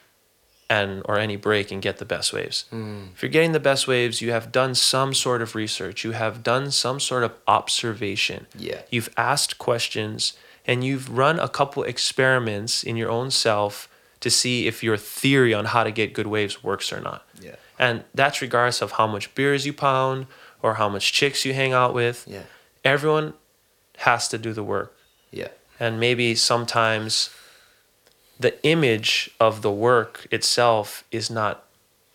and 0.68 1.02
or 1.04 1.18
any 1.18 1.36
break 1.36 1.70
and 1.70 1.80
get 1.80 1.98
the 1.98 2.04
best 2.04 2.32
waves. 2.32 2.64
Mm. 2.72 3.12
If 3.14 3.22
you're 3.22 3.30
getting 3.30 3.52
the 3.52 3.60
best 3.60 3.86
waves, 3.86 4.20
you 4.20 4.32
have 4.32 4.50
done 4.50 4.74
some 4.74 5.14
sort 5.14 5.42
of 5.42 5.54
research, 5.54 6.04
you 6.04 6.12
have 6.12 6.42
done 6.42 6.70
some 6.70 6.98
sort 6.98 7.22
of 7.22 7.32
observation. 7.46 8.46
Yeah. 8.58 8.82
You've 8.90 9.10
asked 9.16 9.58
questions 9.58 10.32
and 10.66 10.82
you've 10.82 11.16
run 11.16 11.38
a 11.38 11.48
couple 11.48 11.84
experiments 11.84 12.82
in 12.82 12.96
your 12.96 13.10
own 13.10 13.30
self 13.30 13.88
to 14.20 14.30
see 14.30 14.66
if 14.66 14.82
your 14.82 14.96
theory 14.96 15.54
on 15.54 15.66
how 15.66 15.84
to 15.84 15.92
get 15.92 16.12
good 16.12 16.26
waves 16.26 16.64
works 16.64 16.92
or 16.92 17.00
not. 17.00 17.24
Yeah. 17.40 17.56
And 17.78 18.04
that's 18.14 18.42
regardless 18.42 18.82
of 18.82 18.92
how 18.92 19.06
much 19.06 19.34
beers 19.34 19.66
you 19.66 19.72
pound 19.72 20.26
or 20.62 20.74
how 20.74 20.88
much 20.88 21.12
chicks 21.12 21.44
you 21.44 21.54
hang 21.54 21.72
out 21.72 21.94
with. 21.94 22.24
Yeah. 22.26 22.42
Everyone 22.84 23.34
has 23.98 24.26
to 24.28 24.38
do 24.38 24.52
the 24.52 24.64
work. 24.64 24.96
Yeah. 25.30 25.48
And 25.78 26.00
maybe 26.00 26.34
sometimes 26.34 27.30
the 28.38 28.62
image 28.64 29.30
of 29.40 29.62
the 29.62 29.70
work 29.70 30.26
itself 30.30 31.04
is 31.10 31.30
not 31.30 31.64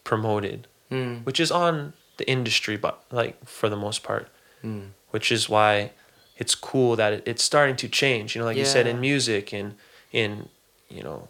promoted, 0.03 0.67
Mm. 0.91 1.24
which 1.26 1.39
is 1.39 1.51
on 1.51 1.93
the 2.17 2.28
industry, 2.30 2.76
but 2.78 3.01
like 3.11 3.43
for 3.47 3.69
the 3.69 3.76
most 3.78 4.03
part, 4.03 4.28
Mm. 4.63 4.89
which 5.11 5.32
is 5.32 5.49
why 5.49 5.91
it's 6.38 6.53
cool 6.55 6.95
that 6.95 7.13
it, 7.13 7.24
it's 7.26 7.43
starting 7.43 7.76
to 7.78 7.88
change. 7.88 8.36
You 8.36 8.39
know, 8.41 8.45
like 8.45 8.57
you 8.57 8.65
said, 8.65 8.86
in 8.88 8.99
music, 8.99 9.53
and 9.53 9.78
in 10.11 10.49
you 10.89 11.01
know, 11.03 11.30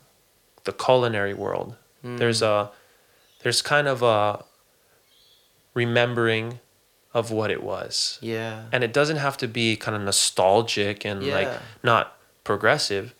the 0.63 0.73
culinary 0.73 1.33
world, 1.33 1.75
Mm. 2.03 2.17
there's 2.17 2.41
a 2.41 2.71
there's 3.43 3.61
kind 3.61 3.87
of 3.87 4.01
a 4.03 4.43
remembering 5.73 6.59
of 7.13 7.31
what 7.31 7.51
it 7.51 7.61
was 7.63 8.17
Yeah. 8.21 8.63
and 8.71 8.83
it 8.83 8.93
doesn't 8.93 9.17
have 9.17 9.37
to 9.37 9.47
be 9.47 9.75
kind 9.75 9.95
of 9.95 10.01
nostalgic 10.03 11.05
and 11.05 11.25
like 11.27 11.49
not 11.83 12.17
progressive 12.43 13.13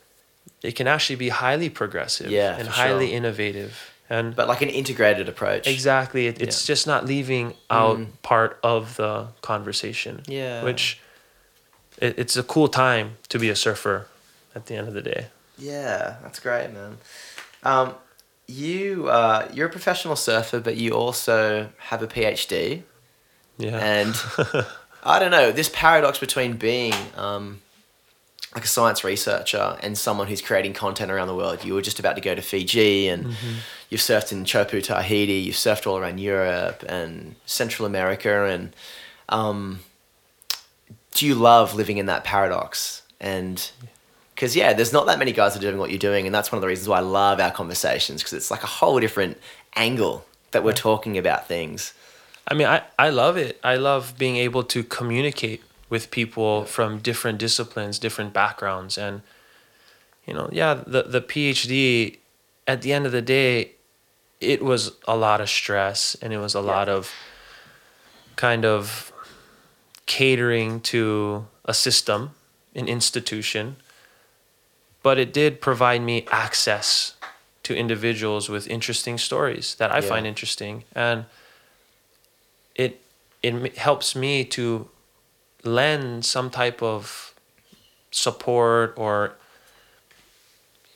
it 0.64 0.76
can 0.76 0.88
actually 0.88 1.16
be 1.16 1.30
highly 1.30 1.70
progressive 1.70 2.30
Yeah, 2.32 2.58
and 2.58 2.68
highly 2.68 3.08
sure. 3.08 3.18
innovative 3.18 3.74
and 4.10 4.36
But 4.36 4.48
like 4.48 4.62
an 4.62 4.70
integrated 4.70 5.28
approach. 5.30 5.68
exactly 5.68 6.28
it, 6.28 6.42
it's 6.42 6.66
just 6.66 6.86
not 6.88 7.06
leaving 7.06 7.54
out 7.70 7.98
Mm. 7.98 8.08
part 8.22 8.60
of 8.64 8.96
the 8.98 9.28
conversation 9.42 10.22
Yeah. 10.28 10.64
which 10.64 11.00
it, 12.00 12.18
it's 12.20 12.36
a 12.38 12.44
cool 12.44 12.68
time 12.68 13.18
to 13.30 13.40
be 13.40 13.50
a 13.50 13.56
surfer 13.56 14.08
at 14.56 14.66
the 14.66 14.76
end 14.76 14.88
of 14.88 14.94
the 14.94 15.02
day 15.02 15.28
Yeah, 15.58 16.18
that's 16.24 16.40
great, 16.40 16.72
man. 16.74 16.98
Um, 17.64 17.94
you 18.48 19.08
uh, 19.08 19.48
you're 19.54 19.68
a 19.68 19.72
professional 19.72 20.16
surfer, 20.16 20.60
but 20.60 20.76
you 20.76 20.92
also 20.94 21.70
have 21.90 22.02
a 22.04 22.08
PhD, 22.08 22.84
yeah 23.58 23.78
and 23.78 24.16
I 25.04 25.20
don't 25.20 25.32
know 25.32 25.52
this 25.52 25.70
paradox 25.70 26.20
between 26.20 26.58
being 26.58 26.94
um, 27.16 27.62
like 28.54 28.66
a 28.66 28.68
science 28.68 29.04
researcher 29.04 29.78
and 29.82 29.98
someone 29.98 30.28
who's 30.28 30.42
creating 30.42 30.74
content 30.74 31.10
around 31.12 31.28
the 31.28 31.36
world. 31.36 31.64
You 31.64 31.74
were 31.74 31.82
just 31.82 32.00
about 32.00 32.16
to 32.16 32.22
go 32.22 32.36
to 32.36 32.42
Fiji, 32.42 33.08
and 33.08 33.26
Mm-hmm. 33.28 33.54
you've 33.90 34.02
surfed 34.02 34.32
in 34.32 34.44
Chopu, 34.44 34.84
Tahiti. 34.84 35.34
You've 35.34 35.56
surfed 35.56 35.88
all 35.88 35.98
around 35.98 36.20
Europe 36.20 36.84
and 36.88 37.36
Central 37.46 37.86
America, 37.86 38.46
and 38.46 38.76
um, 39.30 39.80
do 41.14 41.26
you 41.26 41.36
love 41.36 41.76
living 41.76 41.98
in 41.98 42.06
that 42.08 42.24
paradox? 42.24 43.02
And 43.20 43.72
because 44.36 44.56
yeah, 44.56 44.74
there's 44.74 44.92
not 44.94 45.06
that 45.08 45.20
many 45.20 45.32
guys 45.32 45.54
that 45.54 45.60
are 45.60 45.68
doing 45.68 45.78
what 45.78 45.90
you're 45.92 46.00
doing, 46.00 46.26
and 46.26 46.34
that's 46.34 46.52
one 46.52 46.58
of 46.58 46.62
the 46.62 46.68
reasons 46.68 46.88
why 46.90 46.98
I 46.98 47.02
love 47.02 47.40
our 47.40 47.52
conversations 47.52 48.22
because 48.22 48.34
it's 48.34 48.52
like 48.52 48.64
a 48.64 48.68
whole 48.68 49.00
different 49.00 49.38
angle 49.76 50.26
that 50.52 50.64
we're 50.64 50.74
talking 50.74 51.18
about 51.18 51.48
things. 51.48 51.94
I 52.48 52.54
mean, 52.56 52.68
I, 52.68 52.82
I 53.00 53.10
love 53.12 53.38
it. 53.38 53.60
I 53.64 53.76
love 53.76 54.16
being 54.18 54.36
able 54.36 54.64
to 54.64 54.84
communicate 54.84 55.62
with 55.92 56.10
people 56.10 56.64
from 56.64 57.00
different 57.00 57.38
disciplines, 57.38 58.00
different 58.00 58.32
backgrounds. 58.34 58.98
And, 58.98 59.22
you 60.26 60.34
know, 60.34 60.50
yeah, 60.52 60.74
the, 60.74 61.04
the 61.04 61.22
PhD, 61.22 62.18
at 62.66 62.82
the 62.82 62.94
end 62.94 63.06
of 63.06 63.12
the 63.12 63.22
day, 63.22 63.74
it 64.40 64.64
was 64.64 64.94
a 65.06 65.16
lot 65.18 65.42
of 65.42 65.50
stress 65.50 66.16
and 66.22 66.32
it 66.34 66.40
was 66.40 66.56
a 66.56 66.62
lot 66.62 66.88
of 66.90 67.12
kind 68.38 68.64
of 68.66 69.12
catering 70.06 70.80
to 70.80 71.46
a 71.66 71.74
system, 71.74 72.32
an 72.74 72.88
institution. 72.88 73.76
But 75.04 75.20
it 75.20 75.34
did 75.34 75.60
provide 75.60 76.02
me 76.02 76.26
access 76.32 77.16
to 77.64 77.76
individuals 77.76 78.48
with 78.48 78.66
interesting 78.68 79.18
stories 79.18 79.76
that 79.76 79.92
I 79.92 80.00
Yeah. 80.00 80.08
find 80.08 80.26
interesting. 80.26 80.86
And, 80.96 81.26
it 82.76 83.02
it 83.44 83.78
helps 83.78 84.16
me 84.16 84.46
to 84.46 84.88
lend 85.64 86.26
some 86.26 86.50
type 86.50 86.82
of 86.82 87.34
support 88.12 88.94
or 88.98 89.34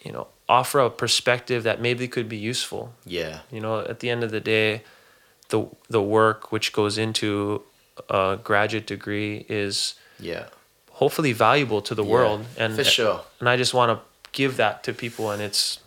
you 0.03 0.11
know 0.11 0.27
offer 0.47 0.79
a 0.79 0.89
perspective 0.89 1.63
that 1.63 1.81
maybe 1.81 2.07
could 2.07 2.29
be 2.29 2.37
useful 2.37 2.93
Yeah, 3.05 3.39
you 3.51 3.59
know 3.59 3.79
at 3.79 3.99
the 3.99 4.09
end 4.09 4.23
of 4.23 4.31
the 4.31 4.39
day 4.41 4.83
the 5.49 5.67
the 5.89 6.01
work 6.01 6.51
which 6.51 6.73
goes 6.73 6.97
into 6.97 7.61
a 8.09 8.37
graduate 8.43 8.85
degree 8.87 9.45
is 9.47 9.95
yeah, 10.19 10.45
hopefully 10.91 11.31
valuable 11.33 11.81
to 11.81 11.95
the 11.95 12.03
Yeah, 12.03 12.11
world 12.11 12.45
and 12.57 12.75
for 12.75 12.83
sure. 12.83 13.21
and 13.39 13.47
I 13.49 13.57
just 13.57 13.73
want 13.73 13.91
to 13.97 14.05
give 14.31 14.57
that 14.57 14.83
to 14.83 14.93
people 14.93 15.31
and 15.31 15.41
it's 15.41 15.79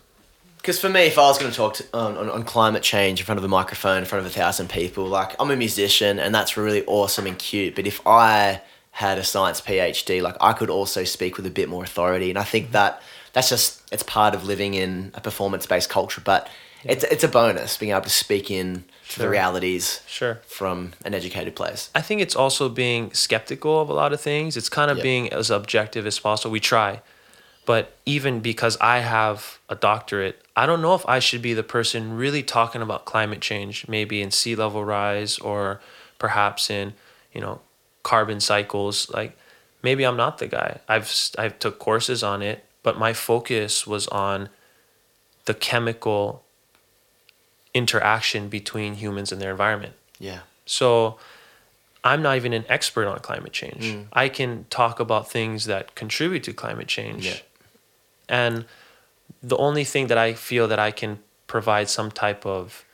Because 0.57 0.79
for 0.79 0.89
me, 0.89 1.01
if 1.07 1.17
I 1.17 1.21
was 1.21 1.37
going 1.39 1.51
to 1.51 1.55
talk 1.57 1.75
to, 1.75 1.83
on, 1.93 2.17
on, 2.17 2.29
on 2.29 2.43
climate 2.43 2.83
change 2.83 3.19
in 3.21 3.25
front 3.25 3.37
of 3.37 3.45
a 3.45 3.47
microphone, 3.47 3.99
in 3.99 4.05
front 4.05 4.25
of 4.25 4.31
a 4.31 4.33
thousand 4.33 4.69
people, 4.69 5.05
like 5.05 5.35
I'm 5.39 5.51
a 5.51 5.55
musician 5.55 6.19
and 6.19 6.33
that's 6.35 6.57
really 6.57 6.83
awesome 6.85 7.25
and 7.27 7.37
cute. 7.39 7.75
But 7.75 7.85
if 7.87 8.05
I 8.05 8.61
had 8.99 9.17
a 9.17 9.23
science 9.23 9.61
PhD, 9.61 10.21
like 10.21 10.35
I 10.41 10.51
could 10.51 10.69
also 10.69 11.05
speak 11.05 11.37
with 11.37 11.45
a 11.45 11.49
bit 11.49 11.69
more 11.69 11.85
authority. 11.85 12.29
And 12.29 12.37
I 12.37 12.43
think 12.43 12.65
mm-hmm. 12.65 12.73
that 12.73 13.01
that's 13.31 13.47
just, 13.47 13.81
it's 13.93 14.03
part 14.03 14.35
of 14.35 14.43
living 14.43 14.73
in 14.73 15.13
a 15.13 15.21
performance 15.21 15.65
based 15.65 15.89
culture. 15.89 16.19
But 16.19 16.49
it's, 16.83 17.05
it's 17.05 17.23
a 17.23 17.29
bonus 17.29 17.77
being 17.77 17.93
able 17.93 18.01
to 18.01 18.09
speak 18.09 18.51
in 18.51 18.83
to 19.11 19.19
the 19.19 19.29
realities 19.29 20.01
sure 20.05 20.41
from 20.45 20.91
an 21.05 21.13
educated 21.13 21.55
place. 21.55 21.89
I 21.95 22.01
think 22.01 22.19
it's 22.19 22.35
also 22.35 22.67
being 22.67 23.13
skeptical 23.13 23.79
of 23.79 23.89
a 23.89 23.93
lot 23.93 24.11
of 24.11 24.19
things. 24.19 24.57
It's 24.57 24.67
kind 24.67 24.91
of 24.91 24.97
Yeah. 24.97 25.03
being 25.03 25.31
as 25.31 25.49
objective 25.49 26.05
as 26.05 26.19
possible. 26.19 26.51
We 26.51 26.59
try. 26.59 27.01
But 27.65 27.95
even 28.05 28.41
because 28.41 28.77
I 28.81 28.99
have 28.99 29.59
a 29.69 29.75
doctorate, 29.75 30.41
I 30.57 30.65
don't 30.65 30.81
know 30.81 30.95
if 30.95 31.05
I 31.07 31.19
should 31.19 31.41
be 31.41 31.53
the 31.53 31.63
person 31.63 32.17
really 32.17 32.43
talking 32.43 32.81
about 32.81 33.05
climate 33.05 33.39
change, 33.39 33.87
maybe 33.87 34.21
in 34.21 34.31
sea 34.31 34.55
level 34.55 34.83
rise 34.83 35.39
or 35.39 35.79
perhaps 36.17 36.69
in, 36.69 36.95
you 37.33 37.39
know, 37.39 37.61
carbon 38.03 38.39
cycles. 38.39 39.09
Like 39.09 39.37
maybe 39.83 40.03
I'm 40.05 40.17
not 40.17 40.37
the 40.37 40.47
guy. 40.47 40.79
I've 40.87 41.11
i've 41.37 41.59
took 41.59 41.79
courses 41.79 42.23
on 42.23 42.41
it, 42.41 42.65
but 42.83 42.97
my 42.97 43.13
focus 43.13 43.85
was 43.85 44.07
on 44.07 44.49
the 45.45 45.53
chemical 45.53 46.43
interaction 47.73 48.49
between 48.49 48.95
humans 48.95 49.31
and 49.31 49.41
their 49.41 49.51
environment. 49.51 49.93
Yeah. 50.19 50.39
So 50.65 51.17
I'm 52.03 52.21
not 52.21 52.37
even 52.37 52.53
an 52.53 52.65
expert 52.69 53.07
on 53.07 53.19
climate 53.19 53.51
change. 53.51 53.83
Mm. 53.83 54.05
I 54.13 54.29
can 54.29 54.65
talk 54.69 54.99
about 54.99 55.29
things 55.29 55.65
that 55.65 55.95
contribute 55.95 56.43
to 56.43 56.53
climate 56.53 56.87
change. 56.87 57.25
Yeah. 57.25 57.37
And 58.27 58.65
the 59.41 59.57
only 59.57 59.83
thing 59.83 60.07
that 60.07 60.17
I 60.17 60.33
feel 60.33 60.67
that 60.67 60.79
I 60.79 60.91
can 60.91 61.19
provide 61.47 61.89
some 61.89 62.11
type 62.11 62.45
of 62.45 62.85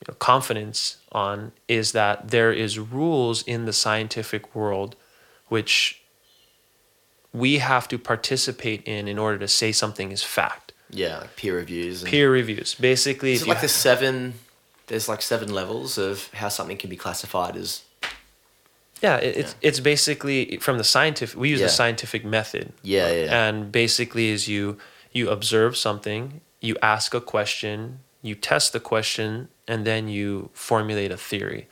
you 0.00 0.06
know, 0.08 0.14
confidence 0.18 0.98
on 1.12 1.52
is 1.68 1.92
that 1.92 2.30
there 2.30 2.52
is 2.52 2.78
rules 2.78 3.42
in 3.42 3.64
the 3.64 3.72
scientific 3.72 4.54
world 4.54 4.96
which 5.48 6.00
we 7.32 7.58
have 7.58 7.88
to 7.88 7.98
participate 7.98 8.82
in 8.84 9.08
in 9.08 9.18
order 9.18 9.38
to 9.38 9.48
say 9.48 9.72
something 9.72 10.12
is 10.12 10.22
fact. 10.22 10.72
Yeah, 10.90 11.18
like 11.18 11.36
peer 11.36 11.56
reviews. 11.56 12.02
And 12.02 12.10
Peer 12.10 12.30
reviews. 12.30 12.74
Basically, 12.74 13.34
you 13.34 13.44
like 13.46 13.60
the 13.60 13.68
seven? 13.68 14.34
There's 14.86 15.08
like 15.08 15.22
seven 15.22 15.52
levels 15.52 15.98
of 15.98 16.28
how 16.34 16.48
something 16.48 16.76
can 16.76 16.90
be 16.90 16.96
classified 16.96 17.56
as. 17.56 17.82
Yeah, 19.02 19.16
it, 19.16 19.36
it's 19.36 19.56
it's 19.60 19.80
basically 19.80 20.58
from 20.58 20.78
the 20.78 20.84
scientific. 20.84 21.38
We 21.38 21.48
use 21.50 21.60
Yeah. 21.60 21.66
the 21.66 21.72
scientific 21.72 22.24
method. 22.24 22.72
Yeah, 22.82 23.10
yeah, 23.10 23.24
yeah. 23.24 23.48
And 23.48 23.72
basically, 23.72 24.28
is 24.28 24.46
you 24.46 24.78
you 25.12 25.30
observe 25.30 25.76
something, 25.76 26.40
you 26.60 26.76
ask 26.80 27.14
a 27.14 27.20
question, 27.20 28.00
you 28.22 28.34
test 28.34 28.72
the 28.72 28.80
question, 28.80 29.48
and 29.66 29.86
then 29.86 30.08
you 30.08 30.50
formulate 30.52 31.10
a 31.10 31.16
theory, 31.16 31.68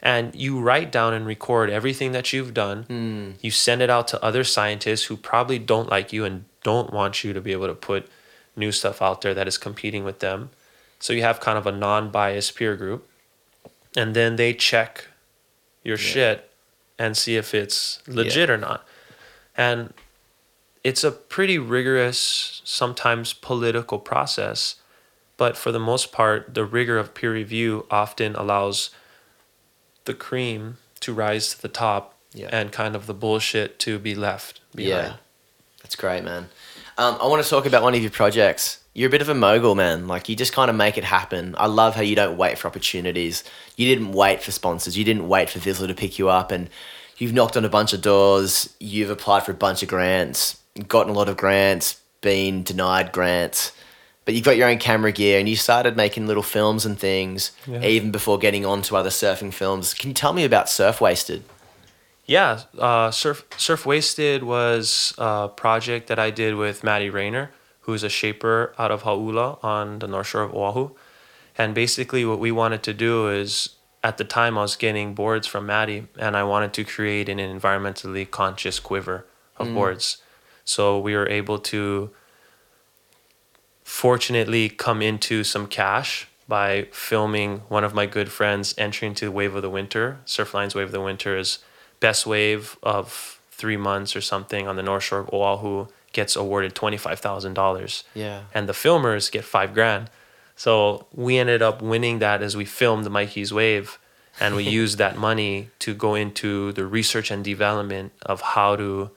and 0.00 0.34
you 0.34 0.60
write 0.60 0.90
down 0.92 1.14
and 1.14 1.26
record 1.26 1.70
everything 1.70 2.12
that 2.12 2.32
you've 2.32 2.54
done. 2.54 2.84
Hmm. 2.84 3.30
You 3.40 3.50
send 3.50 3.82
it 3.82 3.90
out 3.90 4.08
to 4.08 4.22
other 4.22 4.44
scientists 4.44 5.04
who 5.04 5.16
probably 5.16 5.58
don't 5.58 5.88
like 5.88 6.12
you 6.12 6.24
and 6.24 6.44
don't 6.62 6.92
want 6.92 7.24
you 7.24 7.32
to 7.32 7.40
be 7.40 7.52
able 7.52 7.68
to 7.68 7.74
put 7.74 8.08
new 8.54 8.72
stuff 8.72 9.00
out 9.00 9.22
there 9.22 9.34
that 9.34 9.48
is 9.48 9.58
competing 9.58 10.04
with 10.04 10.18
them. 10.18 10.50
So 10.98 11.12
you 11.12 11.22
have 11.22 11.40
kind 11.40 11.58
of 11.58 11.66
a 11.66 11.72
non-biased 11.72 12.54
peer 12.54 12.76
group, 12.76 13.08
and 13.96 14.14
then 14.14 14.36
they 14.36 14.54
check 14.54 15.08
your 15.82 15.96
shit 15.96 16.50
and 16.98 17.16
see 17.16 17.36
if 17.36 17.54
it's 17.54 18.00
legit 18.06 18.48
or 18.50 18.56
not. 18.58 18.86
And 19.56 19.92
it's 20.84 21.02
a 21.02 21.10
pretty 21.10 21.58
rigorous, 21.58 22.62
sometimes 22.64 23.32
political 23.32 23.98
process, 23.98 24.76
but 25.42 25.56
for 25.56 25.72
the 25.72 25.80
most 25.80 26.12
part, 26.12 26.54
the 26.54 26.64
rigor 26.64 26.98
of 26.98 27.14
peer 27.14 27.32
review 27.32 27.84
often 27.90 28.36
allows 28.36 28.90
the 30.04 30.14
cream 30.14 30.76
to 31.00 31.12
rise 31.12 31.48
to 31.52 31.60
the 31.60 31.68
top 31.68 32.14
Yeah. 32.32 32.48
and 32.52 32.70
kind 32.70 32.94
of 32.94 33.06
the 33.06 33.12
bullshit 33.14 33.80
to 33.80 33.98
be 33.98 34.14
left 34.14 34.60
behind. 34.72 34.88
Yeah, 35.06 35.12
that's 35.82 35.96
great, 35.96 36.22
man. 36.22 36.48
Um, 36.96 37.18
I 37.20 37.26
want 37.26 37.42
to 37.42 37.50
talk 37.50 37.66
about 37.66 37.82
one 37.82 37.92
of 37.92 38.00
your 38.00 38.12
projects. 38.12 38.78
You're 38.94 39.08
a 39.08 39.10
bit 39.10 39.20
of 39.20 39.28
a 39.28 39.34
mogul, 39.34 39.74
man. 39.74 40.06
Like 40.06 40.28
you 40.28 40.36
just 40.36 40.52
kind 40.52 40.70
of 40.70 40.76
make 40.76 40.96
it 40.96 41.02
happen. 41.02 41.56
I 41.58 41.66
love 41.66 41.96
how 41.96 42.02
you 42.02 42.14
don't 42.14 42.36
wait 42.36 42.56
for 42.56 42.68
opportunities. 42.68 43.42
You 43.76 43.84
didn't 43.92 44.12
wait 44.12 44.44
for 44.44 44.52
sponsors. 44.52 44.96
You 44.96 45.04
didn't 45.04 45.26
wait 45.26 45.50
for 45.50 45.58
Vissla 45.58 45.88
to 45.88 45.94
pick 45.94 46.20
you 46.20 46.28
up, 46.28 46.52
and 46.52 46.70
you've 47.18 47.32
knocked 47.32 47.56
on 47.56 47.64
a 47.64 47.68
bunch 47.78 47.92
of 47.92 48.00
doors. 48.00 48.68
You've 48.78 49.10
applied 49.10 49.42
for 49.42 49.50
a 49.50 49.54
bunch 49.66 49.82
of 49.82 49.88
grants, 49.88 50.60
gotten 50.86 51.12
a 51.12 51.16
lot 51.18 51.28
of 51.28 51.36
grants, 51.36 52.00
been 52.20 52.62
denied 52.62 53.10
grants, 53.10 53.72
but 54.24 54.34
you've 54.34 54.44
got 54.44 54.56
your 54.56 54.68
own 54.68 54.78
camera 54.78 55.12
gear, 55.12 55.38
and 55.38 55.48
you 55.48 55.56
started 55.56 55.96
making 55.96 56.26
little 56.26 56.42
films 56.42 56.86
and 56.86 56.98
things 56.98 57.52
Yeah. 57.66 57.82
even 57.84 58.10
before 58.10 58.38
getting 58.38 58.64
on 58.64 58.82
to 58.82 58.96
other 58.96 59.10
surfing 59.10 59.52
films. 59.52 59.94
Can 59.94 60.10
you 60.10 60.14
tell 60.14 60.32
me 60.32 60.44
about 60.44 60.68
Surf 60.68 61.00
Wasted? 61.00 61.42
Yeah, 62.26 62.60
uh, 62.78 63.10
Surf 63.10 63.44
Surf 63.56 63.84
Wasted 63.84 64.44
was 64.44 65.12
a 65.18 65.48
project 65.48 66.06
that 66.06 66.18
I 66.20 66.30
did 66.30 66.54
with 66.54 66.84
Maddie 66.84 67.10
Rayner, 67.10 67.50
who's 67.80 68.04
a 68.04 68.08
shaper 68.08 68.72
out 68.78 68.92
of 68.92 69.02
Hauula 69.02 69.58
on 69.64 69.98
the 69.98 70.06
north 70.06 70.28
shore 70.28 70.42
of 70.42 70.54
Oahu. 70.54 70.90
And 71.58 71.74
basically, 71.74 72.24
what 72.24 72.38
we 72.38 72.52
wanted 72.52 72.82
to 72.84 72.94
do 72.94 73.28
is, 73.28 73.70
at 74.04 74.16
the 74.18 74.24
time, 74.24 74.56
I 74.56 74.62
was 74.62 74.76
getting 74.76 75.14
boards 75.14 75.46
from 75.48 75.66
Maddie, 75.66 76.06
and 76.16 76.36
I 76.36 76.44
wanted 76.44 76.72
to 76.74 76.84
create 76.84 77.28
an 77.28 77.38
environmentally 77.38 78.30
conscious 78.30 78.78
quiver 78.78 79.26
of 79.58 79.74
boards. 79.74 80.18
So 80.64 80.98
we 80.98 81.14
were 81.14 81.28
able 81.28 81.58
to, 81.58 82.10
fortunately, 83.92 84.70
come 84.70 85.02
into 85.02 85.44
some 85.44 85.66
cash 85.66 86.26
by 86.48 86.88
filming 86.92 87.58
one 87.68 87.84
of 87.84 87.92
my 87.92 88.06
good 88.06 88.32
friends 88.32 88.74
entering 88.78 89.12
into 89.12 89.30
Wave 89.30 89.54
of 89.54 89.60
the 89.60 89.68
Winter. 89.68 90.18
Surfline's 90.24 90.74
Wave 90.74 90.86
of 90.86 90.92
the 90.92 91.00
Winter 91.00 91.36
is 91.36 91.58
best 92.00 92.26
wave 92.26 92.78
of 92.82 93.38
three 93.50 93.76
months 93.76 94.16
or 94.16 94.22
something 94.22 94.66
on 94.66 94.76
the 94.76 94.82
north 94.82 95.04
shore 95.04 95.20
of 95.20 95.30
Oahu 95.30 95.88
gets 96.14 96.34
awarded 96.34 96.74
twenty 96.74 96.96
five 96.96 97.20
thousand 97.20 97.52
dollars. 97.52 98.02
Yeah. 98.14 98.44
And 98.54 98.66
the 98.66 98.72
filmers 98.72 99.30
get 99.30 99.44
five 99.44 99.74
grand. 99.74 100.08
So 100.56 101.06
we 101.12 101.36
ended 101.36 101.60
up 101.60 101.82
winning 101.82 102.18
that 102.20 102.42
as 102.42 102.56
we 102.56 102.64
filmed 102.64 103.04
the 103.04 103.10
Mikey's 103.10 103.52
Wave 103.52 103.98
and 104.40 104.56
we 104.56 104.62
used 104.80 104.96
that 104.98 105.18
money 105.18 105.68
to 105.80 105.92
go 105.94 106.14
into 106.14 106.72
the 106.72 106.86
research 106.86 107.30
and 107.30 107.44
development 107.44 108.12
of 108.22 108.40
how 108.40 108.74
to 108.76 109.10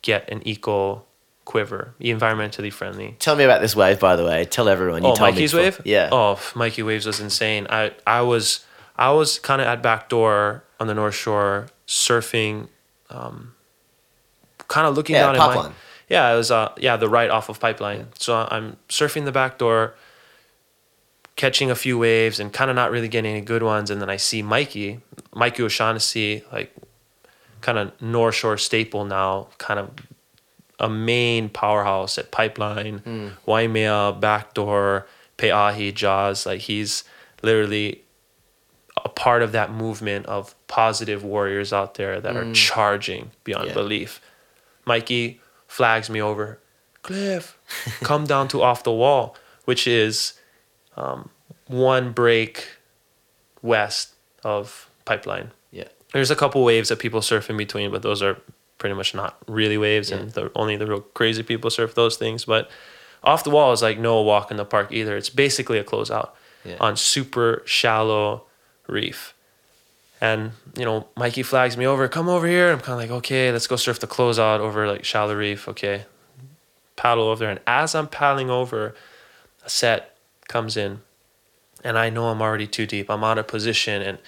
get 0.00 0.30
an 0.30 0.46
eco 0.46 1.04
quiver, 1.52 1.94
environmentally 2.00 2.72
friendly. 2.72 3.14
Tell 3.18 3.36
me 3.36 3.44
about 3.44 3.60
this 3.60 3.76
wave, 3.76 4.00
by 4.00 4.16
the 4.16 4.24
way. 4.24 4.46
Tell 4.46 4.68
everyone. 4.68 5.04
You 5.04 5.10
oh, 5.10 5.20
Mikey's. 5.20 5.52
Wave? 5.54 5.80
Yeah. 5.84 6.08
Oh, 6.10 6.40
Mikey 6.54 6.82
Waves 6.82 7.04
was 7.06 7.20
insane. 7.20 7.66
I 7.68 7.92
I 8.06 8.22
was 8.22 8.64
I 8.96 9.10
was 9.12 9.38
kind 9.38 9.60
of 9.60 9.66
at 9.68 9.82
back 9.82 10.08
door 10.08 10.64
on 10.80 10.86
the 10.86 10.94
North 10.94 11.14
Shore 11.14 11.68
surfing, 11.86 12.68
um, 13.10 13.54
kind 14.68 14.86
of 14.86 14.96
looking 14.96 15.14
Yeah, 15.14 15.26
down 15.26 15.34
at 15.36 15.38
my 15.38 15.46
Pipeline. 15.54 15.74
yeah 16.08 16.32
it 16.32 16.36
was 16.36 16.50
uh 16.50 16.72
yeah 16.78 16.96
the 16.96 17.08
right 17.08 17.28
off 17.30 17.48
of 17.50 17.60
Pipeline. 17.60 18.08
So 18.18 18.48
I'm 18.50 18.76
surfing 18.88 19.24
the 19.26 19.32
back 19.32 19.58
door, 19.58 19.94
catching 21.36 21.70
a 21.70 21.74
few 21.74 21.98
waves 21.98 22.40
and 22.40 22.50
kind 22.52 22.70
of 22.70 22.76
not 22.76 22.90
really 22.90 23.08
getting 23.08 23.30
any 23.32 23.44
good 23.44 23.62
ones, 23.62 23.90
and 23.90 24.00
then 24.00 24.08
I 24.08 24.16
see 24.16 24.40
Mikey, 24.42 25.00
Mikey 25.34 25.62
O'Shaughnessy, 25.62 26.44
like 26.50 26.74
kind 27.60 27.78
of 27.78 27.92
North 28.00 28.34
Shore 28.36 28.56
staple 28.58 29.04
now, 29.04 29.48
kind 29.58 29.78
of 29.78 29.90
a 30.82 30.88
main 30.90 31.48
powerhouse 31.48 32.18
at 32.18 32.30
Pipeline, 32.30 33.32
Waimea, 33.46 34.16
Backdoor, 34.20 35.06
Pe'ahi, 35.38 35.94
Jaws. 35.94 36.44
Like 36.44 36.60
he's 36.60 37.04
literally 37.42 38.02
a 39.04 39.08
part 39.08 39.42
of 39.42 39.52
that 39.52 39.72
movement 39.72 40.26
of 40.26 40.54
positive 40.66 41.24
warriors 41.24 41.72
out 41.72 41.94
there 41.94 42.20
that 42.20 42.36
are 42.36 42.52
charging 42.52 43.30
beyond 43.44 43.68
Yeah. 43.68 43.74
belief. 43.74 44.20
Mikey 44.84 45.40
flags 45.66 46.10
me 46.10 46.20
over, 46.20 46.58
Cliff, 47.02 47.56
come 48.02 48.24
down 48.26 48.48
to 48.48 48.60
off 48.62 48.82
the 48.84 48.92
wall, 48.92 49.36
which 49.64 49.86
is 49.86 50.34
um, 50.96 51.30
one 51.68 52.12
break 52.12 52.68
west 53.62 54.14
of 54.44 54.88
Pipeline 55.04 55.52
Yeah. 55.70 55.88
there's 56.12 56.30
a 56.30 56.36
couple 56.36 56.62
waves 56.64 56.88
that 56.90 56.98
people 56.98 57.22
surf 57.22 57.48
in 57.48 57.56
between, 57.56 57.90
but 57.90 58.02
those 58.02 58.22
are 58.22 58.36
pretty 58.82 58.96
much 58.96 59.14
not 59.14 59.36
really 59.46 59.78
waves, 59.78 60.10
and 60.10 60.32
the, 60.32 60.50
only 60.56 60.76
the 60.76 60.86
real 60.86 61.00
crazy 61.14 61.44
people 61.44 61.70
surf 61.70 61.94
those 61.94 62.16
things. 62.16 62.44
But 62.46 62.68
off 63.22 63.44
the 63.44 63.50
wall 63.50 63.72
is 63.72 63.80
like 63.80 63.96
no 64.00 64.20
walk 64.22 64.50
in 64.50 64.56
the 64.56 64.64
park 64.64 64.88
either. 64.90 65.16
It's 65.16 65.28
basically 65.30 65.78
a 65.78 65.84
closeout 65.84 66.30
Yeah. 66.64 66.78
on 66.80 66.96
super 66.96 67.62
shallow 67.64 68.42
reef. 68.88 69.34
And 70.20 70.50
you 70.76 70.84
know, 70.84 71.06
Mikey 71.16 71.44
flags 71.44 71.76
me 71.76 71.86
over, 71.86 72.08
come 72.08 72.28
over 72.28 72.46
here. 72.48 72.72
I'm 72.72 72.80
kind 72.80 72.92
of 72.94 72.98
like, 72.98 73.16
okay, 73.18 73.52
let's 73.52 73.68
go 73.68 73.76
surf 73.76 74.00
the 74.00 74.08
closeout 74.08 74.58
over 74.58 74.88
like 74.88 75.04
shallow 75.04 75.34
reef. 75.36 75.68
Okay, 75.68 76.04
paddle 76.96 77.28
over 77.28 77.38
there. 77.38 77.50
And 77.50 77.60
as 77.66 77.94
I'm 77.94 78.08
paddling 78.08 78.50
over, 78.50 78.96
a 79.64 79.70
set 79.70 80.16
comes 80.48 80.76
in, 80.76 81.02
and 81.84 81.96
I 81.96 82.10
know 82.10 82.26
I'm 82.26 82.42
already 82.42 82.66
too 82.66 82.86
deep. 82.86 83.08
I'm 83.08 83.22
out 83.22 83.38
of 83.38 83.46
position, 83.46 84.02
and 84.02 84.18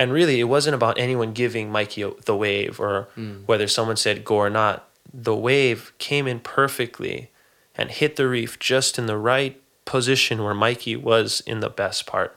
and 0.00 0.14
really, 0.14 0.40
it 0.40 0.44
wasn't 0.44 0.74
about 0.74 0.98
anyone 0.98 1.34
giving 1.34 1.70
Mikey 1.70 2.10
the 2.24 2.34
wave 2.34 2.80
or 2.80 3.10
mm. 3.18 3.46
whether 3.46 3.68
someone 3.68 3.98
said 3.98 4.24
go 4.24 4.36
or 4.36 4.48
not. 4.48 4.88
The 5.12 5.36
wave 5.36 5.92
came 5.98 6.26
in 6.26 6.40
perfectly 6.40 7.30
and 7.74 7.90
hit 7.90 8.16
the 8.16 8.26
reef 8.26 8.58
just 8.58 8.98
in 8.98 9.04
the 9.04 9.18
right 9.18 9.60
position 9.84 10.42
where 10.42 10.54
Mikey 10.54 10.96
was 10.96 11.42
in 11.46 11.60
the 11.60 11.68
best 11.68 12.06
part, 12.06 12.34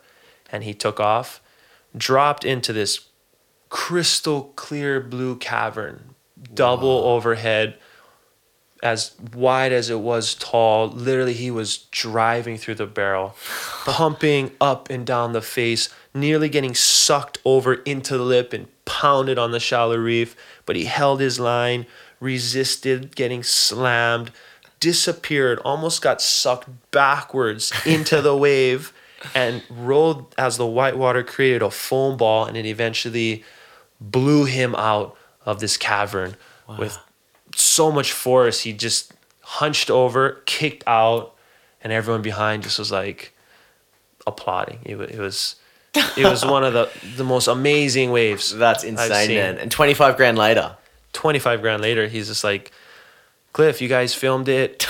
and 0.52 0.66
he 0.66 0.74
took 0.74 1.00
off, 1.00 1.42
dropped 1.96 2.44
into 2.44 2.74
this 2.74 3.08
crystal 3.70 4.52
clear 4.58 5.00
blue 5.00 5.38
cavern, 5.38 6.16
double 6.54 7.06
overhead, 7.06 7.78
as 8.82 9.16
wide 9.34 9.72
as 9.72 9.90
it 9.90 10.02
was 10.02 10.36
tall. 10.36 10.90
Literally, 10.90 11.34
he 11.34 11.50
was 11.50 11.78
driving 11.92 12.58
through 12.58 12.76
the 12.76 12.88
barrel, 12.88 13.38
pumping 13.86 14.52
up 14.60 14.90
and 14.90 15.06
down 15.06 15.32
the 15.32 15.42
face, 15.42 15.88
nearly 16.14 16.50
getting 16.50 16.76
sucked 16.76 17.40
over 17.44 17.76
into 17.76 18.18
the 18.18 18.24
lip 18.24 18.54
and 18.54 18.68
pounded 18.86 19.38
on 19.38 19.52
the 19.52 19.60
shallow 19.60 19.98
reef. 19.98 20.36
But 20.66 20.76
he 20.76 20.86
held 20.86 21.20
his 21.20 21.40
line, 21.40 21.86
resisted 22.20 23.16
getting 23.16 23.44
slammed, 23.44 24.32
disappeared, 24.80 25.60
almost 25.60 26.02
got 26.02 26.22
sucked 26.22 26.70
backwards 26.92 27.72
into 27.86 28.22
the 28.22 28.36
wave, 28.36 28.94
and 29.34 29.64
rolled 29.70 30.34
as 30.38 30.58
the 30.58 30.68
white 30.68 30.98
water 30.98 31.24
created 31.24 31.62
a 31.62 31.72
foam 31.72 32.18
ball, 32.18 32.46
and 32.46 32.58
it 32.58 32.66
eventually 32.66 33.44
blew 34.02 34.46
him 34.46 34.76
out 34.76 35.16
of 35.46 35.60
this 35.60 35.78
cavern 35.78 36.36
with 36.78 36.98
so 37.56 37.92
much 37.92 38.12
force. 38.12 38.62
He 38.62 38.74
just 38.74 39.14
hunched 39.42 39.90
over, 39.90 40.42
kicked 40.46 40.84
out, 40.88 41.34
and 41.82 41.94
everyone 41.94 42.22
behind 42.22 42.64
just 42.64 42.80
was 42.80 42.92
like 42.92 43.34
applauding. 44.26 44.80
It, 44.84 44.98
it 45.00 45.20
was 45.20 45.56
it 45.96 46.24
was 46.26 46.46
one 46.46 46.64
of 46.64 46.74
the 46.74 46.90
the 47.16 47.24
most 47.24 47.48
amazing 47.48 48.12
waves. 48.12 48.56
That's 48.56 48.84
insane, 48.84 49.28
seen. 49.28 49.36
man. 49.38 49.58
And 49.58 49.72
25 49.72 50.18
grand 50.18 50.38
later. 50.38 50.76
25 51.14 51.62
grand 51.62 51.82
later, 51.82 52.08
he's 52.08 52.28
just 52.28 52.44
like, 52.44 52.72
Cliff, 53.54 53.82
you 53.82 53.88
guys 53.88 54.16
filmed 54.16 54.50
it. 54.50 54.88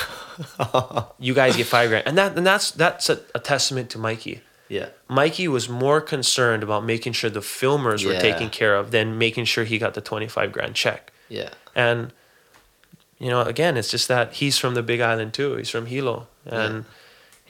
you 1.20 1.34
guys 1.34 1.56
get 1.58 1.68
five 1.68 1.90
grand. 1.90 2.08
And 2.08 2.18
that 2.18 2.38
and 2.38 2.46
that's 2.46 2.72
that's 2.72 3.10
a, 3.10 3.20
a 3.36 3.40
testament 3.40 3.90
to 3.92 3.98
Mikey. 3.98 4.42
Yeah. 4.70 4.90
Mikey 5.10 5.48
was 5.48 5.68
more 5.70 6.00
concerned 6.02 6.64
about 6.64 6.84
making 6.86 7.14
sure 7.14 7.30
the 7.30 7.42
filmers 7.42 8.06
were 8.06 8.14
Yeah. 8.14 8.20
taken 8.20 8.50
care 8.50 8.76
of 8.76 8.92
than 8.92 9.18
making 9.18 9.46
sure 9.46 9.66
he 9.66 9.78
got 9.78 9.94
the 9.94 10.02
25 10.02 10.52
grand 10.52 10.74
check. 10.76 11.12
Yeah. 11.30 11.50
And 11.76 12.14
you 13.20 13.30
know, 13.30 13.42
again, 13.42 13.78
it's 13.78 13.92
just 13.92 14.08
that 14.08 14.34
he's 14.34 14.58
from 14.58 14.74
the 14.74 14.82
Big 14.84 15.00
Island 15.02 15.34
too. 15.34 15.56
He's 15.56 15.70
from 15.70 15.86
Hilo, 15.86 16.28
and 16.46 16.86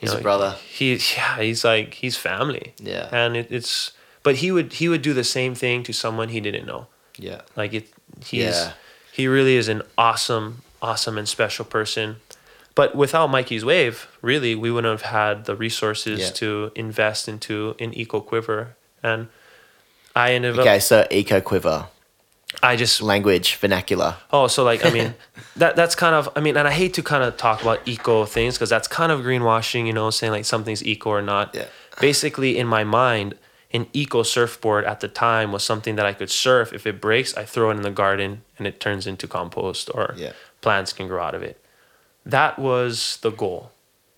He's 0.04 0.14
you 0.14 0.20
a 0.20 0.22
brother. 0.22 0.56
He 0.70 0.94
yeah, 1.16 1.40
he's 1.40 1.64
like 1.66 1.96
he's 1.96 2.18
family. 2.18 2.74
Yeah. 2.78 3.10
and 3.12 3.36
it, 3.38 3.48
it's 3.52 3.92
but 4.24 4.36
he 4.38 4.52
would 4.52 4.74
he 4.74 4.88
would 4.90 5.02
do 5.02 5.14
the 5.14 5.24
same 5.24 5.56
thing 5.56 5.84
to 5.84 5.94
someone 5.94 6.30
he 6.30 6.40
didn't 6.40 6.66
know. 6.66 6.88
Yeah. 7.18 7.42
Like 7.56 7.74
it, 7.74 7.88
he's 8.26 8.44
Yeah. 8.44 8.72
he 9.12 9.28
really 9.28 9.56
is 9.56 9.68
an 9.68 9.82
awesome, 9.98 10.62
awesome 10.82 11.18
and 11.18 11.28
special 11.28 11.66
person. 11.66 12.18
But 12.76 12.96
without 12.96 13.28
Mikey's 13.30 13.64
wave, 13.64 14.08
really, 14.24 14.56
we 14.56 14.72
wouldn't 14.72 15.00
have 15.02 15.12
had 15.12 15.46
the 15.46 15.56
resources 15.56 16.20
Yeah. 16.20 16.30
to 16.32 16.72
invest 16.76 17.28
into 17.30 17.76
an 17.80 17.94
eco 17.94 18.20
quiver. 18.20 18.76
And 19.04 19.28
I 20.16 20.34
ended 20.34 20.58
Okay, 20.58 20.78
up, 20.78 20.82
so 20.82 21.06
eco 21.12 21.40
quiver, 21.42 21.88
I 22.62 22.76
just 22.76 23.02
language, 23.02 23.56
vernacular. 23.56 24.16
Oh, 24.32 24.48
so 24.48 24.64
like 24.64 24.86
I 24.86 24.90
mean, 24.92 25.16
that 25.58 25.76
that's 25.76 25.96
kind 25.96 26.16
of 26.16 26.30
I 26.36 26.40
mean, 26.40 26.56
and 26.58 26.68
I 26.68 26.72
hate 26.72 26.94
to 26.96 27.04
kind 27.04 27.24
of 27.24 27.36
talk 27.38 27.62
about 27.62 27.80
eco 27.88 28.26
things 28.26 28.56
because 28.56 28.70
that's 28.70 28.88
kind 28.88 29.12
of 29.12 29.22
greenwashing, 29.22 29.86
you 29.88 29.94
know, 29.94 30.10
saying 30.10 30.32
like 30.32 30.46
something's 30.46 30.84
eco 30.86 31.10
or 31.10 31.22
not. 31.22 31.54
Yeah. 31.56 31.66
Basically, 32.00 32.58
in 32.58 32.68
my 32.68 32.84
mind, 32.84 33.36
an 33.72 33.88
eco 33.94 34.24
surfboard 34.24 34.86
at 34.86 35.00
the 35.00 35.08
time 35.08 35.52
was 35.52 35.64
something 35.64 35.96
that 35.96 36.06
I 36.06 36.14
could 36.14 36.30
surf. 36.30 36.72
If 36.74 36.86
it 36.86 37.02
breaks, 37.02 37.36
I 37.36 37.44
throw 37.46 37.70
it 37.72 37.76
in 37.76 37.82
the 37.82 37.92
garden 37.92 38.44
and 38.58 38.68
it 38.68 38.80
turns 38.80 39.08
into 39.08 39.28
compost 39.28 39.90
or 39.94 40.14
Yeah. 40.18 40.34
plants 40.62 40.94
can 40.94 41.08
grow 41.08 41.24
out 41.24 41.36
of 41.36 41.42
it. 41.44 41.60
That 42.26 42.58
was 42.60 43.18
the 43.22 43.32
goal. 43.32 43.72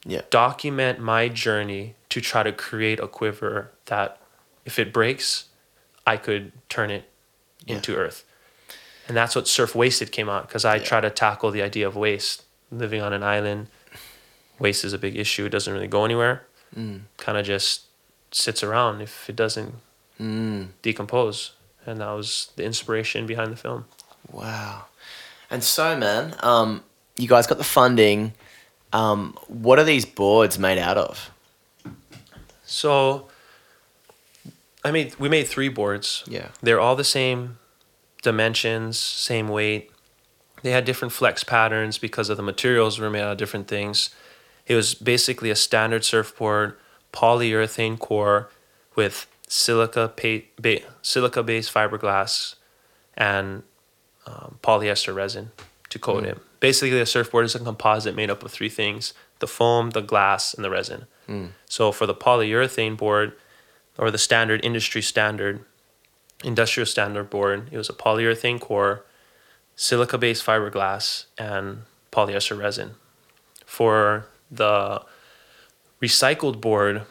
Yeah. 0.05 0.21
Document 0.29 0.99
my 0.99 1.29
journey 1.29 1.95
to 2.09 2.21
try 2.21 2.43
to 2.43 2.51
create 2.51 2.99
a 2.99 3.07
quiver 3.07 3.71
that, 3.85 4.19
if 4.65 4.77
it 4.77 4.93
breaks, 4.93 5.45
I 6.05 6.17
could 6.17 6.51
turn 6.69 6.91
it 6.91 7.09
Yeah. 7.65 7.75
into 7.77 7.95
earth. 7.95 8.23
And 9.07 9.15
that's 9.15 9.35
what 9.35 9.47
Surf 9.47 9.75
Wasted 9.75 10.11
came 10.11 10.29
out 10.29 10.47
because 10.47 10.65
I 10.65 10.75
Yeah. 10.77 10.83
try 10.83 11.01
to 11.01 11.09
tackle 11.09 11.51
the 11.51 11.61
idea 11.61 11.87
of 11.87 11.95
waste. 11.95 12.43
Living 12.71 13.01
on 13.01 13.13
an 13.13 13.23
island, 13.23 13.67
waste 14.59 14.83
is 14.83 14.93
a 14.93 14.97
big 14.97 15.15
issue. 15.15 15.45
It 15.45 15.49
doesn't 15.49 15.71
really 15.71 15.87
go 15.87 16.03
anywhere. 16.05 16.45
Mm. 16.75 17.01
Kind 17.17 17.37
of 17.37 17.45
just 17.45 17.81
sits 18.31 18.63
around 18.63 19.01
if 19.01 19.29
it 19.29 19.35
doesn't 19.35 19.75
Mm. 20.19 20.69
decompose. 20.81 21.51
And 21.85 22.01
that 22.01 22.09
was 22.09 22.49
the 22.55 22.63
inspiration 22.63 23.27
behind 23.27 23.51
the 23.51 23.55
film. 23.57 23.85
Wow. 24.31 24.85
And 25.51 25.63
so, 25.63 25.95
man, 25.95 26.35
um, 26.39 26.83
you 27.15 27.27
guys 27.27 27.45
got 27.45 27.59
the 27.59 27.63
funding. 27.63 28.33
Um, 28.91 29.37
what 29.47 29.77
are 29.77 29.83
these 29.83 30.05
boards 30.05 30.57
made 30.57 30.79
out 30.79 30.97
of? 30.97 31.29
So, 32.65 33.27
I 34.85 34.91
made 34.91 35.15
we 35.19 35.27
made 35.27 35.47
three 35.47 35.67
boards. 35.67 36.23
Yeah. 36.27 36.49
They're 36.61 36.79
all 36.79 36.95
the 36.95 37.03
same 37.03 37.57
dimensions, 38.21 38.97
same 38.99 39.49
weight. 39.49 39.91
They 40.61 40.71
had 40.71 40.85
different 40.85 41.11
flex 41.11 41.43
patterns 41.43 41.97
because 41.97 42.29
of 42.29 42.37
the 42.37 42.43
materials 42.43 42.99
were 42.99 43.09
made 43.09 43.21
out 43.21 43.31
of 43.33 43.37
different 43.37 43.67
things. 43.67 44.11
It 44.67 44.75
was 44.75 44.93
basically 44.93 45.49
a 45.49 45.55
standard 45.55 46.05
surfboard, 46.05 46.77
polyurethane 47.11 47.99
core 47.99 48.49
with 48.95 49.27
silica 49.47 50.07
pa- 50.15 50.45
ba- 50.61 50.81
silica 51.01 51.43
based 51.43 51.73
fiberglass 51.73 52.55
and 53.15 53.63
um, 54.25 54.59
polyester 54.63 55.13
resin 55.13 55.51
to 55.89 55.99
coat 55.99 56.25
it. 56.25 56.37
Basically, 56.59 56.99
a 56.99 57.05
surfboard 57.05 57.45
is 57.45 57.53
a 57.55 57.59
composite 57.59 58.15
made 58.15 58.29
up 58.29 58.43
of 58.43 58.51
three 58.51 58.69
things: 58.69 59.13
the 59.39 59.47
foam, 59.47 59.91
the 59.91 60.01
glass, 60.01 60.53
and 60.53 60.63
the 60.63 60.69
resin. 60.69 61.05
So 61.67 61.91
for 61.91 62.05
the 62.05 62.13
polyurethane 62.15 62.97
board, 62.97 63.33
or 63.97 64.11
the 64.11 64.17
standard 64.17 64.63
industry 64.63 65.01
standard, 65.01 65.63
industrial 66.43 66.85
standard 66.85 67.29
board, 67.29 67.69
it 67.71 67.77
was 67.77 67.89
a 67.89 67.93
polyurethane 67.93 68.59
core, 68.59 69.05
silica 69.75 70.17
based 70.17 70.45
fiberglass, 70.45 71.25
and 71.37 71.83
polyester 72.11 72.57
resin. 72.57 72.95
For 73.65 74.27
the 74.51 75.01
recycled 76.01 76.61
board, 76.61 77.03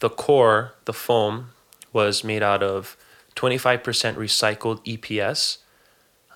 the 0.00 0.10
core, 0.10 0.74
the 0.84 0.92
foam, 0.92 1.50
was 1.92 2.24
made 2.24 2.42
out 2.42 2.62
of 2.62 2.96
25% 3.36 3.82
recycled 4.16 4.84
EPS. 4.84 5.58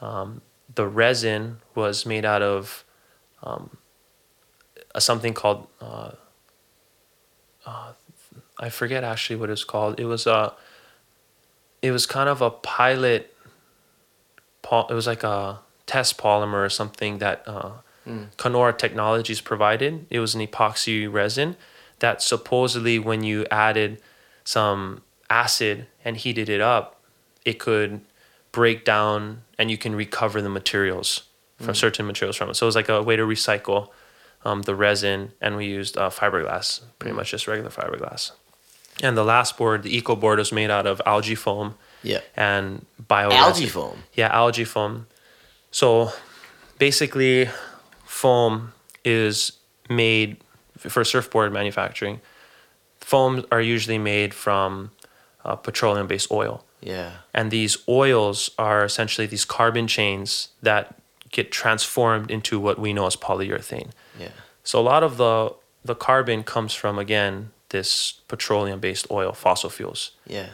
Um, 0.01 0.43
the 0.73 0.87
resin 0.87 1.59
was 1.75 2.07
made 2.07 2.25
out 2.25 2.43
of 2.43 2.85
um, 3.43 3.77
something 4.99 5.35
called 5.35 5.67
uh, 5.81 6.13
uh, 7.67 7.93
I 8.59 8.69
forget 8.71 9.05
actually 9.05 9.37
what 9.37 9.51
it's 9.51 9.65
called. 9.65 9.99
It 10.01 10.07
was 10.07 10.27
a 10.27 10.53
it 11.83 11.93
was 11.93 12.07
kind 12.07 12.29
of 12.29 12.43
a 12.43 12.51
pilot 12.51 13.35
pol- 14.63 14.89
it 14.91 14.95
was 14.95 15.07
like 15.07 15.23
a 15.23 15.61
test 15.87 16.19
polymer 16.19 16.65
or 16.67 16.69
something 16.69 17.19
that 17.19 17.43
uh, 17.47 17.73
Connora 18.37 18.77
Technologies 18.77 19.41
provided. 19.41 20.07
It 20.11 20.19
was 20.21 20.35
an 20.35 20.41
epoxy 20.47 21.11
resin 21.13 21.57
that 22.01 22.23
supposedly 22.23 22.99
when 22.99 23.23
you 23.23 23.47
added 23.51 24.01
some 24.45 25.03
acid 25.31 25.87
and 26.05 26.17
heated 26.17 26.49
it 26.49 26.61
up, 26.61 27.01
it 27.45 27.59
could 27.59 28.01
break 28.51 28.85
down 28.85 29.43
and 29.59 29.71
you 29.71 29.77
can 29.79 29.95
recover 29.95 30.41
the 30.43 30.49
materials 30.49 31.25
from 31.59 31.75
certain 31.75 32.07
materials 32.07 32.37
from 32.37 32.49
it. 32.51 32.55
So 32.55 32.65
it 32.67 32.69
was 32.69 32.77
like 32.77 32.89
a 32.89 33.03
way 33.03 33.17
to 33.17 33.25
recycle 33.25 33.89
um, 34.45 34.63
the 34.63 34.75
resin, 34.77 35.33
and 35.41 35.57
we 35.57 35.67
used 35.67 35.99
uh, 35.99 36.09
fiberglass, 36.09 36.81
pretty 37.01 37.15
much 37.17 37.33
just 37.33 37.49
regular 37.49 37.71
fiberglass. 37.71 38.31
And 39.03 39.17
the 39.17 39.25
last 39.25 39.57
board, 39.57 39.83
the 39.85 39.97
eco 39.97 40.17
board, 40.17 40.39
was 40.39 40.53
made 40.53 40.71
out 40.71 40.87
of 40.87 41.01
algae 41.07 41.35
foam 41.37 41.77
Yeah. 42.03 42.21
and 42.37 42.85
bio 43.07 43.31
Algae 43.31 43.67
foam. 43.67 44.03
yeah, 44.15 44.29
algae 44.29 44.65
foam. 44.65 45.07
So 45.71 46.13
basically, 46.79 47.49
foam 48.05 48.73
is 49.05 49.53
made 49.89 50.37
for 50.79 51.05
surfboard 51.05 51.53
manufacturing. 51.53 52.21
Foams 53.01 53.45
are 53.51 53.61
usually 53.61 53.99
made 53.99 54.35
from 54.35 54.91
uh, 55.45 55.57
petroleum 55.57 56.07
based 56.07 56.31
oil. 56.31 56.65
Yeah. 56.81 57.11
And 57.35 57.51
these 57.51 57.79
oils 57.89 58.51
are 58.59 58.85
essentially 58.85 59.27
these 59.27 59.45
carbon 59.45 59.87
chains 59.87 60.49
that 60.63 60.95
get 61.31 61.51
transformed 61.53 62.31
into 62.31 62.59
what 62.61 62.79
we 62.79 62.93
know 62.93 63.07
as 63.07 63.17
polyurethane. 63.17 63.91
Yeah. 64.19 64.29
So 64.65 64.79
a 64.79 64.83
lot 64.83 65.03
of 65.03 65.17
the 65.17 65.55
the 65.85 65.95
carbon 65.95 66.43
comes 66.43 66.75
from 66.75 66.99
again 66.99 67.51
this 67.71 68.13
petroleum 68.29 68.81
based 68.81 69.07
oil, 69.11 69.33
fossil 69.33 69.71
fuels 69.71 70.13
Yeah. 70.27 70.51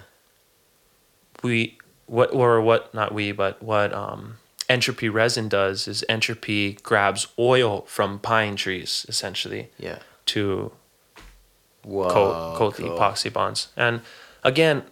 we 1.43 1.79
what 2.07 2.33
or 2.35 2.61
what 2.61 2.93
not 2.95 3.12
we 3.15 3.33
but 3.33 3.62
what 3.62 3.93
um, 3.93 4.37
entropy 4.69 5.09
resin 5.09 5.49
does 5.49 5.89
is 5.89 6.05
entropy 6.09 6.73
grabs 6.83 7.27
oil 7.39 7.83
from 7.83 8.19
pine 8.19 8.57
trees 8.57 9.07
essentially 9.09 9.71
Yeah. 9.79 9.99
to 10.27 10.73
Whoa. 11.83 12.09
coat 12.11 12.57
coat 12.57 12.77
the 12.77 12.85
epoxy 12.85 13.33
bonds 13.33 13.69
and 13.77 14.01
again 14.43 14.83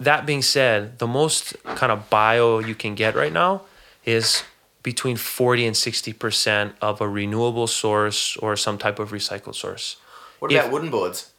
that 0.00 0.26
being 0.26 0.42
said 0.42 0.98
the 0.98 1.06
most 1.06 1.56
kind 1.76 1.92
of 1.92 2.10
bio 2.10 2.58
you 2.58 2.74
can 2.74 2.94
get 2.94 3.14
right 3.14 3.32
now 3.32 3.62
is 4.04 4.42
between 4.82 5.16
40 5.16 5.66
and 5.66 5.76
60 5.76 6.12
percent 6.14 6.74
of 6.80 7.00
a 7.00 7.08
renewable 7.08 7.68
source 7.68 8.36
or 8.38 8.56
some 8.56 8.78
type 8.78 8.98
of 8.98 9.10
recycled 9.12 9.54
source 9.54 9.96
What 10.42 10.50
If- 10.50 10.58
about 10.58 10.72
wooden 10.72 10.90
boards? 10.90 11.30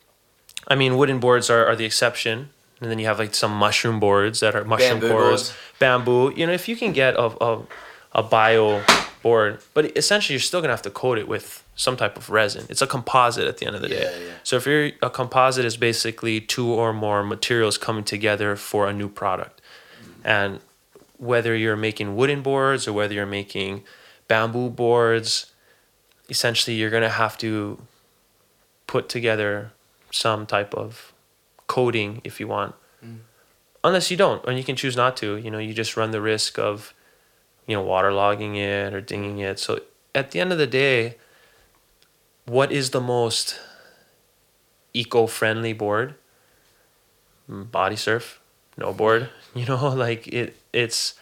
I 0.66 0.76
mean, 0.76 0.96
wooden 0.96 1.20
boards 1.20 1.50
are, 1.50 1.66
are 1.66 1.76
the 1.76 1.84
exception. 1.84 2.52
And 2.80 2.90
then 2.90 3.00
you 3.00 3.06
have 3.06 3.20
like 3.20 3.36
some 3.36 3.52
mushroom 3.52 4.00
boards 4.00 4.40
that 4.40 4.56
are 4.56 4.64
mushroom 4.64 5.02
Bamboo 5.02 5.10
cores, 5.10 5.24
boards. 5.50 5.54
bamboo. 5.78 6.34
You 6.38 6.48
know, 6.48 6.54
if 6.54 6.70
you 6.70 6.78
can 6.78 6.94
get 6.94 7.16
a, 7.16 7.26
a, 7.44 7.62
a 8.14 8.24
bio 8.24 8.82
board, 9.22 9.60
but 9.74 9.98
essentially 9.98 10.36
you're 10.36 10.40
still 10.40 10.62
gonna 10.62 10.72
have 10.72 10.82
to 10.84 10.90
coat 10.90 11.18
it 11.18 11.28
with 11.28 11.66
some 11.76 11.98
type 11.98 12.16
of 12.16 12.30
resin. 12.30 12.66
It's 12.70 12.82
a 12.82 12.88
composite 12.88 13.46
at 13.46 13.58
the 13.58 13.66
end 13.68 13.76
of 13.76 13.82
the 13.82 13.90
day. 13.90 14.04
Yeah, 14.04 14.26
yeah. 14.26 14.34
So 14.44 14.56
if 14.56 14.66
you're 14.66 14.92
a 15.02 15.10
composite 15.10 15.66
is 15.66 15.76
basically 15.76 16.40
two 16.40 16.68
or 16.68 16.94
more 16.94 17.24
materials 17.24 17.78
coming 17.78 18.06
together 18.06 18.56
for 18.56 18.88
a 18.88 18.94
new 18.94 19.10
product. 19.10 19.60
And 20.24 20.62
whether 21.18 21.54
you're 21.58 21.76
making 21.76 22.16
wooden 22.16 22.42
boards 22.42 22.88
or 22.88 22.94
whether 22.94 23.14
you're 23.14 23.26
making 23.26 23.84
bamboo 24.30 24.70
boards, 24.70 25.52
essentially 26.30 26.78
you're 26.78 26.90
gonna 26.90 27.10
have 27.10 27.38
to 27.40 27.80
put 28.94 29.10
together 29.10 29.72
some 30.12 30.46
type 30.46 30.72
of 30.76 31.14
coating 31.66 32.22
if 32.24 32.40
you 32.40 32.48
want. 32.48 32.76
Unless 33.84 34.12
you 34.12 34.16
don't, 34.16 34.46
and 34.48 34.58
you 34.58 34.64
can 34.64 34.78
choose 34.78 34.96
not 34.96 35.18
to. 35.18 35.36
You 35.36 35.50
know, 35.52 35.58
you 35.58 35.74
just 35.74 35.98
run 35.98 36.12
the 36.12 36.22
risk 36.22 36.58
of 36.58 36.94
you 37.68 37.76
know, 37.76 37.84
waterlogging 37.84 38.56
it 38.56 38.94
or 38.94 39.02
dinging 39.02 39.40
it. 39.40 39.58
So 39.60 39.80
at 40.14 40.32
the 40.32 40.40
end 40.40 40.52
of 40.52 40.58
the 40.58 40.68
day, 40.68 41.18
what 42.46 42.72
is 42.72 42.92
the 42.92 43.02
most 43.02 43.60
eco-friendly 44.94 45.74
board? 45.74 46.16
Mm, 47.50 47.72
Body 47.72 47.96
surf, 47.96 48.40
no 48.78 48.94
board. 48.94 49.30
You 49.56 49.66
know, 49.66 49.90
like 49.90 50.28
it. 50.28 50.56
It's 50.72 51.14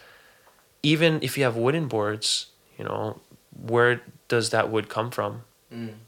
even 0.82 1.20
if 1.22 1.36
you 1.36 1.44
have 1.44 1.56
wooden 1.56 1.86
boards. 1.86 2.46
You 2.78 2.84
know, 2.86 3.20
where 3.72 4.02
does 4.28 4.50
that 4.50 4.70
wood 4.70 4.88
come 4.88 5.10
from? 5.10 5.44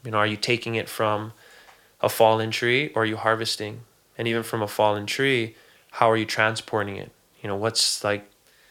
You 0.03 0.11
know, 0.11 0.17
are 0.17 0.27
you 0.27 0.37
taking 0.37 0.73
it 0.75 0.89
from 0.89 1.33
a 2.01 2.09
fallen 2.09 2.51
tree 2.51 2.91
or 2.95 3.03
are 3.03 3.05
you 3.05 3.17
harvesting? 3.17 3.81
And 4.17 4.27
even 4.27 4.43
from 4.43 4.61
a 4.61 4.67
fallen 4.67 5.05
tree, 5.05 5.55
how 5.91 6.09
are 6.09 6.17
you 6.17 6.25
transporting 6.25 6.97
it? 6.97 7.11
You 7.41 7.49
know, 7.49 7.55
what's 7.55 8.03
like 8.03 8.29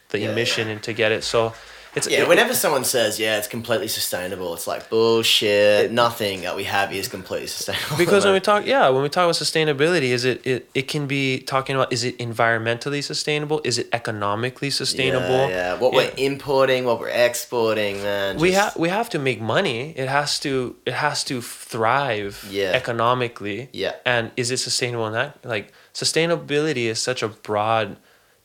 the 0.09 0.19
Yeah, 0.19 0.31
emission 0.31 0.67
and 0.67 0.81
to 0.83 0.93
get 0.93 1.11
it? 1.11 1.23
So 1.23 1.53
it's 1.95 2.07
Yeah, 2.07 2.21
it- 2.23 2.27
whenever 2.27 2.53
someone 2.53 2.83
says, 2.83 3.19
yeah, 3.19 3.37
it's 3.37 3.47
completely 3.47 3.87
sustainable, 3.87 4.53
it's 4.53 4.67
like 4.67 4.89
bullshit. 4.89 5.91
Nothing 5.91 6.41
that 6.41 6.55
we 6.55 6.65
have 6.65 6.93
is 6.93 7.07
completely 7.07 7.47
sustainable. 7.47 7.97
because 7.97 8.25
when 8.25 8.33
we 8.33 8.39
talk 8.51 8.65
yeah 8.65 8.89
when 8.89 9.01
we 9.03 9.09
talk 9.09 9.23
about 9.23 9.35
sustainability 9.35 10.09
is 10.17 10.23
it, 10.25 10.45
it 10.45 10.69
it 10.73 10.87
can 10.87 11.07
be 11.07 11.39
talking 11.39 11.75
about 11.75 11.91
is 11.93 12.03
it 12.03 12.17
environmentally 12.19 13.03
sustainable 13.03 13.61
is 13.63 13.77
it 13.77 13.87
economically 13.93 14.69
sustainable 14.69 15.43
Yeah, 15.49 15.73
yeah. 15.73 15.73
what 15.79 15.93
we're 15.93 16.11
importing, 16.17 16.85
what 16.85 16.99
we're 16.99 17.09
exporting, 17.29 18.01
man. 18.03 18.37
we 18.37 18.51
just- 18.51 18.61
have 18.61 18.75
we 18.77 18.89
have 18.89 19.09
to 19.09 19.19
make 19.19 19.39
money 19.41 19.93
it 19.95 20.07
has 20.09 20.39
to 20.39 20.75
it 20.85 20.93
has 20.93 21.23
to 21.25 21.41
thrive 21.41 22.45
Yeah. 22.49 22.71
economically 22.73 23.69
Yeah. 23.71 23.93
and 24.05 24.31
is 24.37 24.51
it 24.51 24.57
sustainable 24.57 25.07
in 25.07 25.13
that 25.13 25.37
like 25.43 25.71
sustainability 25.93 26.85
is 26.93 26.99
such 26.99 27.21
a 27.23 27.27
broad 27.27 27.97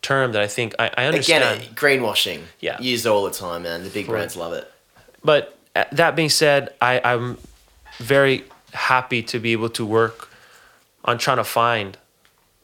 term 0.03 0.33
that 0.33 0.43
i 0.43 0.47
think 0.47 0.75
i, 0.79 0.91
I 0.97 1.05
understand 1.07 1.61
Again, 1.61 1.75
greenwashing. 1.75 2.41
Yeah. 2.61 2.81
Used 2.81 3.07
all 3.07 3.25
the 3.25 3.31
time, 3.31 3.63
man. 3.65 3.85
The 3.85 3.91
big 3.91 4.07
For- 4.07 4.13
brands 4.13 4.37
love 4.37 4.53
it. 4.55 4.71
but 5.23 5.57
uh, 5.77 5.85
that 5.93 6.17
being 6.17 6.31
said 6.31 6.71
i 6.81 7.01
i'm 7.05 7.37
very 7.99 8.45
happy 8.73 9.23
to 9.23 9.39
be 9.39 9.53
able 9.53 9.69
to 9.71 9.85
work 9.85 10.29
on 11.05 11.19
trying 11.19 11.37
to 11.37 11.45
find 11.45 11.99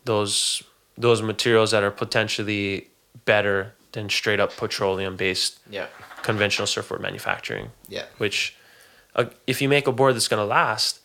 those 0.05 0.62
those 0.97 1.20
materials 1.22 1.70
that 1.72 1.82
are 1.82 1.91
potentially 1.91 2.89
better 3.24 3.74
than 3.93 4.09
straight 4.09 4.41
up 4.41 4.57
petroleum 4.57 5.16
based 5.16 5.59
Yeah. 5.70 5.87
conventional 6.22 6.66
surfboard 6.66 7.01
manufacturing 7.03 7.70
Yeah. 7.89 8.05
which 8.18 8.57
uh, 9.14 9.26
if 9.47 9.61
you 9.62 9.68
make 9.68 9.87
a 9.87 9.93
board 9.93 10.14
that's 10.14 10.28
going 10.28 10.41
to 10.41 10.47
last 10.47 11.01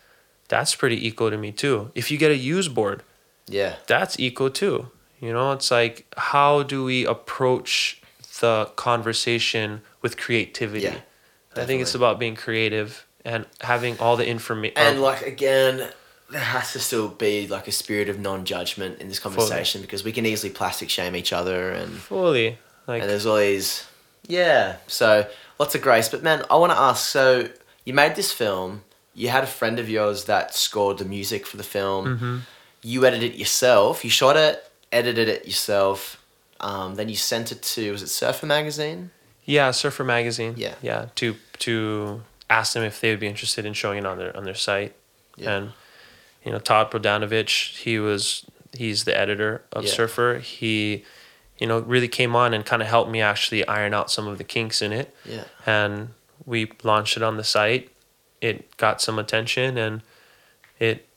that's 0.48 0.76
pretty 0.76 1.06
eco 1.08 1.30
to 1.30 1.38
me 1.38 1.52
too 1.52 1.92
if 1.96 2.10
you 2.12 2.18
get 2.18 2.32
a 2.32 2.38
used 2.38 2.74
board 2.74 3.04
Yeah. 3.48 3.76
that's 3.88 4.20
eco 4.20 4.50
too 4.50 4.90
you 5.22 5.32
know 5.32 5.54
it's 5.54 5.72
like 5.72 6.06
how 6.18 6.64
do 6.64 6.84
we 6.84 7.06
approach 7.06 8.02
the 8.42 8.70
conversation 8.76 9.82
with 10.02 10.18
creativity 10.18 10.84
Yeah, 10.86 11.00
i 11.56 11.66
think 11.66 11.82
it's 11.82 11.96
about 11.96 12.20
being 12.20 12.36
creative 12.36 13.06
and 13.24 13.46
having 13.62 13.98
all 14.00 14.18
the 14.18 14.28
information 14.28 14.78
And 14.78 15.02
like 15.02 15.22
again, 15.22 15.88
there 16.30 16.42
has 16.42 16.74
to 16.74 16.80
still 16.80 17.08
be 17.08 17.48
like 17.48 17.68
a 17.68 17.72
spirit 17.72 18.10
of 18.10 18.20
non-judgment 18.20 19.00
in 19.00 19.10
this 19.10 19.20
conversation 19.20 19.82
because 19.82 20.04
we 20.04 20.12
can 20.12 20.26
easily 20.26 20.52
plastic 20.52 20.90
shame 20.90 21.16
each 21.16 21.32
other 21.32 21.72
and 21.72 21.92
fully 21.92 22.58
like 22.88 23.02
and 23.02 23.10
there's 23.10 23.28
always 23.28 23.86
yeah. 24.28 24.78
So 24.88 25.28
lots 25.60 25.76
of 25.76 25.82
grace, 25.82 26.10
but 26.10 26.24
man, 26.24 26.44
I 26.50 26.56
want 26.56 26.72
to 26.72 26.78
ask. 26.78 27.08
So 27.08 27.50
you 27.86 27.94
made 27.94 28.16
this 28.16 28.32
film. 28.32 28.84
You 29.14 29.30
had 29.30 29.44
a 29.44 29.48
friend 29.48 29.78
of 29.80 29.90
yours 29.90 30.26
that 30.26 30.56
scored 30.56 30.98
the 30.98 31.06
music 31.06 31.46
for 31.46 31.58
the 31.58 31.64
film. 31.64 32.06
Mm-hmm. 32.06 32.38
You 32.82 33.06
edited 33.06 33.34
it 33.34 33.38
yourself. 33.38 34.04
You 34.04 34.10
shot 34.10 34.38
it, 34.38 34.71
edited 34.92 35.28
it 35.30 35.46
yourself. 35.46 36.18
Um, 36.60 36.96
then 36.96 37.10
you 37.10 37.16
sent 37.16 37.52
it 37.52 37.62
to 37.64 37.92
was 37.92 38.02
it 38.04 38.08
Surfer 38.08 38.46
magazine? 38.46 39.12
yeah 39.44 39.72
surfer 39.72 40.04
magazine 40.04 40.54
Yeah. 40.56 40.76
yeah 40.84 41.08
to 41.16 41.36
to 41.58 42.22
ask 42.48 42.74
them 42.74 42.84
if 42.84 43.02
they 43.02 43.10
would 43.10 43.20
be 43.20 43.26
interested 43.28 43.66
in 43.66 43.74
showing 43.74 43.98
it 43.98 44.06
on 44.06 44.20
their 44.20 44.38
on 44.38 44.44
their 44.44 44.54
site 44.54 44.94
Yeah. 45.36 45.56
and 45.58 45.72
you 46.46 46.52
know 46.52 46.60
todd 46.60 46.92
Prodanovich, 46.92 47.76
he 47.78 47.98
was 47.98 48.46
he's 48.78 49.04
the 49.06 49.18
editor 49.18 49.64
of 49.74 49.86
Yeah. 49.86 49.92
surfer 49.92 50.38
he 50.38 51.04
you 51.58 51.66
know 51.66 51.80
really 51.80 52.08
came 52.08 52.36
on 52.36 52.54
and 52.54 52.64
kind 52.64 52.84
of 52.84 52.88
helped 52.88 53.10
me 53.10 53.20
actually 53.22 53.68
iron 53.68 53.96
out 53.96 54.12
some 54.12 54.28
of 54.28 54.38
the 54.38 54.44
kinks 54.44 54.80
in 54.84 54.94
it 54.94 55.12
Yeah. 55.26 55.46
and 55.66 56.10
we 56.46 56.72
launched 56.84 57.18
it 57.18 57.24
on 57.24 57.38
the 57.38 57.44
site. 57.44 57.90
It 58.42 58.78
got 58.78 59.02
some 59.02 59.18
attention 59.18 59.78
and 59.80 60.02
it 60.80 61.08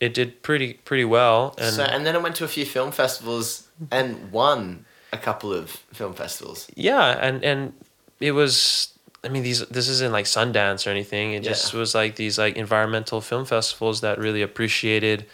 it 0.00 0.12
did 0.14 0.42
pretty 0.42 0.74
pretty 0.74 1.04
well. 1.04 1.54
And 1.58 1.74
so 1.74 1.84
and 1.84 2.04
then 2.06 2.14
it 2.14 2.22
went 2.22 2.36
to 2.36 2.44
a 2.44 2.48
few 2.48 2.66
film 2.66 2.92
festivals 2.92 3.68
and 3.90 4.30
won 4.32 4.84
a 5.12 5.18
couple 5.18 5.52
of 5.52 5.70
film 5.92 6.14
festivals. 6.14 6.68
yeah, 6.74 7.16
and 7.20 7.42
and 7.44 7.72
it 8.20 8.32
was 8.32 8.92
I 9.24 9.28
mean 9.28 9.42
these 9.42 9.60
this 9.68 9.88
isn't 9.88 10.12
like 10.12 10.26
Sundance 10.26 10.86
or 10.86 10.90
anything. 10.90 11.32
It 11.32 11.42
just 11.42 11.72
Yeah. 11.72 11.80
was 11.80 11.94
like 11.94 12.16
these 12.16 12.38
like 12.38 12.56
environmental 12.56 13.20
film 13.20 13.44
festivals 13.44 14.00
that 14.02 14.18
really 14.18 14.42
appreciated 14.42 15.26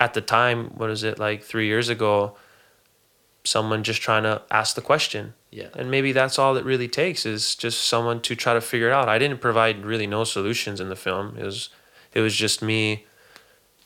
at 0.00 0.14
the 0.14 0.20
time, 0.20 0.70
what 0.78 0.90
is 0.90 1.02
it, 1.02 1.18
like 1.18 1.42
three 1.42 1.66
years 1.66 1.88
ago, 1.88 2.36
someone 3.44 3.82
just 3.82 4.00
trying 4.00 4.22
to 4.22 4.42
ask 4.50 4.74
the 4.74 4.80
question. 4.80 5.34
Yeah. 5.50 5.68
And 5.74 5.90
maybe 5.90 6.12
that's 6.12 6.38
all 6.38 6.56
it 6.56 6.64
really 6.64 6.88
takes 6.88 7.24
is 7.26 7.54
just 7.56 7.86
someone 7.86 8.20
to 8.22 8.36
try 8.36 8.54
to 8.54 8.60
figure 8.60 8.88
it 8.88 8.92
out. 8.92 9.08
I 9.08 9.18
didn't 9.18 9.40
provide 9.40 9.84
really 9.84 10.06
no 10.06 10.24
solutions 10.24 10.80
in 10.80 10.88
the 10.88 10.96
film. 10.96 11.36
It 11.38 11.44
was 11.44 11.70
it 12.14 12.20
was 12.20 12.34
just 12.36 12.62
me 12.62 13.06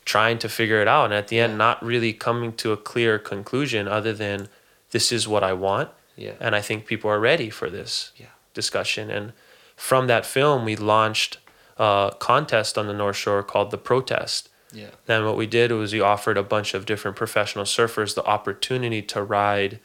trying 0.04 0.38
to 0.38 0.48
figure 0.48 0.80
it 0.80 0.88
out 0.88 1.04
and 1.06 1.14
at 1.14 1.28
the 1.28 1.38
end 1.38 1.52
Yeah. 1.52 1.56
not 1.58 1.84
really 1.84 2.12
coming 2.12 2.52
to 2.54 2.72
a 2.72 2.76
clear 2.76 3.18
conclusion 3.18 3.86
other 3.88 4.12
than 4.12 4.48
this 4.90 5.12
is 5.12 5.28
what 5.28 5.42
I 5.44 5.52
want 5.52 5.90
Yeah. 6.16 6.32
and 6.40 6.54
I 6.56 6.60
think 6.60 6.86
people 6.86 7.10
are 7.10 7.20
ready 7.20 7.50
for 7.50 7.70
this 7.70 8.10
Yeah. 8.16 8.26
discussion. 8.54 9.10
And 9.10 9.32
from 9.76 10.06
that 10.08 10.26
film, 10.26 10.64
we 10.64 10.76
launched 10.76 11.38
a 11.78 12.12
contest 12.18 12.76
on 12.76 12.86
the 12.86 12.92
North 12.92 13.16
Shore 13.16 13.42
called 13.42 13.70
the 13.70 13.78
Protest. 13.78 14.48
Yeah. 14.72 14.90
Then 15.06 15.24
what 15.24 15.36
we 15.36 15.46
did 15.46 15.70
was 15.72 15.92
we 15.92 16.00
offered 16.00 16.36
a 16.36 16.42
bunch 16.42 16.74
of 16.74 16.84
different 16.86 17.16
professional 17.16 17.64
surfers 17.64 18.14
the 18.14 18.24
opportunity 18.24 19.02
to 19.02 19.22
ride 19.22 19.80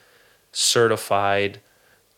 certified 0.52 1.60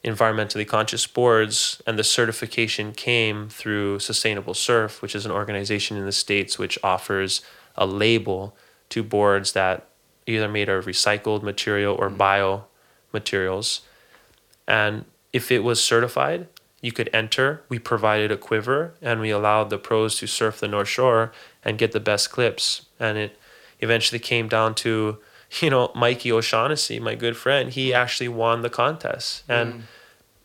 environmentally 0.03 0.65
conscious 0.65 1.05
boards 1.05 1.81
and 1.85 1.99
the 1.99 2.03
certification 2.03 2.93
came 2.93 3.49
through 3.49 3.99
Sustainable 3.99 4.53
Surf, 4.53 5.01
which 5.01 5.13
is 5.13 5.25
an 5.25 5.31
organization 5.31 5.97
in 5.97 6.05
the 6.05 6.11
states 6.13 6.57
which 6.57 6.79
offers 6.83 7.41
a 7.79 7.87
label 7.87 8.55
to 8.89 9.01
boards 9.01 9.53
that 9.53 9.87
either 10.27 10.47
made 10.47 10.69
of 10.69 10.85
recycled 10.85 11.41
material 11.41 11.95
or 11.97 12.09
mm. 12.09 12.17
bio 12.17 12.65
materials. 13.11 13.81
And 14.67 15.05
if 15.33 15.51
it 15.51 15.63
was 15.63 15.83
certified, 15.83 16.47
you 16.81 16.91
could 16.91 17.09
enter. 17.11 17.63
We 17.69 17.79
provided 17.79 18.31
a 18.31 18.37
quiver 18.37 18.93
and 19.01 19.19
we 19.19 19.31
allowed 19.31 19.69
the 19.69 19.79
pros 19.79 20.17
to 20.17 20.27
surf 20.27 20.59
the 20.59 20.67
North 20.67 20.87
Shore 20.87 21.31
and 21.63 21.77
get 21.77 21.93
the 21.93 21.99
best 21.99 22.31
clips. 22.31 22.85
And 22.99 23.17
it 23.17 23.37
eventually 23.79 24.19
came 24.19 24.47
down 24.47 24.75
to, 24.75 25.17
you 25.61 25.69
know, 25.69 25.91
Mikey 25.95 26.31
O'Shaughnessy, 26.31 26.99
my 26.99 27.15
good 27.15 27.37
friend, 27.37 27.71
he 27.71 27.89
mm. 27.89 27.95
actually 27.95 28.29
won 28.29 28.61
the 28.61 28.69
contest. 28.69 29.43
And 29.47 29.73
mm. 29.73 29.81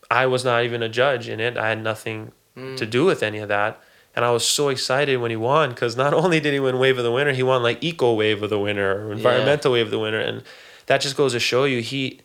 I 0.09 0.25
was 0.25 0.45
not 0.45 0.63
even 0.63 0.81
a 0.81 0.89
judge 0.89 1.27
in 1.29 1.39
it. 1.39 1.57
I 1.57 1.69
had 1.69 1.83
nothing 1.83 2.31
to 2.77 2.85
do 2.85 3.03
with 3.03 3.21
any 3.21 3.39
of 3.39 3.49
that. 3.49 3.81
And 4.15 4.23
I 4.23 4.31
was 4.31 4.47
so 4.47 4.69
excited 4.69 5.17
when 5.17 5.29
he 5.29 5.37
won 5.37 5.69
because 5.69 5.95
not 5.95 6.13
only 6.23 6.39
did 6.39 6.53
he 6.53 6.59
win 6.59 6.79
Wave 6.79 6.97
of 6.97 7.03
the 7.03 7.11
Winter, 7.11 7.33
he 7.33 7.43
won 7.43 7.61
like 7.61 7.83
Eco 7.83 8.13
Wave 8.13 8.41
of 8.41 8.49
the 8.49 8.59
Winter 8.59 9.07
or 9.07 9.11
Environmental 9.11 9.73
Wave 9.73 9.87
of 9.87 9.91
the 9.91 9.99
Winter. 9.99 10.19
And 10.19 10.43
that 10.85 11.01
just 11.01 11.17
goes 11.17 11.33
to 11.33 11.39
show 11.39 11.65
you 11.65 11.81
he, 11.81 12.21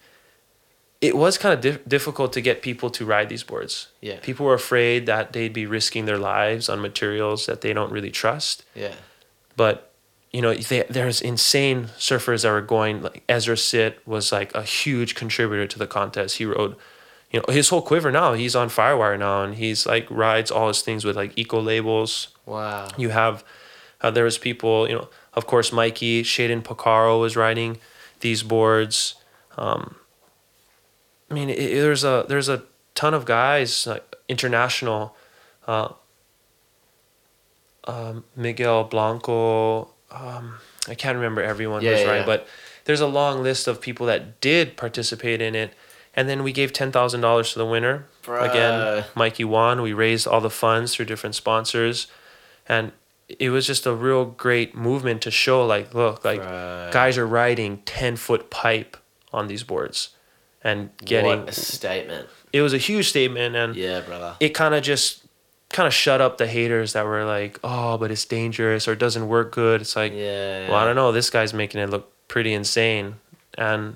it 1.00 1.16
was 1.16 1.36
kind 1.36 1.52
of 1.52 1.60
dif- 1.60 1.88
difficult 1.88 2.32
to 2.34 2.40
get 2.40 2.62
people 2.62 2.90
to 2.90 3.04
ride 3.04 3.28
these 3.28 3.42
boards. 3.42 3.88
Yeah. 4.00 4.20
People 4.20 4.46
were 4.46 4.54
afraid 4.54 5.06
that 5.06 5.32
they'd 5.32 5.52
be 5.52 5.66
risking 5.66 6.04
their 6.04 6.18
lives 6.18 6.68
on 6.68 6.80
materials 6.80 7.46
that 7.46 7.62
they 7.62 7.72
don't 7.72 7.90
really 7.90 8.10
trust. 8.10 8.64
Yeah. 8.74 8.94
But 9.56 9.90
you 10.32 10.40
know, 10.40 10.54
they, 10.54 10.84
there's 10.88 11.20
insane 11.20 11.86
surfers 11.98 12.42
that 12.42 12.50
were 12.50 12.60
going. 12.60 13.02
Like 13.02 13.24
Ezra 13.28 13.56
Sitt 13.56 14.06
was 14.06 14.30
like 14.30 14.54
a 14.54 14.62
huge 14.62 15.14
contributor 15.14 15.66
to 15.66 15.78
the 15.78 15.86
contest. 15.86 16.36
He 16.36 16.44
rode, 16.44 16.76
you 17.30 17.40
know, 17.40 17.52
his 17.52 17.68
whole 17.68 17.82
quiver 17.82 18.10
now. 18.10 18.32
He's 18.34 18.56
on 18.56 18.68
Firewire 18.68 19.18
now, 19.18 19.42
and 19.44 19.54
he's 19.54 19.86
like 19.86 20.06
rides 20.10 20.50
all 20.50 20.68
his 20.68 20.82
things 20.82 21.04
with 21.04 21.16
like 21.16 21.32
eco 21.36 21.60
labels. 21.60 22.28
Wow. 22.46 22.88
You 22.96 23.10
have, 23.10 23.44
uh, 24.00 24.10
there 24.10 24.24
was 24.24 24.38
people, 24.38 24.88
you 24.88 24.94
know, 24.96 25.08
of 25.34 25.46
course, 25.46 25.72
Mikey, 25.72 26.22
Shayden 26.24 26.62
Pacarro 26.62 27.20
was 27.20 27.36
riding 27.36 27.78
these 28.20 28.42
boards. 28.42 29.14
Um, 29.56 29.96
I 31.30 31.34
mean, 31.34 31.50
it, 31.50 31.56
there's 31.80 32.02
a 32.02 32.24
there's 32.28 32.48
a 32.48 32.64
ton 32.94 33.14
of 33.14 33.24
guys 33.24 33.86
like 33.86 34.16
international. 34.28 35.14
Uh, 35.68 35.92
um, 37.84 38.24
Miguel 38.36 38.84
Blanco, 38.84 39.90
um, 40.10 40.54
I 40.88 40.94
can't 40.94 41.16
remember 41.16 41.42
everyone 41.42 41.82
Yeah, 41.82 41.92
who's 41.92 42.00
yeah, 42.00 42.14
yeah. 42.16 42.26
but 42.26 42.46
there's 42.84 43.00
a 43.00 43.06
long 43.06 43.42
list 43.42 43.66
of 43.68 43.80
people 43.80 44.06
that 44.06 44.40
did 44.40 44.76
participate 44.76 45.40
in 45.40 45.54
it. 45.54 45.72
And 46.14 46.28
then 46.28 46.42
we 46.42 46.52
gave 46.52 46.72
ten 46.72 46.90
thousand 46.92 47.20
dollars 47.20 47.52
to 47.52 47.58
the 47.58 47.66
winner. 47.66 48.06
Bruh. 48.24 48.48
Again, 48.50 49.04
Mikey 49.14 49.44
won. 49.44 49.80
We 49.82 49.92
raised 49.92 50.26
all 50.26 50.40
the 50.40 50.50
funds 50.50 50.94
through 50.94 51.06
different 51.06 51.34
sponsors, 51.36 52.06
and 52.68 52.92
it 53.28 53.50
was 53.50 53.64
just 53.66 53.86
a 53.86 53.94
real 53.94 54.24
great 54.24 54.74
movement 54.74 55.22
to 55.22 55.30
show 55.30 55.64
like, 55.64 55.94
look, 55.94 56.24
like 56.24 56.40
Bruh. 56.42 56.90
guys 56.92 57.16
are 57.16 57.26
riding 57.26 57.78
ten 57.84 58.16
foot 58.16 58.50
pipe 58.50 58.96
on 59.32 59.46
these 59.46 59.62
boards. 59.62 60.10
and 60.62 60.90
getting 60.98 61.26
what 61.40 61.48
a 61.48 61.52
statement. 61.52 62.28
it 62.52 62.60
was 62.60 62.74
a 62.74 62.78
huge 62.78 63.08
statement 63.08 63.54
and 63.56 63.74
Yeah, 63.76 64.00
brother. 64.00 64.34
it 64.40 64.50
kind 64.50 64.74
of 64.74 64.82
just 64.82 65.22
kind 65.70 65.86
of 65.86 65.94
shut 65.94 66.20
up 66.20 66.36
the 66.36 66.46
haters 66.48 66.92
that 66.92 67.06
were 67.06 67.24
like 67.24 67.58
oh 67.64 67.96
but 67.96 68.10
it's 68.10 68.26
dangerous 68.26 68.86
or 68.88 68.92
it 68.92 68.98
doesn't 68.98 69.26
work 69.28 69.52
good 69.52 69.80
it's 69.80 69.96
like 69.96 70.12
Yeah. 70.12 70.68
well 70.68 70.76
i 70.76 70.84
don't 70.84 70.96
know 70.96 71.12
this 71.12 71.30
guy's 71.30 71.54
making 71.54 71.80
it 71.80 71.88
look 71.88 72.12
pretty 72.28 72.52
insane 72.52 73.14
and 73.56 73.94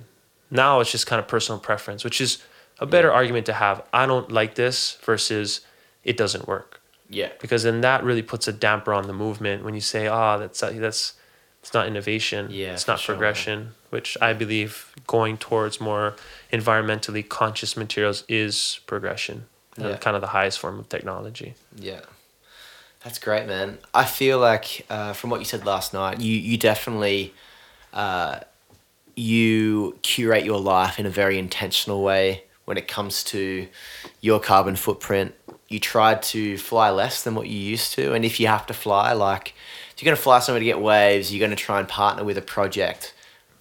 now 0.50 0.80
it's 0.80 0.90
just 0.92 1.06
kind 1.06 1.20
of 1.20 1.26
personal 1.28 1.58
preference 1.58 2.04
which 2.04 2.20
is 2.20 2.42
a 2.78 2.86
better 2.86 3.10
argument 3.12 3.46
to 3.46 3.52
have 3.52 3.82
i 3.92 4.04
don't 4.06 4.30
like 4.30 4.54
this 4.54 4.98
versus 5.02 5.60
it 6.04 6.16
doesn't 6.16 6.46
work 6.48 6.80
Yeah. 7.08 7.30
because 7.40 7.62
then 7.62 7.80
that 7.82 8.04
really 8.04 8.22
puts 8.22 8.48
a 8.48 8.52
damper 8.52 8.92
on 8.92 9.06
the 9.06 9.12
movement 9.12 9.64
when 9.64 9.74
you 9.74 9.80
say 9.80 10.08
oh 10.08 10.38
that's 10.38 10.60
that's 10.60 11.14
it's 11.62 11.72
not 11.72 11.86
innovation 11.86 12.48
Yeah, 12.50 12.72
it's 12.74 12.86
not 12.86 12.98
sure. 13.00 13.14
progression 13.14 13.72
which 13.90 14.16
i 14.20 14.32
believe 14.32 14.92
going 15.06 15.38
towards 15.38 15.80
more 15.80 16.14
environmentally 16.52 17.26
conscious 17.26 17.76
materials 17.76 18.24
is 18.28 18.80
progression 18.86 19.46
uh, 19.80 19.88
Yeah. 19.88 19.96
kind 19.96 20.14
of 20.16 20.20
the 20.20 20.28
highest 20.38 20.58
form 20.58 20.78
of 20.78 20.88
technology 20.88 21.54
Yeah. 21.76 22.00
That's 23.02 23.18
great, 23.18 23.46
man. 23.46 23.76
I 23.92 24.06
feel 24.06 24.38
like 24.38 24.86
uh, 24.88 25.12
from 25.12 25.28
what 25.28 25.38
you 25.38 25.44
said 25.44 25.66
last 25.66 25.92
night, 25.92 26.20
you 26.22 26.32
you 26.50 26.56
definitely 26.56 27.34
uh, 27.92 28.40
you 29.16 29.98
curate 30.02 30.44
your 30.44 30.60
life 30.60 30.98
in 30.98 31.06
a 31.06 31.10
very 31.10 31.38
intentional 31.38 32.02
way 32.02 32.44
when 32.64 32.76
it 32.76 32.88
comes 32.88 33.22
to 33.24 33.68
your 34.20 34.40
carbon 34.40 34.76
footprint. 34.76 35.34
You 35.68 35.80
try 35.80 36.14
to 36.14 36.58
fly 36.58 36.90
less 36.90 37.22
than 37.22 37.34
what 37.34 37.48
you 37.48 37.58
used 37.58 37.94
to, 37.94 38.12
and 38.12 38.24
if 38.24 38.38
you 38.38 38.46
have 38.46 38.66
to 38.66 38.74
fly, 38.74 39.12
like 39.12 39.54
if 39.94 40.02
you're 40.02 40.10
gonna 40.10 40.20
fly 40.20 40.38
somewhere 40.38 40.60
to 40.60 40.64
get 40.64 40.80
waves, 40.80 41.32
you're 41.32 41.44
gonna 41.46 41.56
try 41.56 41.78
and 41.80 41.88
partner 41.88 42.24
with 42.24 42.38
a 42.38 42.42
project 42.42 43.14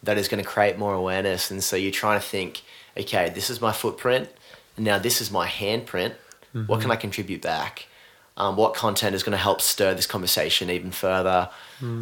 that 0.03 0.17
is 0.17 0.27
gonna 0.27 0.43
create 0.43 0.77
more 0.77 0.93
awareness, 0.93 1.49
and 1.51 1.63
so 1.63 1.75
you're 1.75 1.91
trying 1.91 2.19
to 2.19 2.25
think, 2.25 2.61
okay, 2.97 3.29
this 3.29 3.49
is 3.49 3.61
my 3.61 3.71
footprint, 3.71 4.29
and 4.75 4.85
now 4.85 4.99
this 4.99 5.21
is 5.21 5.31
my 5.31 5.47
handprint. 5.47 6.13
What 6.67 6.81
can 6.81 6.91
I 6.91 6.95
contribute 6.97 7.41
back? 7.41 7.87
um, 8.35 8.55
what 8.55 8.73
content 8.73 9.15
is 9.15 9.21
going 9.21 9.33
to 9.33 9.37
help 9.37 9.61
stir 9.61 9.93
this 9.93 10.07
conversation 10.07 10.69
even 10.71 10.89
further. 10.91 11.49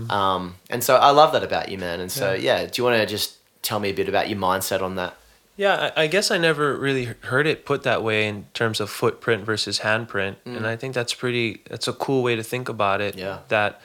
Um, 0.09 0.55
and 0.69 0.81
so 0.83 0.95
I 0.95 1.09
love 1.11 1.33
that 1.33 1.43
about 1.43 1.67
you, 1.69 1.77
man. 1.77 1.99
And 1.99 2.09
so, 2.11 2.31
yeah, 2.33 2.65
do 2.65 2.71
you 2.75 2.83
want 2.85 2.97
to 3.01 3.05
just 3.05 3.35
tell 3.61 3.79
me 3.79 3.89
a 3.89 3.93
bit 3.93 4.09
about 4.09 4.29
your 4.29 4.39
mindset 4.39 4.81
on 4.81 4.95
that? 4.95 5.15
Yeah, 5.57 5.91
I 5.95 6.03
I 6.03 6.07
guess 6.07 6.31
I 6.31 6.37
never 6.37 6.75
really 6.75 7.05
heard 7.21 7.45
it 7.45 7.65
put 7.65 7.83
that 7.83 8.03
way 8.03 8.27
in 8.27 8.45
terms 8.53 8.79
of 8.79 8.89
footprint 8.89 9.43
versus 9.45 9.79
handprint, 9.79 10.37
and 10.45 10.61
mm. 10.61 10.65
I 10.65 10.75
think 10.75 10.93
that's 10.93 11.13
pretty. 11.13 11.61
That's 11.69 11.87
a 11.87 11.93
cool 11.93 12.23
way 12.23 12.35
to 12.35 12.43
think 12.43 12.69
about 12.69 13.01
it. 13.01 13.15
Yeah. 13.15 13.39
That 13.49 13.81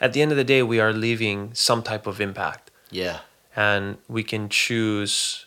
at 0.00 0.12
the 0.12 0.22
end 0.22 0.30
of 0.32 0.36
the 0.36 0.44
day, 0.44 0.62
we 0.62 0.80
are 0.80 0.92
leaving 0.92 1.54
some 1.54 1.82
type 1.82 2.06
of 2.06 2.20
impact, 2.20 2.70
Yeah. 2.90 3.20
and 3.54 3.98
we 4.08 4.22
can 4.24 4.48
choose 4.48 5.46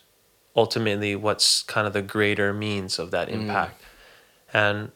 ultimately 0.56 1.16
what's 1.16 1.64
kind 1.64 1.86
of 1.86 1.94
the 1.94 2.02
greater 2.02 2.54
means 2.54 2.98
of 2.98 3.12
that 3.12 3.28
mm. 3.28 3.34
impact. 3.34 3.82
And 4.54 4.92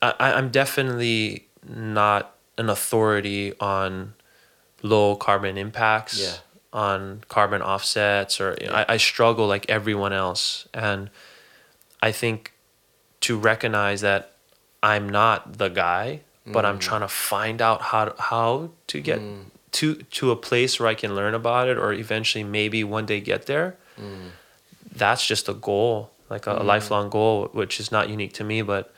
I, 0.00 0.14
I- 0.18 0.32
I'm 0.32 0.50
definitely 0.50 1.48
not 1.68 2.34
an 2.56 2.68
authority 2.70 3.52
on 3.60 4.14
low 4.82 5.14
carbon 5.14 5.58
impacts 5.58 6.18
Yeah. 6.20 6.36
On 6.72 7.24
carbon 7.28 7.62
offsets 7.62 8.40
or 8.40 8.56
I, 8.70 8.84
I 8.90 8.96
struggle 8.96 9.46
like 9.46 9.68
everyone 9.68 10.12
else. 10.12 10.68
And 10.72 11.10
i 12.02 12.12
think 12.12 12.52
to 13.20 13.38
recognize 13.38 14.00
that 14.00 14.32
i'm 14.82 15.08
not 15.08 15.58
the 15.58 15.68
guy 15.68 16.20
but 16.46 16.64
i'm 16.64 16.78
mm. 16.78 16.80
trying 16.80 17.00
to 17.00 17.08
find 17.08 17.62
out 17.62 17.80
how 17.82 18.14
how 18.18 18.70
to 18.86 19.00
get 19.00 19.20
mm. 19.20 19.44
to 19.72 19.94
to 19.94 20.30
a 20.30 20.36
place 20.36 20.80
where 20.80 20.88
i 20.88 20.94
can 20.94 21.14
learn 21.14 21.34
about 21.34 21.68
it 21.68 21.76
or 21.76 21.92
eventually 21.92 22.42
maybe 22.42 22.82
one 22.82 23.06
day 23.06 23.20
get 23.20 23.46
there 23.46 23.76
mm. 24.00 24.30
that's 24.94 25.26
just 25.26 25.48
a 25.48 25.54
goal 25.54 26.10
like 26.28 26.46
a, 26.46 26.58
a 26.58 26.64
lifelong 26.64 27.10
goal 27.10 27.48
which 27.52 27.78
is 27.78 27.92
not 27.92 28.08
unique 28.08 28.32
to 28.32 28.44
me 28.44 28.62
but 28.62 28.92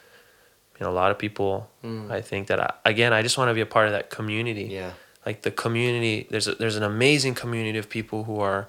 you 0.79 0.85
know 0.85 0.91
a 0.91 0.95
lot 0.95 1.11
of 1.11 1.19
people 1.19 1.69
i 2.11 2.21
think 2.21 2.47
that 2.47 2.61
I, 2.61 2.73
again 2.85 3.13
i 3.13 3.23
just 3.23 3.37
want 3.37 3.49
to 3.49 3.55
be 3.55 3.61
a 3.61 3.67
part 3.67 3.87
of 3.87 3.93
that 3.93 4.11
community. 4.11 4.65
Yeah. 4.65 4.93
Like 5.25 5.43
the 5.43 5.51
community 5.51 6.27
there's 6.31 6.49
a, 6.49 6.55
there's 6.55 6.77
an 6.77 6.83
amazing 6.83 7.35
community 7.35 7.79
of 7.79 7.89
people 7.89 8.25
who 8.25 8.41
are 8.41 8.69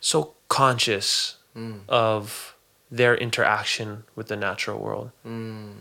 so 0.00 0.34
conscious 0.48 1.36
mm. 1.56 1.80
of 1.88 2.54
their 2.90 3.16
interaction 3.16 4.04
with 4.14 4.28
the 4.28 4.36
natural 4.36 4.78
world 4.78 5.10
mm. 5.26 5.72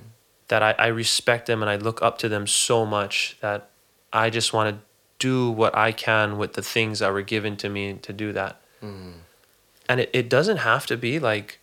that 0.47 0.63
I, 0.63 0.71
I 0.77 0.87
respect 0.87 1.47
them 1.47 1.61
and 1.61 1.69
I 1.69 1.75
look 1.75 2.01
up 2.01 2.17
to 2.19 2.29
them 2.29 2.47
so 2.47 2.85
much 2.85 3.37
that 3.41 3.69
I 4.13 4.29
just 4.29 4.53
want 4.53 4.75
to 4.75 4.81
do 5.19 5.51
what 5.51 5.75
I 5.75 5.91
can 5.91 6.37
with 6.37 6.53
the 6.53 6.61
things 6.63 6.99
that 6.99 7.13
were 7.13 7.21
given 7.21 7.55
to 7.57 7.69
me 7.69 7.93
to 8.01 8.11
do 8.11 8.33
that. 8.33 8.59
Mm. 8.81 9.13
And 9.87 9.99
it, 9.99 10.09
it 10.13 10.29
doesn't 10.29 10.57
have 10.57 10.85
to 10.87 10.97
be 10.97 11.19
like 11.19 11.59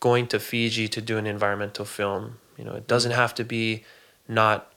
going 0.00 0.26
to 0.28 0.40
Fiji 0.40 0.88
to 0.88 1.00
do 1.00 1.16
an 1.16 1.26
environmental 1.26 1.84
film. 1.84 2.38
You 2.56 2.64
know, 2.64 2.72
it 2.72 2.86
doesn't 2.86 3.12
have 3.12 3.34
to 3.36 3.44
be 3.44 3.84
not 4.26 4.72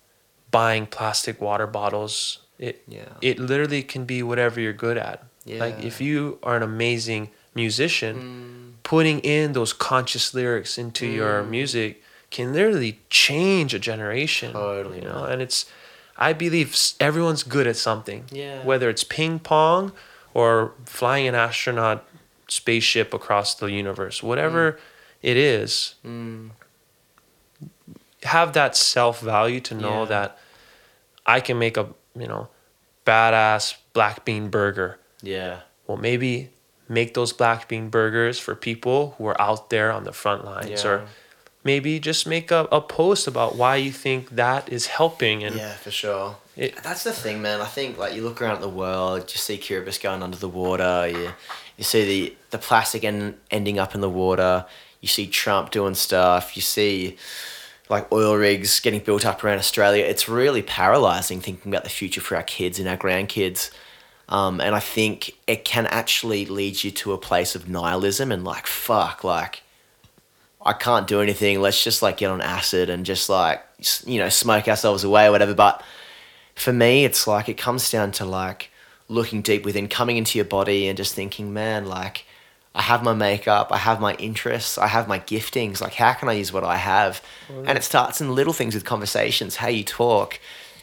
buying 0.51 0.86
plastic 0.86 1.41
water 1.41 1.65
bottles. 1.65 2.39
It 2.60 2.84
Yeah. 2.88 3.14
it 3.22 3.39
literally 3.39 3.82
can 3.84 4.05
be 4.05 4.22
whatever 4.22 4.60
you're 4.60 4.74
good 4.74 4.97
at. 4.97 5.24
Like 5.45 5.84
if 5.84 5.99
you 5.99 6.38
are 6.43 6.55
an 6.55 6.62
amazing 6.62 7.32
musician, 7.55 8.16
mm. 8.78 8.84
putting 8.84 9.20
in 9.22 9.53
those 9.53 9.74
conscious 9.74 10.34
lyrics 10.34 10.78
into 10.78 11.07
your 11.07 11.41
mm. 11.41 11.49
music 11.49 12.03
can 12.30 12.53
literally 12.53 12.99
change 13.10 13.74
a 13.74 13.80
generation. 13.80 14.53
Totally, 14.53 14.97
you 14.97 15.05
know, 15.05 15.24
and 15.24 15.41
it's 15.41 15.66
I 16.18 16.34
believe 16.34 16.78
everyone's 16.99 17.43
good 17.43 17.66
at 17.66 17.78
something. 17.78 18.26
Yeah. 18.32 18.64
Whether 18.64 18.89
it's 18.89 19.03
ping 19.03 19.39
pong 19.39 19.93
or 20.34 20.74
flying 20.86 21.28
an 21.28 21.34
astronaut 21.34 22.05
spaceship 22.47 23.14
across 23.14 23.55
the 23.55 23.68
universe, 23.72 24.22
whatever 24.22 24.74
mm. 24.74 24.78
it 25.24 25.38
is, 25.38 25.95
have 28.24 28.53
that 28.53 28.76
self 28.76 29.22
value 29.22 29.62
to 29.62 29.74
know 29.74 30.01
Yeah. 30.01 30.05
that 30.05 30.38
I 31.26 31.39
can 31.39 31.57
make 31.57 31.78
a 31.78 31.88
you 32.16 32.28
know 32.28 32.47
badass 33.05 33.76
black 33.93 34.26
bean 34.26 34.49
burger. 34.49 34.99
Yeah. 35.22 35.62
Well, 35.88 35.97
maybe 35.97 36.49
make 36.88 37.14
those 37.14 37.34
black 37.34 37.68
bean 37.68 37.89
burgers 37.89 38.39
for 38.39 38.55
people 38.55 39.16
who 39.18 39.26
are 39.28 39.39
out 39.41 39.70
there 39.70 39.91
on 39.91 40.03
the 40.03 40.14
front 40.14 40.45
lines, 40.45 40.84
Yeah. 40.84 40.89
or 40.89 41.05
maybe 41.64 41.99
just 41.99 42.26
make 42.28 42.51
a, 42.51 42.68
a 42.72 42.82
post 42.82 43.28
about 43.28 43.55
why 43.55 43.76
you 43.76 43.91
think 43.91 44.30
that 44.36 44.70
is 44.70 44.88
helping. 44.88 45.43
And 45.43 45.55
Yeah, 45.55 45.74
for 45.76 45.91
sure. 45.91 46.38
It- 46.55 46.82
That's 46.84 47.03
the 47.03 47.14
thing, 47.14 47.41
man. 47.41 47.62
I 47.62 47.66
think 47.66 47.97
like 47.97 48.14
you 48.16 48.24
look 48.24 48.41
around 48.41 48.55
at 48.55 48.62
the 48.62 48.70
world, 48.70 49.22
you 49.32 49.38
see 49.38 49.57
Kiribati 49.57 50.01
going 50.01 50.24
under 50.24 50.38
the 50.38 50.49
water. 50.49 51.07
You 51.07 51.32
you 51.78 51.84
see 51.84 52.05
the 52.05 52.36
the 52.49 52.57
plastic 52.57 53.03
end, 53.03 53.36
ending 53.51 53.80
up 53.80 53.95
in 53.95 54.01
the 54.01 54.10
water. 54.10 54.66
You 55.01 55.07
see 55.07 55.28
Trump 55.28 55.72
doing 55.72 55.95
stuff. 55.95 56.55
You 56.57 56.62
see 56.62 57.18
like 57.90 58.12
oil 58.12 58.36
rigs 58.36 58.80
getting 58.80 59.02
built 59.02 59.26
up 59.26 59.44
around 59.44 59.58
Australia. 59.58 60.06
It's 60.06 60.30
really 60.30 60.62
paralyzing 60.62 61.42
thinking 61.42 61.72
about 61.72 61.84
the 61.84 61.90
future 61.90 62.22
for 62.22 62.36
our 62.36 62.44
kids 62.44 62.80
and 62.80 62.88
our 62.88 62.98
grandkids. 62.98 63.72
Um, 64.30 64.62
and 64.62 64.76
I 64.76 64.80
think 64.80 65.36
it 65.48 65.66
can 65.66 65.88
actually 65.88 66.46
lead 66.46 66.84
you 66.84 66.92
to 66.92 67.14
a 67.14 67.18
place 67.18 67.56
of 67.56 67.68
nihilism 67.68 68.32
and 68.32 68.44
like 68.44 68.68
fuck, 68.68 69.24
like 69.24 69.64
I 70.64 70.74
can't 70.74 71.08
do 71.08 71.22
anything. 71.22 71.62
Let's 71.62 71.84
just 71.84 72.04
like 72.04 72.18
get 72.18 72.30
on 72.30 72.42
acid 72.42 72.90
and 72.90 73.06
just 73.06 73.28
like 73.28 73.64
you 74.06 74.20
know 74.20 74.30
smoke 74.30 74.68
ourselves 74.68 75.04
away 75.04 75.26
or 75.26 75.32
whatever. 75.32 75.56
But 75.56 75.84
for 76.54 76.72
me, 76.72 77.06
it's 77.06 77.26
like 77.26 77.50
it 77.50 77.58
comes 77.58 77.90
down 77.90 78.12
to 78.14 78.26
like 78.26 78.70
looking 79.08 79.42
deep 79.42 79.66
within, 79.66 79.88
coming 79.88 80.18
into 80.18 80.38
your 80.38 80.46
body, 80.46 80.88
and 80.88 80.96
just 80.96 81.16
thinking, 81.16 81.52
man, 81.52 81.88
like 81.88 82.26
I 82.76 82.82
have 82.84 83.03
my 83.03 83.13
makeup, 83.13 83.72
I 83.72 83.78
have 83.78 83.99
my 83.99 84.13
interests, 84.15 84.78
I 84.78 84.88
have 84.88 85.07
my 85.07 85.20
giftings. 85.20 85.82
Like, 85.82 85.93
how 85.93 86.13
can 86.13 86.30
I 86.30 86.34
use 86.34 86.53
what 86.53 86.63
I 86.63 86.78
have? 86.78 87.22
And 87.49 87.78
it 87.78 87.84
starts 87.84 88.22
in 88.22 88.36
little 88.36 88.53
things 88.53 88.74
with 88.76 88.86
conversations, 88.86 89.55
how 89.57 89.70
you 89.70 89.84
talk, 89.84 90.39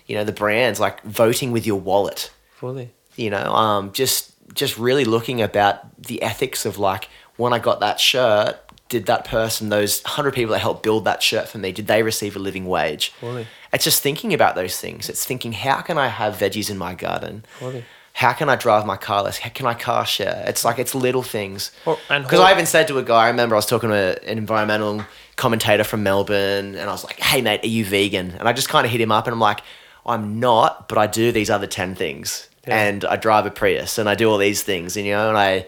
you 0.07 0.17
know, 0.17 0.25
the 0.25 0.33
brands, 0.33 0.81
like 0.81 1.01
voting 1.03 1.53
with 1.53 1.67
your 1.67 1.79
wallet 1.81 2.31
fully. 2.57 2.91
you 3.17 3.31
know 3.31 3.53
um, 3.53 3.93
just 3.93 4.33
just 4.55 4.79
really 4.79 5.05
looking 5.05 5.41
about 5.43 6.01
the 6.03 6.23
ethics 6.23 6.65
of 6.65 6.79
like 6.79 7.09
when 7.37 7.53
i 7.53 7.59
got 7.59 7.81
that 7.81 7.99
shirt 8.01 8.57
did 8.89 9.07
that 9.07 9.25
person 9.25 9.69
those 9.69 10.03
100 10.05 10.33
people 10.33 10.53
that 10.53 10.61
helped 10.61 10.83
build 10.83 11.05
that 11.05 11.23
shirt 11.23 11.49
for 11.49 11.59
me 11.59 11.73
did 11.73 11.87
they 11.87 12.03
receive 12.03 12.37
a 12.37 12.39
living 12.39 12.65
wage 12.67 13.11
Fully. 13.21 13.47
it's 13.73 13.85
just 13.85 14.03
thinking 14.03 14.33
about 14.33 14.55
those 14.55 14.81
things 14.81 15.09
it's 15.11 15.25
thinking 15.27 15.53
how 15.53 15.81
can 15.83 15.99
i 15.99 16.07
have 16.09 16.37
veggies 16.37 16.71
in 16.71 16.79
my 16.79 16.95
garden 16.95 17.45
Fully. 17.59 17.85
How 18.17 18.33
can 18.33 18.49
i 18.49 18.57
drive 18.57 18.87
my 18.87 18.97
car 18.97 19.23
less? 19.23 19.39
How 19.39 19.51
can 19.51 19.67
i 19.67 19.75
car 19.75 20.07
share? 20.07 20.43
It's 20.47 20.65
like 20.65 20.79
it's 20.79 20.95
little 20.95 21.23
things. 21.23 21.71
Because 21.85 22.41
i 22.41 22.51
even 22.51 22.67
said 22.67 22.89
to 22.89 22.99
a 22.99 23.03
guy 23.03 23.25
i 23.27 23.29
remember 23.29 23.55
i 23.57 23.59
was 23.59 23.67
talking 23.67 23.91
to 23.91 24.19
an 24.31 24.39
environmental 24.39 25.05
commentator 25.37 25.85
from 25.85 26.03
melbourne 26.03 26.75
and 26.75 26.89
i 26.91 26.93
was 26.93 27.05
like 27.05 27.21
hey 27.21 27.43
mate 27.43 27.63
are 27.63 27.69
you 27.69 27.85
vegan? 27.85 28.31
And 28.39 28.49
i 28.49 28.53
just 28.55 28.69
kind 28.71 28.85
of 28.87 28.91
hit 28.91 29.01
him 29.01 29.13
up 29.13 29.27
and 29.27 29.35
i'm 29.35 29.41
like 29.51 29.61
i'm 30.07 30.41
not 30.41 30.89
but 30.89 30.97
i 30.99 31.07
do 31.07 31.31
these 31.31 31.51
other 31.51 31.67
10 31.67 31.95
things. 31.95 32.49
Yeah. 32.67 32.83
and 32.89 33.05
I 33.05 33.15
drive 33.17 33.47
a 33.47 33.51
Prius 33.51 33.97
and 33.99 34.09
I 34.09 34.17
do 34.17 34.29
all 34.29 34.39
these 34.39 34.63
things, 34.65 34.97
and 34.97 35.07
you 35.07 35.13
know, 35.13 35.29
and 35.29 35.39
I, 35.39 35.67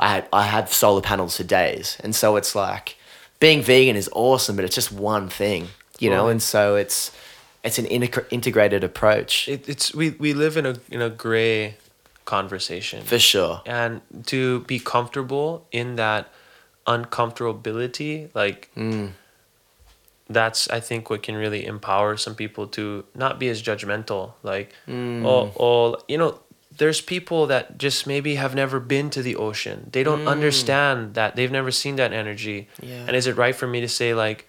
I, 0.00 0.24
I 0.32 0.42
have 0.46 0.72
solar 0.72 1.00
panels 1.00 1.36
for 1.36 1.44
days, 1.44 1.96
and 2.02 2.12
so 2.12 2.34
it's 2.34 2.56
like 2.56 2.96
being 3.38 3.62
vegan 3.62 3.94
is 3.94 4.08
awesome, 4.12 4.56
but 4.56 4.64
it's 4.64 4.74
just 4.74 4.90
one 4.90 5.28
thing, 5.28 5.68
you 6.00 6.10
know, 6.10 6.26
and 6.26 6.42
so 6.42 6.74
it's 6.74 7.12
it's 7.62 7.78
an 7.78 7.84
integ- 7.86 8.26
integrated 8.32 8.82
approach. 8.82 9.46
It, 9.48 9.68
it's 9.68 9.94
we, 9.94 10.10
we 10.10 10.32
live 10.34 10.56
in 10.56 10.66
a 10.66 10.74
in 10.90 11.00
a 11.00 11.08
gray 11.08 11.76
conversation. 12.36 13.02
For 13.02 13.18
sure. 13.18 13.62
and 13.66 14.00
to 14.26 14.60
be 14.72 14.78
comfortable 14.78 15.66
in 15.80 15.96
that 15.96 16.22
uncomfortability 16.86 18.12
like 18.34 18.70
mm. 18.76 19.10
that's 20.28 20.68
i 20.70 20.80
think 20.80 21.10
what 21.10 21.22
can 21.22 21.36
really 21.36 21.62
empower 21.66 22.16
some 22.16 22.34
people 22.34 22.66
to 22.66 23.04
not 23.14 23.38
be 23.38 23.48
as 23.48 23.62
judgmental 23.62 24.32
like 24.42 24.72
oh, 24.88 25.52
oh 25.66 25.96
you 26.08 26.18
know 26.18 26.40
there's 26.80 27.00
people 27.00 27.46
that 27.48 27.78
just 27.78 28.06
maybe 28.06 28.36
have 28.36 28.54
never 28.54 28.80
been 28.80 29.10
to 29.10 29.22
the 29.22 29.36
ocean. 29.36 29.90
They 29.92 30.02
don't 30.02 30.24
mm. 30.24 30.28
understand 30.28 31.14
that. 31.14 31.36
They've 31.36 31.50
never 31.50 31.70
seen 31.70 31.96
that 31.96 32.12
energy. 32.12 32.68
Yeah. 32.80 33.04
and 33.06 33.14
is 33.14 33.26
it 33.26 33.36
right 33.36 33.54
for 33.54 33.66
me 33.66 33.80
to 33.82 33.88
say 33.88 34.14
like 34.14 34.48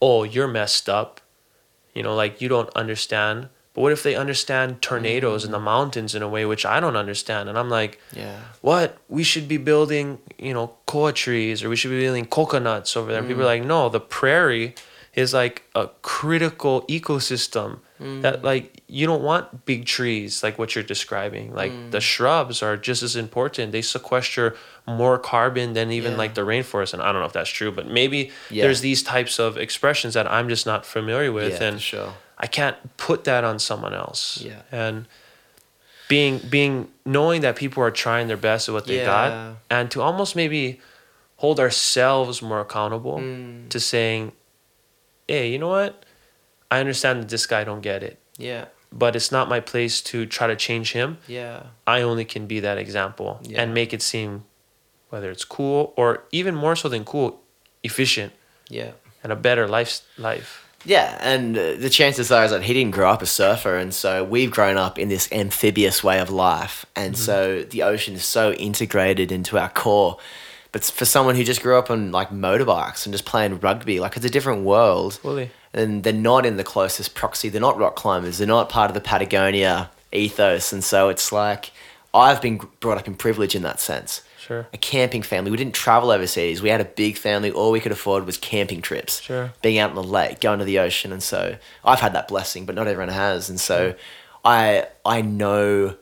oh 0.00 0.24
you're 0.24 0.48
messed 0.48 0.88
up. 0.88 1.20
You 1.94 2.02
know 2.02 2.14
like 2.14 2.40
you 2.42 2.48
don't 2.48 2.70
understand 2.74 3.48
but 3.78 3.82
what 3.82 3.92
if 3.92 4.02
they 4.02 4.16
understand 4.16 4.82
tornadoes 4.82 5.44
in 5.44 5.52
the 5.52 5.60
mountains 5.60 6.12
in 6.16 6.20
a 6.20 6.28
way 6.28 6.44
which 6.44 6.66
i 6.66 6.80
don't 6.80 6.96
understand? 6.96 7.48
And 7.48 7.56
i'm 7.56 7.70
like 7.70 8.00
Yeah. 8.12 8.40
what? 8.60 8.98
We 9.08 9.22
should 9.22 9.46
be 9.46 9.56
building 9.56 10.18
you 10.36 10.52
know 10.52 10.66
koa 10.86 11.12
trees 11.12 11.62
or 11.62 11.68
we 11.68 11.76
should 11.76 11.92
be 11.92 12.00
building 12.00 12.26
coconuts 12.26 12.96
over 12.96 13.12
there. 13.12 13.20
And 13.20 13.28
people 13.28 13.44
are 13.44 13.52
mm. 13.54 13.60
like 13.60 13.64
no 13.64 13.88
the 13.88 14.00
prairie 14.00 14.74
is 15.14 15.32
like 15.32 15.62
a 15.76 15.86
critical 16.02 16.82
ecosystem 16.88 17.78
that 18.24 18.36
mm. 18.40 18.42
like 18.42 18.82
you 18.88 19.06
don't 19.06 19.22
want 19.22 19.64
big 19.64 19.84
trees 19.84 20.42
like 20.42 20.58
what 20.58 20.74
you're 20.74 20.90
describing. 20.94 21.54
Like 21.54 21.72
mm. 21.72 21.92
the 21.92 22.00
shrubs 22.00 22.62
are 22.66 22.76
just 22.76 23.02
as 23.04 23.14
important. 23.14 23.70
They 23.70 23.82
sequester 23.82 24.56
more 24.86 25.18
carbon 25.18 25.74
than 25.74 25.92
even 25.92 26.12
Yeah. 26.12 26.22
like 26.24 26.34
the 26.34 26.46
rainforest. 26.52 26.94
And 26.94 27.00
i 27.02 27.12
don't 27.12 27.20
know 27.22 27.30
if 27.32 27.36
that's 27.40 27.54
true 27.60 27.70
but 27.78 27.86
maybe 28.00 28.20
Yeah. 28.50 28.64
there's 28.64 28.80
these 28.80 29.04
types 29.14 29.38
of 29.38 29.56
expressions 29.56 30.12
that 30.14 30.26
i'm 30.36 30.48
just 30.48 30.66
not 30.66 30.80
familiar 30.96 31.30
with. 31.40 31.54
Yeah, 31.60 31.68
and 31.68 31.80
sure. 31.80 32.14
I 32.38 32.46
can't 32.46 32.76
put 32.96 33.24
that 33.24 33.44
on 33.44 33.58
someone 33.58 33.94
else 33.94 34.38
Yeah. 34.42 34.62
and 34.72 35.06
being 36.08 36.38
being 36.38 36.88
knowing 37.04 37.42
that 37.42 37.56
people 37.56 37.82
are 37.82 37.90
trying 37.90 38.28
their 38.28 38.36
best 38.36 38.68
at 38.68 38.72
what 38.74 38.86
they 38.86 38.98
Yeah. 38.98 39.04
got 39.06 39.56
and 39.70 39.90
to 39.90 40.00
almost 40.02 40.34
maybe 40.36 40.80
hold 41.36 41.60
ourselves 41.60 42.40
more 42.42 42.60
accountable 42.60 43.18
Mm. 43.18 43.68
to 43.70 43.78
saying 43.80 44.32
hey 45.28 45.48
you 45.50 45.58
know 45.58 45.68
what 45.68 46.04
i 46.70 46.80
understand 46.80 47.22
that 47.22 47.28
this 47.28 47.46
guy 47.46 47.64
don't 47.64 47.80
get 47.82 48.02
it 48.02 48.18
Yeah. 48.38 48.66
but 48.90 49.14
it's 49.16 49.30
not 49.30 49.48
my 49.48 49.60
place 49.60 50.00
to 50.10 50.24
try 50.26 50.46
to 50.46 50.56
change 50.56 50.92
him 50.92 51.18
Yeah. 51.26 51.62
i 51.86 52.00
only 52.02 52.24
can 52.24 52.46
be 52.46 52.60
that 52.60 52.78
example 52.78 53.40
Yeah. 53.42 53.60
and 53.62 53.74
make 53.74 53.92
it 53.92 54.02
seem 54.02 54.44
whether 55.10 55.30
it's 55.30 55.44
cool 55.44 55.92
or 55.96 56.24
even 56.32 56.54
more 56.54 56.76
so 56.76 56.88
than 56.88 57.04
cool 57.04 57.40
efficient 57.82 58.32
Yeah. 58.70 58.92
and 59.22 59.30
a 59.32 59.36
better 59.36 59.68
life 59.68 60.00
life 60.16 60.64
Yeah, 60.84 61.18
and 61.20 61.58
uh, 61.58 61.74
the 61.74 61.90
chances 61.90 62.30
are 62.30 62.44
is 62.44 62.52
that 62.52 62.62
he 62.62 62.72
didn't 62.72 62.92
grow 62.92 63.10
up 63.10 63.20
a 63.20 63.26
surfer, 63.26 63.76
and 63.76 63.92
so 63.92 64.22
we've 64.22 64.50
grown 64.50 64.76
up 64.76 64.98
in 64.98 65.08
this 65.08 65.30
amphibious 65.32 66.04
way 66.04 66.20
of 66.20 66.30
life, 66.30 66.86
and 66.94 67.18
so 67.18 67.62
the 67.62 67.82
ocean 67.82 68.14
is 68.14 68.24
so 68.24 68.52
integrated 68.52 69.32
into 69.32 69.58
our 69.58 69.68
core. 69.68 70.18
But 70.70 70.84
for 70.84 71.04
someone 71.04 71.34
who 71.34 71.44
just 71.44 71.62
grew 71.62 71.78
up 71.78 71.90
on 71.90 72.12
like 72.12 72.30
motorbikes 72.30 73.06
and 73.06 73.12
just 73.12 73.24
playing 73.24 73.58
rugby, 73.58 73.98
like 74.00 74.16
it's 74.16 74.24
a 74.24 74.30
different 74.30 74.64
world. 74.64 75.14
Fully. 75.14 75.50
And 75.74 76.04
they're 76.04 76.12
not 76.12 76.46
in 76.46 76.56
the 76.56 76.64
closest 76.64 77.14
proxy. 77.14 77.48
They're 77.48 77.60
not 77.60 77.78
rock 77.78 77.96
climbers. 77.96 78.38
They're 78.38 78.46
not 78.46 78.68
part 78.68 78.90
of 78.90 78.94
the 78.94 79.00
Patagonia 79.00 79.90
ethos, 80.12 80.72
and 80.72 80.84
so 80.84 81.08
it's 81.08 81.32
like 81.32 81.72
I've 82.14 82.40
been 82.40 82.60
brought 82.80 82.98
up 82.98 83.08
in 83.08 83.14
privilege 83.14 83.54
in 83.54 83.62
that 83.62 83.80
sense. 83.80 84.22
Sure. 84.48 84.66
A 84.72 84.78
camping 84.78 85.20
family. 85.20 85.50
We 85.50 85.58
didn't 85.58 85.74
travel 85.74 86.10
overseas. 86.10 86.62
We 86.62 86.70
had 86.70 86.80
a 86.80 86.86
big 86.86 87.18
family. 87.18 87.50
All 87.50 87.70
we 87.70 87.80
could 87.80 87.92
afford 87.92 88.24
was 88.24 88.38
camping 88.38 88.80
trips. 88.80 89.20
Sure. 89.20 89.52
Being 89.60 89.78
out 89.78 89.90
on 89.90 89.96
the 89.96 90.02
lake, 90.02 90.40
going 90.40 90.58
to 90.58 90.64
the 90.64 90.78
ocean, 90.78 91.12
and 91.12 91.22
so 91.22 91.58
I've 91.84 92.00
had 92.00 92.14
that 92.14 92.28
blessing, 92.28 92.64
but 92.64 92.74
not 92.74 92.88
everyone 92.88 93.12
has. 93.12 93.50
And 93.50 93.60
so, 93.60 93.94
I 94.46 94.86
I 95.04 95.20
know, 95.20 95.96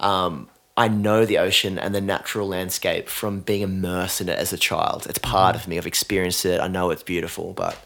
um, 0.00 0.48
I 0.78 0.88
know 0.88 1.26
the 1.26 1.36
ocean 1.36 1.78
and 1.78 1.94
the 1.94 2.00
natural 2.00 2.48
landscape 2.48 3.10
from 3.10 3.40
being 3.40 3.60
immersed 3.60 4.22
in 4.22 4.30
it 4.30 4.38
as 4.38 4.54
a 4.54 4.56
child. 4.56 5.06
It's 5.06 5.18
part 5.18 5.54
of 5.54 5.68
me. 5.68 5.76
I've 5.76 5.86
experienced 5.86 6.46
it. 6.46 6.62
I 6.62 6.68
know 6.68 6.88
it's 6.88 7.02
beautiful, 7.02 7.52
but 7.52 7.78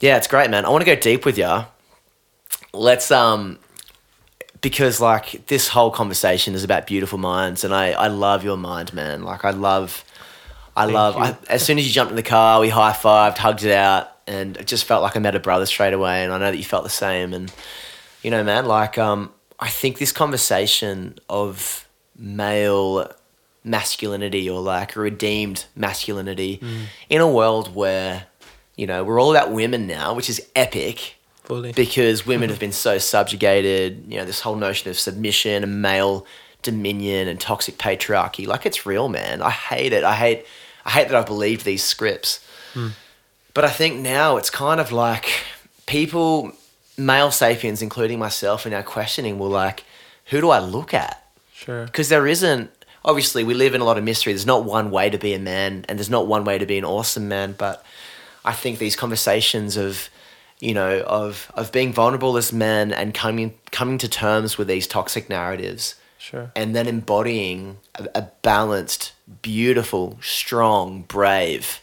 yeah, 0.00 0.18
it's 0.18 0.28
great, 0.28 0.50
man. 0.50 0.66
I 0.66 0.68
want 0.68 0.84
to 0.84 0.94
go 0.94 1.00
deep 1.00 1.24
with 1.24 1.38
you. 1.38 1.64
Let's 2.74 3.10
um 3.10 3.58
because 4.64 4.98
like 4.98 5.46
this 5.46 5.68
whole 5.68 5.90
conversation 5.90 6.54
is 6.54 6.64
about 6.64 6.86
beautiful 6.86 7.18
minds 7.18 7.64
and 7.64 7.74
I, 7.74 7.92
I 7.92 8.08
love 8.08 8.42
your 8.42 8.56
mind 8.56 8.92
man. 8.94 9.22
Like 9.22 9.44
i 9.44 9.50
love 9.50 10.04
i 10.74 10.86
love 10.86 11.16
I, 11.16 11.36
as 11.48 11.62
soon 11.64 11.78
as 11.78 11.86
you 11.86 11.92
jumped 11.92 12.10
in 12.10 12.16
the 12.16 12.22
car 12.22 12.60
we 12.60 12.68
high-fived 12.68 13.38
hugged 13.38 13.62
it 13.62 13.70
out 13.72 14.10
and 14.26 14.56
it 14.56 14.66
just 14.66 14.86
felt 14.86 15.02
like 15.02 15.16
i 15.16 15.20
met 15.20 15.36
a 15.36 15.38
brother 15.38 15.66
straight 15.66 15.92
away 15.92 16.24
and 16.24 16.32
i 16.32 16.38
know 16.38 16.50
that 16.50 16.56
you 16.56 16.64
felt 16.64 16.82
the 16.82 16.90
same 16.90 17.32
and 17.32 17.52
you 18.22 18.30
know 18.30 18.42
man 18.42 18.66
like 18.66 18.98
um 18.98 19.30
i 19.60 19.68
think 19.68 19.98
this 19.98 20.10
conversation 20.10 21.16
of 21.28 21.86
male 22.16 23.08
masculinity 23.62 24.50
or 24.50 24.60
like 24.60 24.96
redeemed 24.96 25.66
masculinity 25.76 26.60
in 27.08 27.20
a 27.20 27.28
world 27.28 27.72
where 27.74 28.26
you 28.74 28.86
know 28.86 29.04
we're 29.04 29.20
all 29.20 29.30
about 29.30 29.52
women 29.52 29.86
now 29.86 30.12
which 30.14 30.28
is 30.28 30.44
epic 30.56 31.14
fully 31.44 31.72
because 31.72 32.26
women 32.26 32.48
have 32.48 32.56
mm-hmm. 32.56 32.66
been 32.66 32.72
so 32.72 32.98
subjugated. 32.98 34.04
You 34.08 34.18
know, 34.18 34.24
this 34.24 34.40
whole 34.40 34.56
notion 34.56 34.90
of 34.90 34.98
submission 34.98 35.62
and 35.62 35.80
male 35.80 36.26
dominion 36.62 37.28
and 37.28 37.40
toxic 37.40 37.78
patriarchy. 37.78 38.46
Like 38.46 38.66
it's 38.66 38.84
real, 38.84 39.08
man. 39.08 39.42
I 39.42 39.50
hate 39.50 39.92
it. 39.92 40.04
I 40.04 40.14
hate. 40.14 40.46
I 40.84 40.90
hate 40.90 41.08
that 41.08 41.16
I've 41.16 41.26
believed 41.26 41.64
these 41.64 41.82
scripts. 41.82 42.44
Hmm. 42.74 42.88
But 43.54 43.64
I 43.64 43.70
think 43.70 44.00
now 44.00 44.36
it's 44.36 44.50
kind 44.50 44.80
of 44.80 44.92
like 44.92 45.30
people, 45.86 46.52
male 46.98 47.30
sapiens, 47.30 47.80
including 47.80 48.18
myself, 48.18 48.66
in 48.66 48.74
our 48.74 48.82
questioning, 48.82 49.38
will 49.38 49.48
like, 49.48 49.84
who 50.26 50.40
do 50.40 50.50
I 50.50 50.58
look 50.58 50.92
at? 50.92 51.24
sure 51.64 51.86
because 51.86 52.08
there 52.08 52.26
isn't 52.26 52.70
obviously 53.04 53.44
we 53.44 53.54
live 53.54 53.74
in 53.74 53.80
a 53.80 53.84
lot 53.84 53.96
of 53.96 54.04
mystery 54.04 54.32
there's 54.32 54.46
not 54.46 54.64
one 54.64 54.90
way 54.90 55.08
to 55.08 55.18
be 55.18 55.32
a 55.32 55.38
man 55.38 55.84
and 55.88 55.98
there's 55.98 56.10
not 56.10 56.26
one 56.26 56.44
way 56.44 56.58
to 56.58 56.66
be 56.66 56.76
an 56.76 56.84
awesome 56.84 57.28
man 57.28 57.54
but 57.56 57.84
i 58.44 58.52
think 58.52 58.78
these 58.78 58.96
conversations 58.96 59.76
of 59.76 60.08
you 60.60 60.74
know 60.74 61.00
of 61.06 61.50
of 61.54 61.72
being 61.72 61.92
vulnerable 61.92 62.36
as 62.36 62.52
men 62.52 62.92
and 62.92 63.14
coming 63.14 63.54
coming 63.70 63.98
to 63.98 64.08
terms 64.08 64.56
with 64.56 64.68
these 64.68 64.86
toxic 64.86 65.28
narratives 65.28 65.96
sure 66.18 66.50
and 66.54 66.74
then 66.74 66.86
embodying 66.86 67.78
a, 67.96 68.08
a 68.14 68.22
balanced 68.42 69.12
beautiful 69.42 70.18
strong 70.22 71.02
brave 71.02 71.80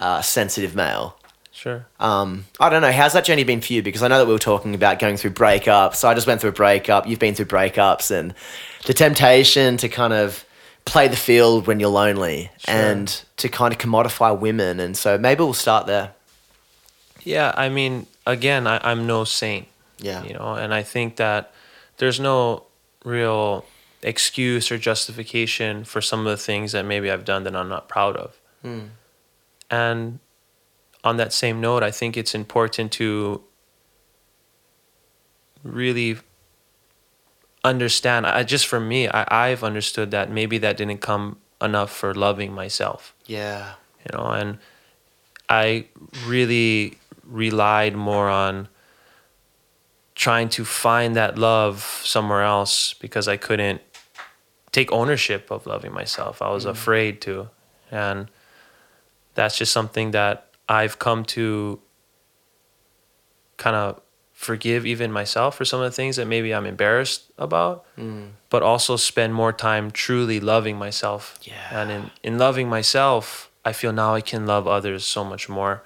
uh, 0.00 0.20
sensitive 0.20 0.74
male 0.74 1.16
sure 1.52 1.86
um, 2.00 2.44
I 2.60 2.68
don't 2.68 2.82
know. 2.82 2.92
How's 2.92 3.12
that 3.14 3.24
journey 3.24 3.44
been 3.44 3.60
for 3.60 3.72
you? 3.72 3.82
Because 3.82 4.02
I 4.02 4.08
know 4.08 4.18
that 4.18 4.26
we 4.26 4.32
were 4.32 4.38
talking 4.38 4.74
about 4.74 4.98
going 4.98 5.16
through 5.16 5.30
breakups. 5.30 5.94
So 5.94 6.08
I 6.08 6.14
just 6.14 6.26
went 6.26 6.40
through 6.40 6.50
a 6.50 6.52
breakup. 6.54 7.06
You've 7.06 7.20
been 7.20 7.34
through 7.34 7.46
breakups 7.46 8.10
and 8.10 8.34
the 8.86 8.92
temptation 8.92 9.76
to 9.78 9.88
kind 9.88 10.12
of 10.12 10.44
play 10.84 11.08
the 11.08 11.16
field 11.16 11.66
when 11.66 11.80
you're 11.80 11.88
lonely 11.88 12.50
and 12.68 13.24
to 13.38 13.48
kind 13.48 13.72
of 13.72 13.78
commodify 13.78 14.38
women. 14.38 14.80
And 14.80 14.96
so 14.96 15.16
maybe 15.16 15.42
we'll 15.42 15.54
start 15.54 15.86
there. 15.86 16.12
Yeah, 17.24 17.52
I 17.56 17.68
mean, 17.68 18.06
again, 18.26 18.66
I, 18.66 18.78
I'm 18.82 19.06
no 19.06 19.24
saint, 19.24 19.66
Yeah. 19.98 20.22
you 20.24 20.34
know, 20.34 20.54
and 20.54 20.72
I 20.74 20.82
think 20.82 21.16
that 21.16 21.52
there's 21.96 22.20
no 22.20 22.64
real 23.04 23.64
excuse 24.02 24.70
or 24.70 24.76
justification 24.78 25.84
for 25.84 26.00
some 26.02 26.20
of 26.20 26.26
the 26.26 26.36
things 26.36 26.72
that 26.72 26.84
maybe 26.84 27.10
I've 27.10 27.24
done 27.24 27.44
that 27.44 27.56
I'm 27.56 27.68
not 27.68 27.88
proud 27.88 28.16
of. 28.16 28.38
Hmm. 28.62 28.80
And 29.70 30.18
on 31.02 31.16
that 31.16 31.32
same 31.32 31.60
note, 31.60 31.82
I 31.82 31.90
think 31.90 32.16
it's 32.16 32.34
important 32.34 32.92
to 32.92 33.42
really 35.62 36.18
understand. 37.62 38.26
I 38.26 38.42
just 38.42 38.66
for 38.66 38.80
me, 38.80 39.08
I, 39.08 39.24
I've 39.50 39.64
understood 39.64 40.10
that 40.10 40.30
maybe 40.30 40.58
that 40.58 40.76
didn't 40.76 40.98
come 40.98 41.38
enough 41.62 41.90
for 41.90 42.12
loving 42.14 42.52
myself 42.52 43.14
Yeah. 43.26 43.74
you 44.04 44.18
know 44.18 44.26
and 44.26 44.58
i 45.48 45.86
really 46.26 46.98
relied 47.26 47.94
more 47.94 48.28
on 48.28 48.68
trying 50.14 50.48
to 50.48 50.64
find 50.64 51.16
that 51.16 51.38
love 51.38 51.82
somewhere 52.04 52.42
else 52.42 52.94
because 52.94 53.28
i 53.28 53.36
couldn't 53.36 53.80
take 54.72 54.90
ownership 54.92 55.50
of 55.50 55.66
loving 55.66 55.92
myself 55.92 56.40
i 56.42 56.50
was 56.50 56.64
mm. 56.64 56.70
afraid 56.70 57.20
to 57.20 57.48
and 57.90 58.28
that's 59.34 59.58
just 59.58 59.72
something 59.72 60.10
that 60.12 60.48
i've 60.68 60.98
come 60.98 61.24
to 61.24 61.80
kind 63.56 63.76
of 63.76 64.00
forgive 64.32 64.84
even 64.84 65.10
myself 65.12 65.56
for 65.56 65.64
some 65.64 65.80
of 65.80 65.90
the 65.90 65.94
things 65.94 66.16
that 66.16 66.26
maybe 66.26 66.52
i'm 66.52 66.66
embarrassed 66.66 67.30
about 67.38 67.84
mm. 67.96 68.28
but 68.50 68.62
also 68.62 68.96
spend 68.96 69.34
more 69.34 69.52
time 69.52 69.90
truly 69.90 70.38
loving 70.38 70.76
myself. 70.76 71.38
Yeah. 71.42 71.54
And 71.72 71.90
in, 71.90 72.10
in 72.22 72.38
loving 72.38 72.68
myself, 72.68 73.50
I 73.64 73.72
feel 73.72 73.92
now 73.92 74.14
I 74.14 74.20
can 74.20 74.46
love 74.46 74.68
others 74.68 75.04
so 75.04 75.24
much 75.24 75.48
more. 75.48 75.82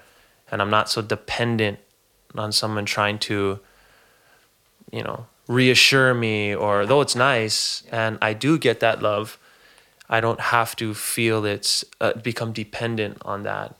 And 0.51 0.61
I'm 0.61 0.69
not 0.69 0.89
so 0.89 1.01
dependent 1.01 1.79
on 2.35 2.51
someone 2.51 2.85
trying 2.85 3.19
to, 3.19 3.59
you 4.91 5.03
know, 5.03 5.27
reassure 5.47 6.13
me 6.13 6.53
or 6.53 6.85
though 6.85 7.01
it's 7.01 7.15
nice 7.15 7.83
and 7.91 8.17
I 8.21 8.33
do 8.33 8.57
get 8.59 8.79
that 8.81 9.01
love, 9.01 9.39
I 10.09 10.21
don't 10.21 10.39
have 10.39 10.75
to 10.77 10.93
feel 10.93 11.45
it's 11.45 11.83
uh, 12.01 12.13
become 12.13 12.51
dependent 12.53 13.17
on 13.23 13.43
that. 13.43 13.75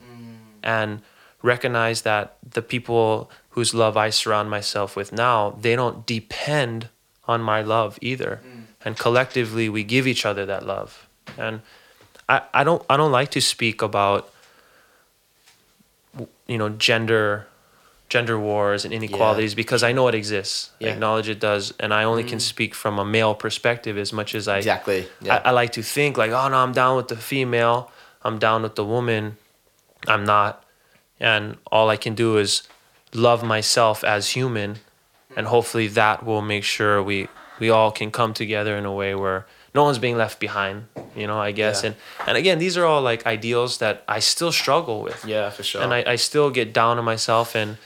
And 0.62 1.02
recognize 1.42 2.02
that 2.02 2.36
the 2.48 2.62
people 2.62 3.30
whose 3.50 3.72
love 3.74 3.96
I 3.96 4.10
surround 4.10 4.50
myself 4.50 4.94
with 4.96 5.12
now, 5.12 5.56
they 5.60 5.74
don't 5.74 6.06
depend 6.06 6.88
on 7.26 7.40
my 7.40 7.62
love 7.62 7.98
either. 8.00 8.40
And 8.84 8.96
collectively, 8.96 9.68
we 9.68 9.82
give 9.84 10.06
each 10.06 10.24
other 10.26 10.44
that 10.46 10.66
love. 10.66 11.08
And 11.38 11.62
I, 12.28 12.42
I 12.54 12.64
don't 12.64 12.84
I 12.88 12.96
don't 12.96 13.12
like 13.12 13.30
to 13.32 13.40
speak 13.40 13.82
about 13.82 14.32
you 16.50 16.58
know 16.58 16.68
gender 16.68 17.46
gender 18.08 18.38
wars 18.38 18.84
and 18.84 18.92
inequalities 18.92 19.54
because 19.54 19.84
I 19.84 19.92
know 19.92 20.08
it 20.08 20.16
exists. 20.16 20.72
I 20.80 20.86
acknowledge 20.86 21.28
it 21.28 21.38
does, 21.38 21.72
and 21.78 21.94
I 21.94 22.02
only 22.02 22.24
can 22.24 22.38
mm. 22.38 22.42
speak 22.42 22.74
from 22.74 22.98
a 22.98 23.04
male 23.04 23.36
perspective 23.36 23.96
as 23.96 24.12
much 24.12 24.34
as 24.34 24.48
I 24.48 24.58
Exactly. 24.58 25.06
Yeah. 25.20 25.36
I, 25.36 25.48
I 25.48 25.50
like 25.52 25.72
to 25.72 25.82
think 25.82 26.18
like, 26.18 26.32
oh 26.32 26.48
no, 26.48 26.56
I'm 26.56 26.72
down 26.72 26.96
with 26.96 27.06
the 27.06 27.16
female, 27.16 27.92
I'm 28.22 28.38
down 28.38 28.62
with 28.62 28.74
the 28.74 28.84
woman. 28.84 29.36
I'm 30.08 30.24
not. 30.24 30.64
And 31.20 31.58
all 31.70 31.88
I 31.90 31.96
can 31.96 32.14
do 32.14 32.38
is 32.38 32.62
love 33.12 33.44
myself 33.44 34.02
as 34.02 34.30
human 34.30 34.78
and 35.36 35.46
hopefully 35.46 35.86
that 35.88 36.24
will 36.24 36.42
make 36.42 36.64
sure 36.64 37.02
we 37.02 37.28
we 37.58 37.70
all 37.70 37.90
can 37.90 38.10
come 38.10 38.32
together 38.32 38.76
in 38.76 38.84
a 38.84 38.92
way 38.92 39.14
where 39.14 39.46
no 39.74 39.84
one's 39.84 39.98
being 39.98 40.16
left 40.16 40.40
behind, 40.40 40.86
you 41.16 41.26
know, 41.26 41.38
I 41.38 41.52
guess. 41.52 41.82
Yeah. 41.82 41.88
And 41.90 41.96
and 42.28 42.36
again, 42.36 42.58
these 42.58 42.76
are 42.76 42.84
all 42.84 43.02
like 43.02 43.26
ideals 43.26 43.78
that 43.78 44.02
I 44.08 44.18
still 44.20 44.52
struggle 44.52 45.02
with. 45.02 45.24
yeah, 45.24 45.50
for 45.50 45.62
sure. 45.62 45.82
And 45.82 45.92
I, 45.94 46.04
I 46.12 46.16
still 46.16 46.50
get 46.50 46.72
down 46.72 46.98
on 46.98 47.04
myself 47.04 47.54
and 47.54 47.76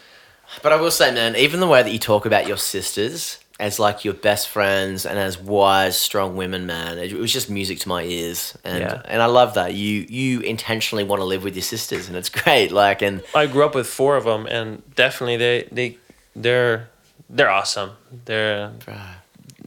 But 0.62 0.72
I 0.72 0.76
will 0.76 0.90
say, 0.90 1.12
man, 1.12 1.36
even 1.36 1.60
the 1.60 1.66
way 1.66 1.82
that 1.82 1.90
you 1.90 1.98
talk 1.98 2.26
about 2.26 2.46
your 2.46 2.56
sisters 2.58 3.38
as 3.60 3.78
like 3.78 4.04
your 4.04 4.14
best 4.14 4.48
friends 4.48 5.06
and 5.06 5.16
as 5.18 5.38
wise, 5.38 5.96
strong 5.96 6.36
women, 6.36 6.66
man, 6.66 6.98
it, 6.98 7.12
it 7.12 7.18
was 7.18 7.32
just 7.32 7.48
music 7.48 7.78
to 7.80 7.88
my 7.88 8.02
ears, 8.02 8.58
and 8.64 8.80
Yeah. 8.80 9.00
and 9.04 9.22
I 9.22 9.26
love 9.26 9.54
that 9.54 9.74
you 9.74 10.06
you 10.08 10.40
intentionally 10.40 11.04
want 11.04 11.20
to 11.20 11.24
live 11.24 11.44
with 11.44 11.54
your 11.54 11.62
sisters, 11.62 12.08
and 12.08 12.16
it's 12.16 12.28
great. 12.42 12.72
Like, 12.72 13.00
and 13.02 13.22
I 13.34 13.46
grew 13.46 13.64
up 13.64 13.74
with 13.74 13.86
four 13.86 14.16
of 14.16 14.24
them, 14.24 14.46
and 14.46 14.82
definitely 14.96 15.36
they 15.36 15.68
they 15.70 15.98
they're 16.34 16.88
they're 17.30 17.50
awesome. 17.50 17.90
They're 18.24 18.72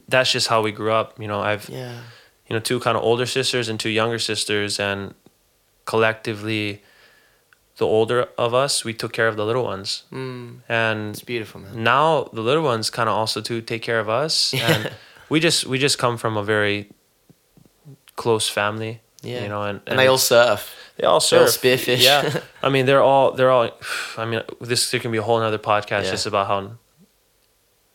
that's 0.08 0.32
just 0.32 0.48
how 0.48 0.62
we 0.62 0.72
grew 0.72 0.92
up. 0.92 1.18
You 1.20 1.28
know, 1.28 1.40
I've 1.40 1.68
yeah, 1.68 2.00
you 2.48 2.54
know 2.54 2.60
two 2.60 2.80
kind 2.80 2.96
of 2.96 3.02
older 3.04 3.26
sisters 3.26 3.68
and 3.68 3.78
two 3.78 3.90
younger 3.90 4.18
sisters, 4.18 4.80
and 4.80 5.14
collectively, 5.84 6.82
the 7.76 7.86
older 7.86 8.28
of 8.36 8.52
us 8.54 8.84
we 8.84 8.92
took 8.94 9.12
care 9.12 9.28
of 9.28 9.36
the 9.36 9.44
little 9.46 9.64
ones, 9.64 10.04
mm, 10.12 10.58
and 10.68 11.10
it's 11.10 11.22
beautiful, 11.22 11.60
man. 11.60 11.82
now 11.82 12.24
the 12.32 12.42
little 12.42 12.62
ones 12.64 12.90
kind 12.90 13.08
of 13.08 13.14
also 13.14 13.40
to 13.40 13.60
take 13.60 13.82
care 13.82 14.00
of 14.00 14.08
us, 14.08 14.52
and 14.68 14.90
we 15.28 15.40
just 15.40 15.66
we 15.66 15.78
just 15.78 15.98
come 15.98 16.16
from 16.16 16.36
a 16.36 16.42
very 16.42 16.90
close 18.16 18.48
family. 18.48 19.00
Yeah. 19.20 19.42
you 19.42 19.48
know, 19.48 19.64
and, 19.64 19.80
And 19.88 19.98
they 19.98 20.06
all 20.06 20.16
surf. 20.16 20.72
they 20.96 21.04
all 21.04 21.18
They're 21.18 21.40
all 21.40 21.48
surf. 21.48 21.60
spearfish. 21.60 22.04
Yeah. 22.04 22.40
I 22.62 22.68
mean, 22.68 22.86
they're 22.86 23.02
all, 23.02 23.32
they're 23.32 23.50
all, 23.50 23.68
I 24.16 24.24
mean, 24.24 24.42
this, 24.60 24.92
there 24.92 25.00
can 25.00 25.10
be 25.10 25.18
a 25.18 25.22
whole 25.22 25.40
nother 25.40 25.58
podcast 25.58 26.04
Yeah. 26.04 26.10
just 26.12 26.26
about 26.26 26.46
how 26.46 26.78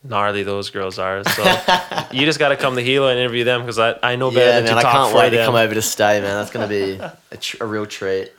gnarly 0.03 0.43
those 0.43 0.69
girls 0.69 0.99
are. 0.99 1.23
So 1.23 1.43
you 2.11 2.25
just 2.25 2.39
got 2.39 2.49
to 2.49 2.57
come 2.57 2.75
to 2.75 2.81
Hilo 2.81 3.07
and 3.07 3.19
interview 3.19 3.43
them 3.43 3.61
because 3.61 3.79
I, 3.79 3.97
I 4.03 4.15
know 4.15 4.29
better 4.31 4.41
Yeah, 4.45 4.51
than 4.55 4.63
man, 4.65 4.73
to 4.73 4.79
I 4.79 4.81
talk 4.83 4.91
can't 4.93 5.11
for 5.11 5.17
wait 5.19 5.29
them. 5.29 5.39
to 5.39 5.45
come 5.45 5.55
over 5.55 5.73
to 5.73 5.81
stay, 5.81 6.19
man. 6.21 6.35
That's 6.39 6.51
gonna 6.51 6.67
be 6.67 6.99
a, 7.31 7.37
tr- 7.37 7.57
a 7.63 7.65
real 7.65 7.85
treat. 7.85 8.31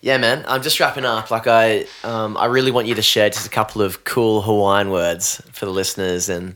Yeah, 0.00 0.18
man. 0.18 0.44
I'm 0.46 0.62
just 0.62 0.78
wrapping 0.78 1.04
up. 1.04 1.30
Like 1.30 1.46
I, 1.46 1.86
um, 2.04 2.36
I 2.36 2.46
really 2.46 2.70
want 2.70 2.86
you 2.86 2.94
to 2.94 3.02
share 3.02 3.30
just 3.30 3.46
a 3.46 3.50
couple 3.50 3.82
of 3.82 4.04
cool 4.04 4.42
Hawaiian 4.42 4.90
words 4.90 5.42
for 5.52 5.64
the 5.66 5.72
listeners. 5.72 6.28
And 6.28 6.54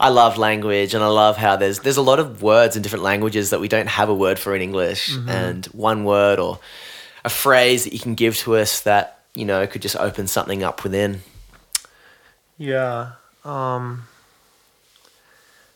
I 0.00 0.08
love 0.08 0.36
language, 0.36 0.92
and 0.94 1.04
I 1.04 1.06
love 1.06 1.36
how 1.36 1.54
there's 1.56 1.78
there's 1.80 1.96
a 1.96 2.02
lot 2.02 2.18
of 2.18 2.42
words 2.42 2.74
in 2.74 2.82
different 2.82 3.04
languages 3.04 3.50
that 3.50 3.60
we 3.60 3.68
don't 3.68 3.88
have 3.88 4.08
a 4.08 4.14
word 4.14 4.38
for 4.38 4.54
in 4.56 4.62
English. 4.62 5.16
And 5.28 5.64
one 5.66 6.04
word 6.04 6.40
or 6.40 6.58
a 7.24 7.30
phrase 7.30 7.84
that 7.84 7.92
you 7.92 7.98
can 7.98 8.14
give 8.14 8.36
to 8.38 8.56
us 8.56 8.80
that 8.80 9.20
you 9.34 9.44
know 9.44 9.66
could 9.66 9.82
just 9.82 9.96
open 9.96 10.26
something 10.26 10.62
up 10.62 10.82
within. 10.82 11.22
Yeah. 12.58 13.12
Um, 13.44 14.04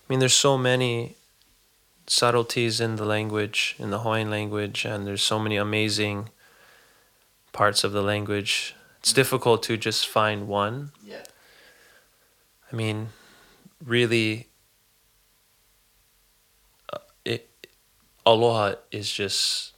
I 0.08 0.12
mean, 0.12 0.20
there's 0.20 0.34
so 0.34 0.56
many 0.56 1.16
subtleties 2.06 2.80
in 2.80 2.96
the 2.96 3.04
language, 3.04 3.74
in 3.78 3.90
the 3.90 4.00
Hawaiian 4.00 4.30
language, 4.30 4.84
and 4.84 5.06
there's 5.06 5.22
so 5.22 5.38
many 5.38 5.56
amazing 5.56 6.28
parts 7.52 7.82
of 7.82 7.92
the 7.92 8.02
language. 8.02 8.74
It's 9.00 9.12
difficult 9.12 9.62
to 9.64 9.76
just 9.76 10.06
find 10.06 10.46
one. 10.46 10.92
Yeah. 11.04 11.24
I 12.72 12.76
mean, 12.76 13.08
really, 13.84 14.48
uh, 16.92 16.98
it, 17.24 17.48
aloha 18.24 18.74
is 18.90 19.10
just 19.10 19.72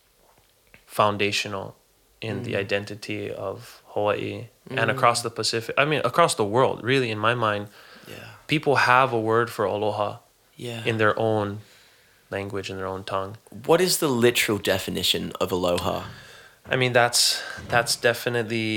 foundational 1.00 1.66
in 2.28 2.34
the 2.46 2.54
mm. 2.54 2.64
identity 2.64 3.22
of 3.48 3.58
Hawaii 3.94 4.36
and 4.80 4.86
mm. 4.90 4.94
across 4.96 5.18
the 5.26 5.30
Pacific. 5.40 5.72
I 5.82 5.84
mean, 5.90 6.00
across 6.12 6.32
the 6.42 6.48
world, 6.56 6.76
really, 6.92 7.10
in 7.16 7.20
my 7.28 7.34
mind, 7.48 7.64
Yeah. 8.14 8.14
people 8.54 8.74
have 8.92 9.08
a 9.20 9.22
word 9.32 9.48
for 9.54 9.64
aloha 9.74 10.10
Yeah. 10.66 10.82
in 10.90 10.94
their 11.02 11.14
own 11.30 11.48
language, 12.36 12.66
in 12.72 12.76
their 12.80 12.90
own 12.94 13.02
tongue. 13.14 13.32
What 13.70 13.80
is 13.80 13.92
the 14.04 14.08
literal 14.26 14.58
definition 14.74 15.22
of 15.42 15.46
aloha? 15.56 15.98
I 16.72 16.76
mean, 16.82 16.92
that's 17.00 17.22
that's 17.74 17.94
definitely. 18.08 18.68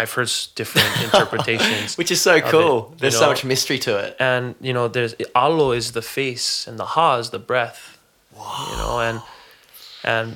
I've 0.00 0.12
heard 0.16 0.30
different 0.60 0.92
interpretations. 1.06 1.88
Which 2.00 2.10
is 2.14 2.20
so 2.28 2.34
it, 2.36 2.44
cool. 2.54 2.76
you 2.90 2.96
There's 3.00 3.18
so 3.24 3.28
much 3.32 3.44
mystery 3.54 3.78
to 3.86 3.92
it. 4.04 4.10
and 4.30 4.44
you 4.66 4.72
know 4.76 4.86
there's 4.96 5.14
alo 5.34 5.66
is 5.80 5.86
the 5.98 6.06
face 6.18 6.48
and 6.68 6.74
the 6.82 6.88
ha 6.94 7.08
is 7.22 7.28
the 7.36 7.42
breath 7.50 7.80
Wow. 8.36 8.68
you 8.70 8.76
know 8.80 8.94
and 9.08 9.18
and 10.14 10.28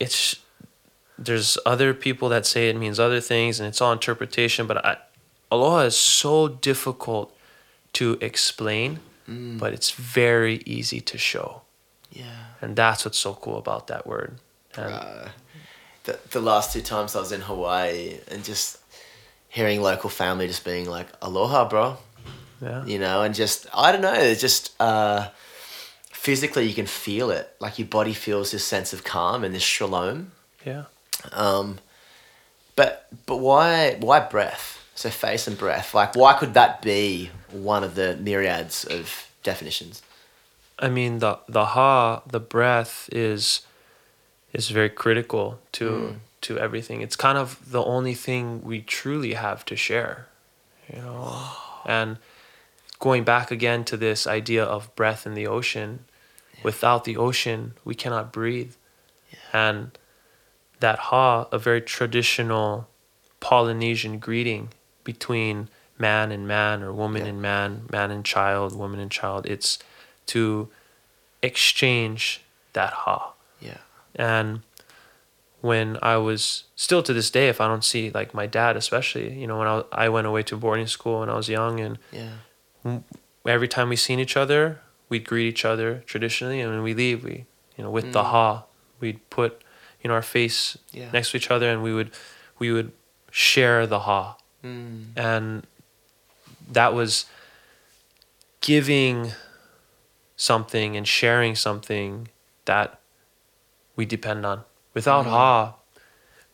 it's 0.00 0.36
there's 1.18 1.58
other 1.66 1.92
people 1.92 2.28
that 2.30 2.46
say 2.46 2.68
it 2.70 2.76
means 2.76 2.98
other 2.98 3.20
things 3.20 3.60
and 3.60 3.68
it's 3.68 3.80
all 3.82 3.92
interpretation 3.92 4.66
but 4.66 4.82
I, 4.84 4.96
aloha 5.52 5.80
is 5.80 5.96
so 5.98 6.48
difficult 6.48 7.36
to 7.94 8.16
explain 8.20 8.98
but 9.60 9.72
it's 9.72 9.92
very 9.92 10.56
easy 10.66 11.00
to 11.02 11.16
show. 11.16 11.62
Yeah. 12.10 12.24
and 12.60 12.74
that's 12.74 13.04
what's 13.04 13.18
so 13.18 13.34
cool 13.34 13.58
about 13.58 13.86
that 13.86 14.04
word. 14.04 14.32
And 14.76 14.92
Uh, 14.92 15.28
the, 16.02 16.18
the 16.32 16.40
last 16.40 16.72
two 16.72 16.80
times 16.82 17.14
I 17.14 17.20
was 17.20 17.30
in 17.30 17.42
Hawaii 17.42 18.18
and 18.28 18.42
just 18.42 18.78
hearing 19.48 19.82
local 19.82 20.10
family 20.10 20.48
just 20.48 20.64
being 20.64 20.90
like, 20.90 21.06
aloha, 21.22 21.68
bro. 21.68 21.98
yeah. 22.60 22.84
You 22.84 22.98
know, 22.98 23.22
and 23.22 23.32
just, 23.32 23.68
I 23.72 23.92
don't 23.92 24.00
know, 24.02 24.14
it's 24.14 24.40
just 24.40 24.72
uh, 24.80 25.28
physically 26.20 26.66
you 26.66 26.74
can 26.74 26.86
feel 26.86 27.30
it. 27.30 27.56
Like 27.60 27.78
your 27.78 27.88
body 27.88 28.12
feels 28.12 28.50
this 28.50 28.64
sense 28.64 28.92
of 28.92 29.04
calm 29.04 29.42
and 29.42 29.54
this 29.54 29.62
shalom. 29.62 30.32
yeah 30.66 30.84
Um, 31.32 31.78
but 32.76 33.06
but 33.24 33.38
why 33.38 33.96
why 34.00 34.20
breath? 34.20 34.76
So 34.94 35.08
face 35.08 35.48
and 35.48 35.56
breath. 35.56 35.94
Like 35.94 36.14
why 36.14 36.34
could 36.34 36.52
that 36.54 36.82
be 36.82 37.30
one 37.50 37.82
of 37.82 37.94
the 37.94 38.16
myriads 38.16 38.84
of 38.84 39.30
definitions? 39.42 40.02
I 40.78 40.88
mean 40.90 41.20
the 41.20 41.38
the 41.48 41.64
ha, 41.74 42.22
the 42.26 42.40
breath 42.40 43.08
is 43.10 43.62
is 44.52 44.68
very 44.68 44.90
critical 44.90 45.58
to 45.72 46.16
to 46.42 46.58
everything. 46.58 47.00
It's 47.00 47.16
kind 47.16 47.38
of 47.38 47.58
the 47.70 47.82
only 47.82 48.14
thing 48.14 48.60
we 48.62 48.82
truly 48.82 49.34
have 49.34 49.64
to 49.64 49.76
share, 49.76 50.26
you 50.92 51.00
know. 51.00 51.48
and 51.86 52.18
going 52.98 53.24
back 53.24 53.50
again 53.50 53.84
to 53.84 53.96
this 53.96 54.26
idea 54.26 54.62
of 54.62 54.94
breath 54.94 55.26
in 55.26 55.34
the 55.34 55.46
ocean, 55.46 56.04
without 56.62 57.04
the 57.04 57.16
ocean 57.16 57.74
we 57.84 57.94
cannot 57.94 58.32
breathe. 58.32 58.74
And 59.52 59.90
that 60.80 60.98
ha, 60.98 61.46
a 61.52 61.58
very 61.58 61.80
traditional 61.80 62.88
Polynesian 63.40 64.18
greeting 64.18 64.68
between 65.04 65.68
man 65.98 66.30
and 66.32 66.46
man 66.46 66.82
or 66.82 66.92
woman 66.92 67.22
and 67.26 67.42
man, 67.42 67.86
man 67.90 68.10
and 68.10 68.24
child, 68.24 68.76
woman 68.76 69.00
and 69.00 69.10
child. 69.10 69.46
It's 69.46 69.78
to 70.26 70.68
exchange 71.42 72.42
that 72.72 72.92
ha. 72.92 73.32
Yeah. 73.60 73.78
And 74.14 74.60
when 75.60 75.98
I 76.02 76.16
was 76.16 76.64
still 76.76 77.02
to 77.02 77.12
this 77.12 77.30
day, 77.30 77.48
if 77.48 77.60
I 77.60 77.66
don't 77.68 77.84
see 77.84 78.10
like 78.10 78.32
my 78.32 78.46
dad, 78.46 78.76
especially, 78.76 79.38
you 79.38 79.46
know, 79.46 79.58
when 79.58 79.66
I, 79.68 79.82
I 79.92 80.08
went 80.08 80.26
away 80.26 80.42
to 80.44 80.56
boarding 80.56 80.86
school 80.86 81.20
when 81.20 81.28
I 81.28 81.34
was 81.36 81.48
young, 81.48 81.80
and 81.80 81.98
Yeah. 82.12 83.00
every 83.46 83.68
time 83.68 83.88
we 83.90 83.96
seen 83.96 84.18
each 84.20 84.36
other, 84.36 84.80
we'd 85.10 85.26
greet 85.26 85.46
each 85.48 85.64
other 85.66 86.02
traditionally, 86.06 86.60
and 86.62 86.70
when 86.72 86.82
we 86.82 86.94
leave, 86.94 87.22
we, 87.24 87.44
you 87.76 87.84
know, 87.84 87.90
with 87.90 88.12
the 88.12 88.24
ha, 88.24 88.64
we'd 89.00 89.20
put, 89.28 89.62
you 90.02 90.08
know, 90.08 90.14
our 90.14 90.22
face 90.22 90.78
Yeah. 90.92 91.10
next 91.12 91.32
to 91.32 91.36
each 91.36 91.50
other, 91.50 91.68
and 91.70 91.82
we 91.82 91.92
would, 91.92 92.10
we 92.58 92.72
would 92.72 92.92
share 93.30 93.86
the 93.86 94.00
ha, 94.00 94.36
Mm. 94.64 95.06
and 95.16 95.66
that 96.70 96.94
was 96.94 97.26
giving 98.60 99.32
something 100.36 100.96
and 100.96 101.06
sharing 101.08 101.54
something 101.54 102.28
that 102.66 102.98
we 103.96 104.04
depend 104.06 104.44
on. 104.46 104.64
Without 104.94 105.26
Ha, 105.26 105.74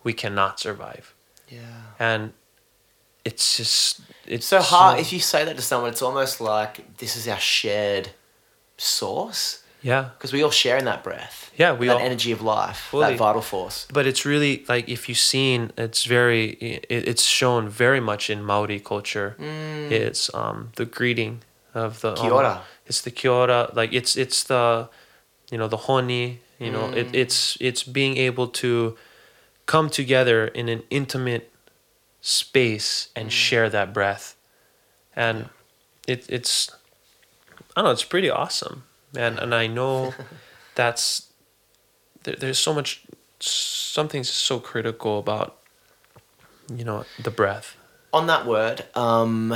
we 0.03 0.13
cannot 0.13 0.61
survive. 0.61 1.15
Yeah. 1.49 1.61
And 1.99 2.33
it's 3.25 3.57
just 3.57 4.01
it's 4.25 4.47
So 4.47 4.61
hard. 4.61 5.01
If 5.01 5.13
you 5.13 5.21
say 5.21 5.45
that 5.45 5.57
to 5.57 5.63
someone, 5.63 5.91
it's 5.91 6.03
almost 6.03 6.41
like 6.41 6.99
this 6.99 7.17
is 7.17 7.27
our 7.29 7.39
shared 7.41 8.11
source 8.79 9.63
yeah, 9.83 10.11
because 10.19 10.33
we 10.33 10.43
all 10.43 10.51
share 10.51 10.77
in 10.79 10.85
that 10.87 11.05
breath. 11.05 11.53
Yeah, 11.57 11.73
we 11.73 11.87
that 11.87 11.97
all- 11.97 12.03
energy 12.03 12.33
of 12.33 12.43
life, 12.43 12.89
Fully. 12.91 13.11
that 13.11 13.19
vital 13.19 13.43
force. 13.43 13.87
but 13.93 14.05
it's 14.07 14.25
really 14.27 14.65
like 14.69 14.89
if 14.89 15.09
you've 15.09 15.19
seen, 15.19 15.71
it's 15.79 16.05
very 16.05 16.51
it, 16.61 16.87
it's 16.91 17.23
shown 17.23 17.69
very 17.69 18.01
much 18.01 18.29
in 18.31 18.43
Maori 18.43 18.81
culture. 18.81 19.37
Mm. 19.39 19.91
It's 19.93 20.33
um 20.35 20.71
the 20.77 20.85
greeting. 20.87 21.43
of 21.75 22.01
the 22.01 22.15
Kia 22.15 22.31
ora. 22.33 22.63
it's 22.87 23.03
the 23.03 23.11
kia 23.11 23.31
ora. 23.31 23.71
Like 23.75 23.93
it's 23.93 24.17
it's 24.17 24.43
the 24.45 24.89
you 25.53 25.59
know 25.59 25.69
the 25.69 25.77
honi. 25.77 26.41
You 26.59 26.71
know 26.73 26.87
it, 26.97 27.09
Mm. 27.13 27.15
it's 27.23 27.57
it's 27.61 27.83
being 27.85 28.17
able 28.17 28.49
to 28.63 28.97
come 29.67 29.91
together 29.91 30.49
in 30.49 30.69
an 30.69 30.83
intimate 30.91 31.53
space 32.23 33.09
and 33.15 33.31
share 33.33 33.69
that 33.71 33.93
breath, 33.93 34.37
and 35.15 35.49
it 36.09 36.25
it's 36.29 36.71
I 37.77 37.81
don't 37.81 37.85
know 37.87 37.91
it's 37.93 38.05
pretty 38.05 38.31
awesome, 38.31 38.85
and 39.15 39.39
and 39.39 39.55
I 39.55 39.67
know 39.67 40.15
that's 40.75 41.29
there, 42.25 42.35
there's 42.37 42.59
so 42.59 42.73
much 42.73 43.03
something's 43.39 44.31
so 44.31 44.59
critical 44.59 45.19
about 45.19 45.59
you 46.75 46.85
know 46.85 47.05
the 47.23 47.31
breath 47.31 47.77
On 48.15 48.27
that 48.29 48.47
word, 48.47 48.85
um, 48.95 49.55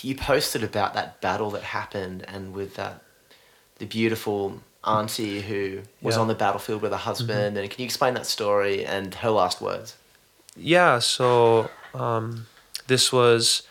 you 0.00 0.14
posted 0.14 0.62
about 0.62 0.94
that 0.94 1.20
battle 1.20 1.50
that 1.50 1.62
happened, 1.62 2.24
and 2.28 2.52
with 2.54 2.74
that, 2.74 3.02
the 3.78 3.86
beautiful 3.86 4.60
auntie 4.84 5.40
who 5.42 5.82
was 6.00 6.16
Yeah. 6.16 6.22
on 6.22 6.28
the 6.28 6.34
battlefield 6.34 6.82
with 6.82 6.90
her 6.90 6.98
husband. 6.98 7.56
And 7.56 7.70
can 7.70 7.80
you 7.80 7.84
explain 7.84 8.14
that 8.14 8.26
story 8.26 8.84
and 8.84 9.14
her 9.16 9.30
last 9.30 9.60
words? 9.60 9.94
yeah 10.54 10.98
so 10.98 11.70
um, 11.94 12.46
this 12.88 13.10
was 13.10 13.62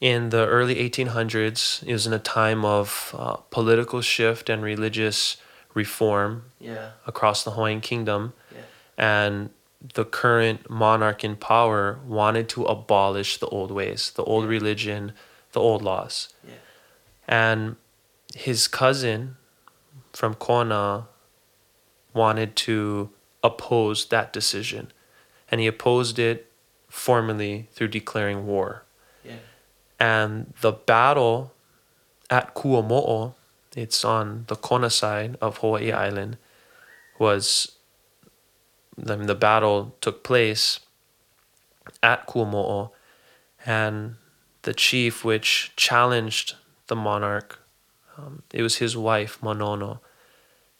in 0.00 0.30
the 0.30 0.46
early 0.46 0.76
1800s 0.76 1.82
it 1.86 1.92
was 1.92 2.06
in 2.06 2.12
a 2.12 2.18
time 2.18 2.64
of 2.64 3.14
uh, 3.18 3.36
political 3.50 4.00
shift 4.00 4.48
and 4.48 4.62
religious 4.62 5.36
reform 5.74 6.44
Yeah. 6.60 6.90
across 7.06 7.42
the 7.44 7.52
Hawaiian 7.52 7.80
kingdom 7.80 8.32
Yeah. 8.54 8.60
and 8.96 9.50
the 9.94 10.04
current 10.04 10.68
monarch 10.70 11.22
in 11.24 11.36
power 11.36 11.98
wanted 12.06 12.48
to 12.50 12.64
abolish 12.64 13.38
the 13.38 13.46
old 13.46 13.70
ways 13.70 14.10
the 14.14 14.24
old 14.24 14.46
religion 14.46 15.12
the 15.52 15.60
old 15.60 15.82
laws 15.82 16.28
Yeah. 16.46 16.54
and 17.26 17.76
his 18.34 18.68
cousin 18.68 19.36
from 20.12 20.34
Kona 20.34 21.06
wanted 22.12 22.56
to 22.56 23.10
oppose 23.42 24.06
that 24.06 24.32
decision. 24.32 24.92
And 25.50 25.60
he 25.60 25.66
opposed 25.66 26.18
it 26.18 26.50
formally 26.88 27.68
through 27.72 27.88
declaring 27.88 28.46
war. 28.46 28.84
And 30.00 30.54
the 30.60 30.72
battle 30.72 31.52
at 32.30 32.54
Kuamo'o, 32.54 33.34
it's 33.76 34.04
on 34.04 34.44
the 34.48 34.56
Kona 34.56 34.90
side 34.90 35.36
of 35.40 35.58
Hawaii 35.58 35.92
Island, 35.92 36.36
was 37.18 37.72
I 39.06 39.16
mean, 39.16 39.26
the 39.26 39.34
battle 39.34 39.94
took 40.00 40.24
place 40.24 40.80
at 42.02 42.26
Kuamo'o, 42.26 42.90
and 43.64 44.16
the 44.62 44.74
chief 44.74 45.24
which 45.24 45.72
challenged 45.76 46.54
the 46.88 46.96
monarch, 46.96 47.60
um, 48.16 48.42
it 48.52 48.62
was 48.62 48.76
his 48.76 48.96
wife 48.96 49.38
Manono, 49.40 50.00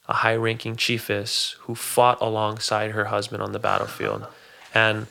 a 0.09 0.15
high-ranking 0.15 0.77
chiefess 0.77 1.57
who 1.61 1.75
fought 1.75 2.19
alongside 2.21 2.93
her 2.93 3.07
husband 3.07 3.43
on 3.43 3.53
the 3.53 3.59
battlefield, 3.59 4.27
and 4.75 5.07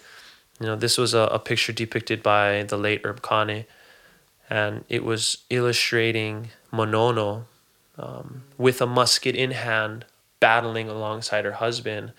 you 0.59 0.65
know 0.65 0.75
this 0.75 0.97
was 0.97 1.13
a, 1.13 1.29
a 1.31 1.39
picture 1.39 1.71
depicted 1.71 2.21
by 2.23 2.63
the 2.63 2.77
late 2.77 3.01
Herb 3.05 3.21
Kane, 3.21 3.65
and 4.49 4.85
it 4.89 5.03
was 5.03 5.39
illustrating 5.49 6.49
Manono 6.71 7.45
um, 7.97 8.43
with 8.57 8.81
a 8.81 8.87
musket 8.87 9.35
in 9.35 9.51
hand, 9.51 10.05
battling 10.39 10.87
alongside 10.89 11.45
her 11.45 11.53
husband, 11.53 12.13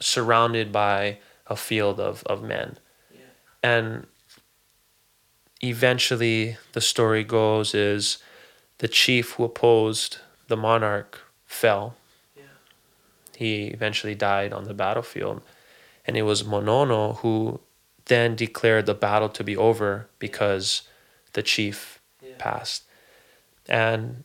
surrounded 0.00 0.72
by 0.72 1.18
a 1.46 1.56
field 1.56 2.00
of, 2.00 2.22
of 2.24 2.42
men. 2.42 2.78
And 3.62 4.06
eventually, 5.60 6.56
the 6.72 6.80
story 6.80 7.22
goes 7.22 7.74
is 7.74 8.18
the 8.78 8.88
chief 8.88 9.32
who 9.32 9.44
opposed 9.44 10.18
the 10.48 10.56
monarch 10.56 11.20
fell. 11.46 11.94
He 13.36 13.68
eventually 13.68 14.14
died 14.14 14.52
on 14.52 14.64
the 14.64 14.74
battlefield. 14.74 15.42
And 16.06 16.16
it 16.16 16.22
was 16.22 16.42
Manono 16.42 17.16
who 17.18 17.60
then 18.06 18.34
declared 18.34 18.86
the 18.86 18.94
battle 18.94 19.28
to 19.30 19.44
be 19.44 19.56
over 19.56 20.08
because 20.18 20.82
the 21.32 21.42
chief 21.42 22.00
passed. 22.38 22.84
And 23.68 24.24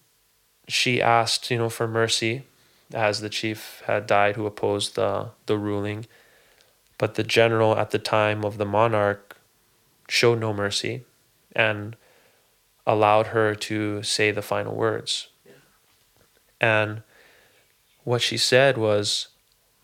she 0.67 1.01
asked, 1.01 1.49
you 1.51 1.57
know, 1.57 1.69
for 1.69 1.87
mercy 1.87 2.43
as 2.93 3.21
the 3.21 3.29
chief 3.29 3.81
had 3.85 4.07
died 4.07 4.35
who 4.35 4.45
opposed 4.45 4.95
the, 4.95 5.29
the 5.45 5.57
ruling. 5.57 6.05
But 6.97 7.15
the 7.15 7.23
general 7.23 7.77
at 7.77 7.91
the 7.91 7.99
time 7.99 8.43
of 8.43 8.57
the 8.57 8.65
monarch 8.65 9.37
showed 10.09 10.39
no 10.39 10.53
mercy 10.53 11.03
and 11.55 11.95
allowed 12.85 13.27
her 13.27 13.53
to 13.53 14.01
say 14.03 14.31
the 14.31 14.41
final 14.41 14.75
words. 14.75 15.27
And 16.59 17.03
what 18.03 18.21
she 18.21 18.37
said 18.37 18.77
was, 18.77 19.27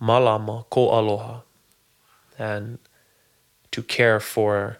Malama 0.01 0.65
ko 0.69 0.89
aloha, 0.89 1.41
and 2.39 2.79
to 3.71 3.83
care 3.83 4.19
for 4.19 4.79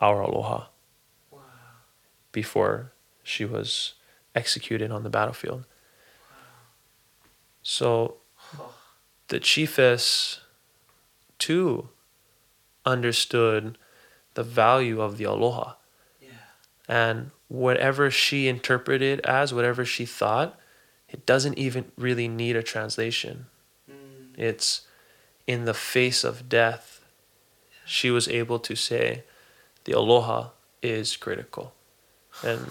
our 0.00 0.20
aloha 0.20 0.66
before 2.32 2.92
she 3.22 3.44
was 3.44 3.94
executed 4.34 4.90
on 4.90 5.02
the 5.02 5.10
battlefield. 5.10 5.64
So 7.62 8.16
the 9.28 9.38
chiefess 9.38 10.40
too 11.38 11.88
understood 12.84 13.78
the 14.34 14.42
value 14.42 15.00
of 15.00 15.18
the 15.18 15.24
aloha. 15.24 15.74
And 16.88 17.30
whatever 17.48 18.10
she 18.10 18.48
interpreted 18.48 19.20
as, 19.20 19.54
whatever 19.54 19.84
she 19.84 20.04
thought, 20.04 20.58
it 21.08 21.24
doesn't 21.24 21.56
even 21.56 21.92
really 21.96 22.26
need 22.26 22.56
a 22.56 22.62
translation. 22.62 23.46
Mm. 23.90 24.38
It's 24.38 24.82
in 25.46 25.64
the 25.64 25.74
face 25.74 26.24
of 26.24 26.48
death, 26.48 27.04
she 27.84 28.10
was 28.10 28.28
able 28.28 28.58
to 28.58 28.74
say, 28.74 29.24
the 29.84 29.92
aloha 29.92 30.48
is 30.82 31.16
critical. 31.16 31.74
And 32.44 32.70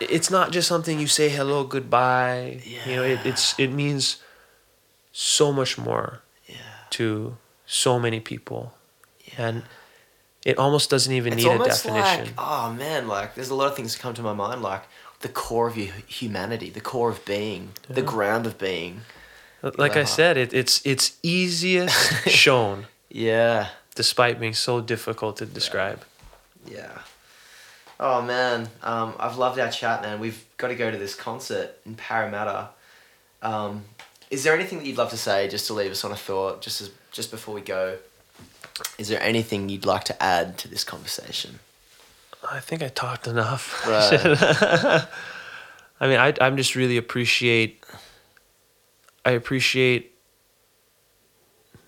it's 0.00 0.30
not 0.30 0.50
just 0.50 0.66
something 0.68 0.98
you 0.98 1.06
say 1.06 1.28
hello, 1.28 1.64
goodbye. 1.64 2.60
yeah. 2.66 2.88
You 2.88 2.96
know, 2.96 3.04
it, 3.04 3.20
it's 3.24 3.58
it 3.58 3.68
means 3.72 4.18
so 5.12 5.52
much 5.52 5.78
more 5.78 6.20
yeah. 6.46 6.56
to 6.90 7.36
so 7.66 7.98
many 7.98 8.20
people. 8.20 8.74
yeah. 9.24 9.46
And 9.48 9.62
it 10.44 10.58
almost 10.58 10.88
doesn't 10.90 11.12
even 11.12 11.34
It's 11.34 11.44
need 11.44 11.60
a 11.60 11.64
definition. 11.64 12.24
like, 12.26 12.34
oh 12.38 12.72
man, 12.72 13.08
like 13.08 13.34
there's 13.34 13.50
a 13.50 13.54
lot 13.54 13.66
of 13.70 13.76
things 13.76 13.94
that 13.94 14.00
come 14.02 14.14
to 14.14 14.22
my 14.22 14.32
mind, 14.32 14.62
like 14.62 14.82
the 15.20 15.28
core 15.28 15.68
of 15.68 15.76
your 15.76 15.92
humanity, 16.06 16.70
the 16.70 16.80
core 16.80 17.10
of 17.10 17.24
being, 17.24 17.70
the 17.88 18.02
ground 18.02 18.46
of 18.46 18.56
being. 18.58 19.02
like 19.62 19.96
I 19.96 20.00
Yeah. 20.00 20.04
said, 20.04 20.36
it, 20.36 20.52
it's 20.54 20.80
it's 20.84 21.16
easiest 21.22 22.28
shown 22.28 22.86
Yeah, 23.10 23.68
despite 23.94 24.38
being 24.40 24.54
so 24.54 24.80
difficult 24.80 25.36
to 25.38 25.46
describe. 25.46 26.00
yeah. 26.66 26.98
Oh 28.00 28.22
man, 28.22 28.68
um, 28.82 29.14
I've 29.18 29.36
loved 29.38 29.58
our 29.58 29.70
chat, 29.70 30.02
man. 30.02 30.20
We've 30.20 30.44
got 30.56 30.68
to 30.68 30.74
go 30.76 30.90
to 30.90 30.96
this 30.96 31.14
concert 31.14 31.76
in 31.84 31.94
Parramatta. 31.96 32.68
Um, 33.42 33.84
is 34.30 34.44
there 34.44 34.54
anything 34.54 34.78
that 34.78 34.86
you'd 34.86 34.98
love 34.98 35.10
to 35.10 35.16
say, 35.16 35.48
just 35.48 35.66
to 35.68 35.72
leave 35.74 35.90
us 35.90 36.04
on 36.04 36.12
a 36.12 36.16
thought, 36.16 36.60
just 36.62 36.80
as 36.80 36.90
just 37.12 37.30
before 37.30 37.54
we 37.54 37.60
go? 37.60 37.96
Is 38.98 39.08
there 39.08 39.20
anything 39.22 39.68
you'd 39.68 39.84
like 39.86 40.04
to 40.04 40.22
add 40.22 40.58
to 40.58 40.68
this 40.68 40.84
conversation? 40.84 41.58
I 42.48 42.60
think 42.60 42.82
I 42.82 42.88
talked 42.88 43.26
enough. 43.26 43.84
Right. 43.86 44.20
I 46.00 46.06
mean, 46.06 46.18
I 46.20 46.32
I'm 46.40 46.56
just 46.56 46.76
really 46.76 46.96
appreciate. 46.96 47.84
I 49.24 49.32
appreciate 49.32 50.14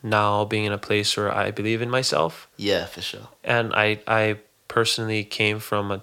now 0.03 0.45
being 0.45 0.65
in 0.65 0.73
a 0.73 0.79
place 0.79 1.17
where 1.17 1.33
I 1.33 1.51
believe 1.53 1.81
in 1.83 1.91
myself, 1.91 2.49
Yeah, 2.57 2.87
for 2.87 3.01
sure. 3.01 3.29
and 3.45 3.73
I 3.75 4.01
I 4.09 4.39
personally 4.71 5.23
came 5.25 5.59
from 5.61 5.91
a 5.91 6.01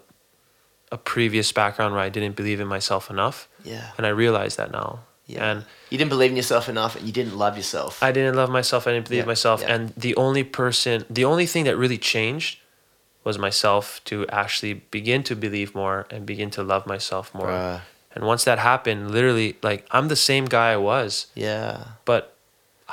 a 0.89 0.97
previous 0.97 1.51
background 1.51 1.93
where 1.95 2.03
I 2.07 2.09
didn't 2.09 2.35
believe 2.37 2.61
in 2.61 2.67
myself 2.67 3.09
enough, 3.09 3.49
Yeah. 3.63 3.87
and 3.97 4.05
I 4.05 4.09
realize 4.23 4.55
that 4.55 4.71
now. 4.71 4.89
Yeah. 5.25 5.43
And 5.51 5.65
You 5.89 5.97
didn't 5.97 6.13
believe 6.15 6.31
in 6.31 6.37
yourself 6.37 6.69
enough, 6.69 6.95
and 6.95 7.03
you 7.05 7.11
didn't 7.11 7.35
love 7.37 7.57
yourself. 7.57 8.01
I 8.01 8.13
didn't 8.13 8.35
love 8.41 8.49
myself. 8.49 8.87
I 8.87 8.91
didn't 8.93 9.07
believe 9.09 9.23
Yeah, 9.27 9.33
myself. 9.35 9.59
yeah. 9.61 9.73
And 9.73 9.81
the 9.97 10.15
only 10.15 10.45
person, 10.45 11.03
the 11.09 11.25
only 11.25 11.45
thing 11.45 11.65
that 11.65 11.75
really 11.75 11.97
changed 11.97 12.59
was 13.25 13.37
myself 13.37 13.99
to 14.05 14.25
actually 14.41 14.75
begin 14.97 15.23
to 15.23 15.35
believe 15.35 15.75
more 15.75 16.07
and 16.09 16.25
begin 16.25 16.49
to 16.51 16.63
love 16.63 16.83
myself 16.87 17.33
more. 17.33 17.47
Bruh. 17.51 17.81
And 18.15 18.23
once 18.23 18.45
that 18.45 18.57
happened, 18.59 19.11
literally, 19.11 19.57
like 19.61 19.85
I'm 19.91 20.07
the 20.07 20.15
same 20.31 20.45
guy 20.45 20.71
I 20.71 20.77
was, 20.77 21.27
yeah. 21.35 21.83
but 22.05 22.23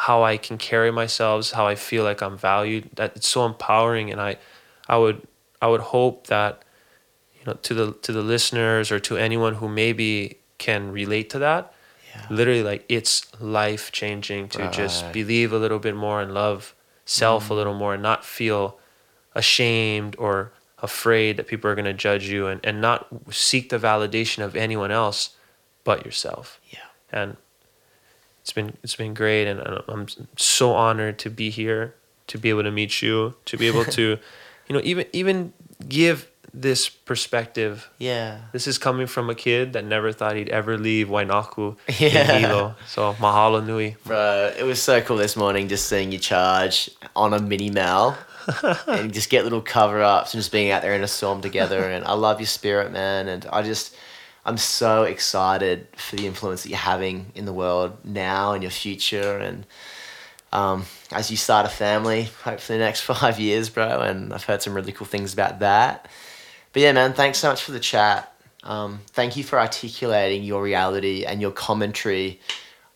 how 0.07 0.25
I 0.25 0.37
can 0.37 0.59
carry 0.59 0.91
myself, 0.91 1.53
how 1.53 1.69
I 1.73 1.77
feel 1.77 2.03
like 2.03 2.21
I'm 2.27 2.37
valued, 2.37 2.91
that 2.99 3.11
it's 3.15 3.29
so 3.29 3.47
empowering. 3.47 4.11
And 4.11 4.21
I, 4.21 4.33
I 4.89 4.97
would, 4.99 5.23
I 5.65 5.67
would 5.67 5.81
hope 5.97 6.27
that, 6.27 6.53
you 7.37 7.43
know, 7.47 7.55
to 7.67 7.73
the 7.79 7.87
to 8.07 8.13
the 8.13 8.23
listeners 8.35 8.93
or 8.93 8.99
to 9.09 9.17
anyone 9.17 9.55
who 9.61 9.69
maybe 9.69 10.11
can 10.59 10.93
relate 10.93 11.31
to 11.31 11.39
that, 11.39 11.73
Yeah. 12.11 12.27
literally 12.39 12.63
like 12.71 12.83
it's 12.89 13.15
life 13.41 13.85
changing 14.01 14.43
to 14.51 14.71
just 14.71 15.01
believe 15.19 15.53
a 15.53 15.59
little 15.65 15.79
bit 15.87 15.97
more 16.07 16.19
and 16.23 16.31
love 16.35 16.75
self 17.07 17.45
a 17.45 17.45
mm-hmm. 17.45 17.55
little 17.59 17.75
more 17.83 17.95
and 17.95 18.03
not 18.03 18.21
feel 18.39 18.79
ashamed 19.35 20.17
or 20.19 20.53
afraid 20.89 21.37
that 21.37 21.47
people 21.47 21.71
are 21.71 21.75
going 21.75 21.93
to 21.97 21.99
judge 22.09 22.29
you 22.29 22.47
and, 22.47 22.61
and 22.69 22.81
not 22.81 23.07
seek 23.31 23.71
the 23.71 23.79
validation 23.79 24.45
of 24.45 24.55
anyone 24.55 24.91
else 24.91 25.21
but 25.83 26.05
yourself 26.05 26.61
Yeah. 26.71 26.89
and 27.11 27.37
it's 28.43 28.53
been 28.53 28.77
it's 28.83 28.97
been 29.03 29.15
great 29.15 29.47
and 29.51 29.59
i'm 29.89 30.07
so 30.37 30.67
honored 30.87 31.17
to 31.25 31.31
be 31.31 31.49
here 31.51 31.95
to 32.27 32.39
be 32.39 32.49
able 32.53 32.65
to 32.71 32.71
meet 32.81 33.03
you 33.03 33.35
to 33.51 33.57
be 33.57 33.67
able 33.73 33.85
to 33.99 34.19
you 34.69 34.75
know 34.75 34.81
even 34.85 35.07
even 35.13 35.53
give 35.89 36.29
this 36.57 36.89
perspective 36.89 37.91
Yeah. 37.99 38.39
this 38.53 38.67
is 38.69 38.79
coming 38.79 39.09
from 39.09 39.29
a 39.29 39.35
kid 39.35 39.73
that 39.73 39.85
never 39.85 40.13
thought 40.13 40.37
he'd 40.37 40.49
ever 40.51 40.79
leave 40.79 41.09
Wainaku 41.09 41.77
Yeah. 41.99 42.37
in 42.37 42.41
Hilo. 42.43 42.75
So 42.87 43.15
mahalo 43.15 43.65
nui. 43.67 43.97
Bro, 44.05 44.53
it 44.57 44.63
was 44.63 44.81
so 44.81 45.01
cool 45.01 45.17
this 45.17 45.35
morning 45.37 45.67
just 45.69 45.89
seeing 45.89 46.13
you 46.13 46.19
charge 46.19 46.89
on 47.17 47.35
a 47.35 47.41
mini 47.41 47.71
mal 47.71 48.17
and 48.87 49.13
just 49.13 49.31
get 49.31 49.43
little 49.43 49.63
cover 49.63 50.01
ups 50.03 50.33
and 50.33 50.39
just 50.41 50.53
being 50.53 50.71
out 50.71 50.83
there 50.83 50.95
in 50.95 51.03
a 51.03 51.09
storm 51.09 51.41
together. 51.41 51.81
And 51.95 52.05
I 52.05 52.13
love 52.13 52.39
your 52.39 52.47
spirit, 52.47 52.93
man. 52.93 53.27
And 53.27 53.47
I 53.53 53.63
just, 53.63 53.97
I'm 54.45 54.57
so 54.59 55.03
excited 55.03 55.89
for 55.97 56.15
the 56.17 56.27
influence 56.27 56.63
that 56.63 56.69
you're 56.69 56.79
having 56.79 57.33
in 57.35 57.47
the 57.47 57.53
world 57.53 57.97
now 58.05 58.53
and 58.53 58.63
your 58.63 58.71
future. 58.71 59.39
And 59.39 59.67
um, 60.55 60.87
as 61.11 61.31
you 61.31 61.37
start 61.37 61.67
a 61.67 61.69
family, 61.69 62.31
hopefully 62.45 62.79
the 62.79 62.85
next 62.85 63.01
five 63.13 63.39
years, 63.39 63.69
bro. 63.69 64.01
And 64.01 64.33
I've 64.33 64.45
heard 64.45 64.63
some 64.63 64.73
really 64.73 64.93
cool 64.93 65.07
things 65.07 65.35
about 65.35 65.59
that. 65.59 66.09
But 66.73 66.83
yeah, 66.83 66.93
man, 66.93 67.13
thanks 67.13 67.39
so 67.39 67.51
much 67.51 67.63
for 67.63 67.73
the 67.73 67.81
chat. 67.81 68.31
Um, 68.63 69.01
thank 69.09 69.37
you 69.37 69.45
for 69.45 69.59
articulating 69.61 70.45
your 70.45 70.63
reality 70.63 71.25
and 71.25 71.41
your 71.41 71.51
commentary 71.51 72.41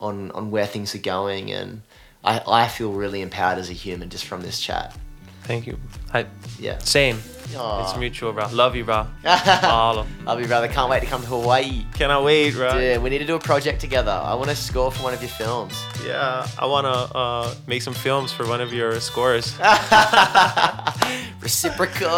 on, 0.00 0.30
on 0.30 0.50
where 0.50 0.66
things 0.66 0.94
are 0.94 0.98
going. 1.00 1.52
And 1.52 1.82
I, 2.24 2.40
I 2.46 2.68
feel 2.68 2.92
really 2.92 3.20
empowered 3.20 3.58
as 3.58 3.68
a 3.68 3.74
human 3.74 4.08
just 4.08 4.24
from 4.24 4.40
this 4.40 4.60
chat. 4.60 4.96
Thank 5.42 5.66
you. 5.66 5.78
I, 6.14 6.26
Yeah. 6.58 6.78
same. 6.78 7.20
Aw. 7.56 7.82
It's 7.82 7.98
mutual, 7.98 8.32
bro. 8.32 8.46
Love 8.52 8.76
you, 8.76 8.84
bro. 8.84 9.06
mahalo. 9.24 10.06
Love 10.24 10.40
you, 10.40 10.46
brother. 10.46 10.68
Can't 10.68 10.90
wait 10.90 11.00
to 11.00 11.06
come 11.06 11.22
to 11.22 11.26
Hawaii. 11.28 11.84
Cannot 11.94 12.24
wait, 12.24 12.54
bro. 12.54 12.72
Dude, 12.78 13.02
we 13.02 13.10
need 13.10 13.18
to 13.18 13.26
do 13.26 13.34
a 13.36 13.40
project 13.40 13.80
together. 13.80 14.10
I 14.12 14.34
want 14.34 14.50
to 14.50 14.56
score 14.56 14.90
for 14.92 15.02
one 15.02 15.14
of 15.14 15.20
your 15.22 15.30
films. 15.30 15.74
Yeah, 16.06 16.46
I 16.58 16.66
wanna 16.66 16.88
uh, 16.88 17.54
make 17.66 17.82
some 17.82 17.94
films 17.94 18.32
for 18.32 18.46
one 18.46 18.60
of 18.60 18.72
your 18.72 19.00
scores. 19.00 19.56
Reciprocal. 21.40 22.08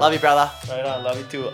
Love 0.00 0.12
you, 0.12 0.18
brother. 0.18 0.50
right 0.68 0.84
on. 0.84 1.04
Love 1.04 1.18
you 1.18 1.24
too. 1.26 1.50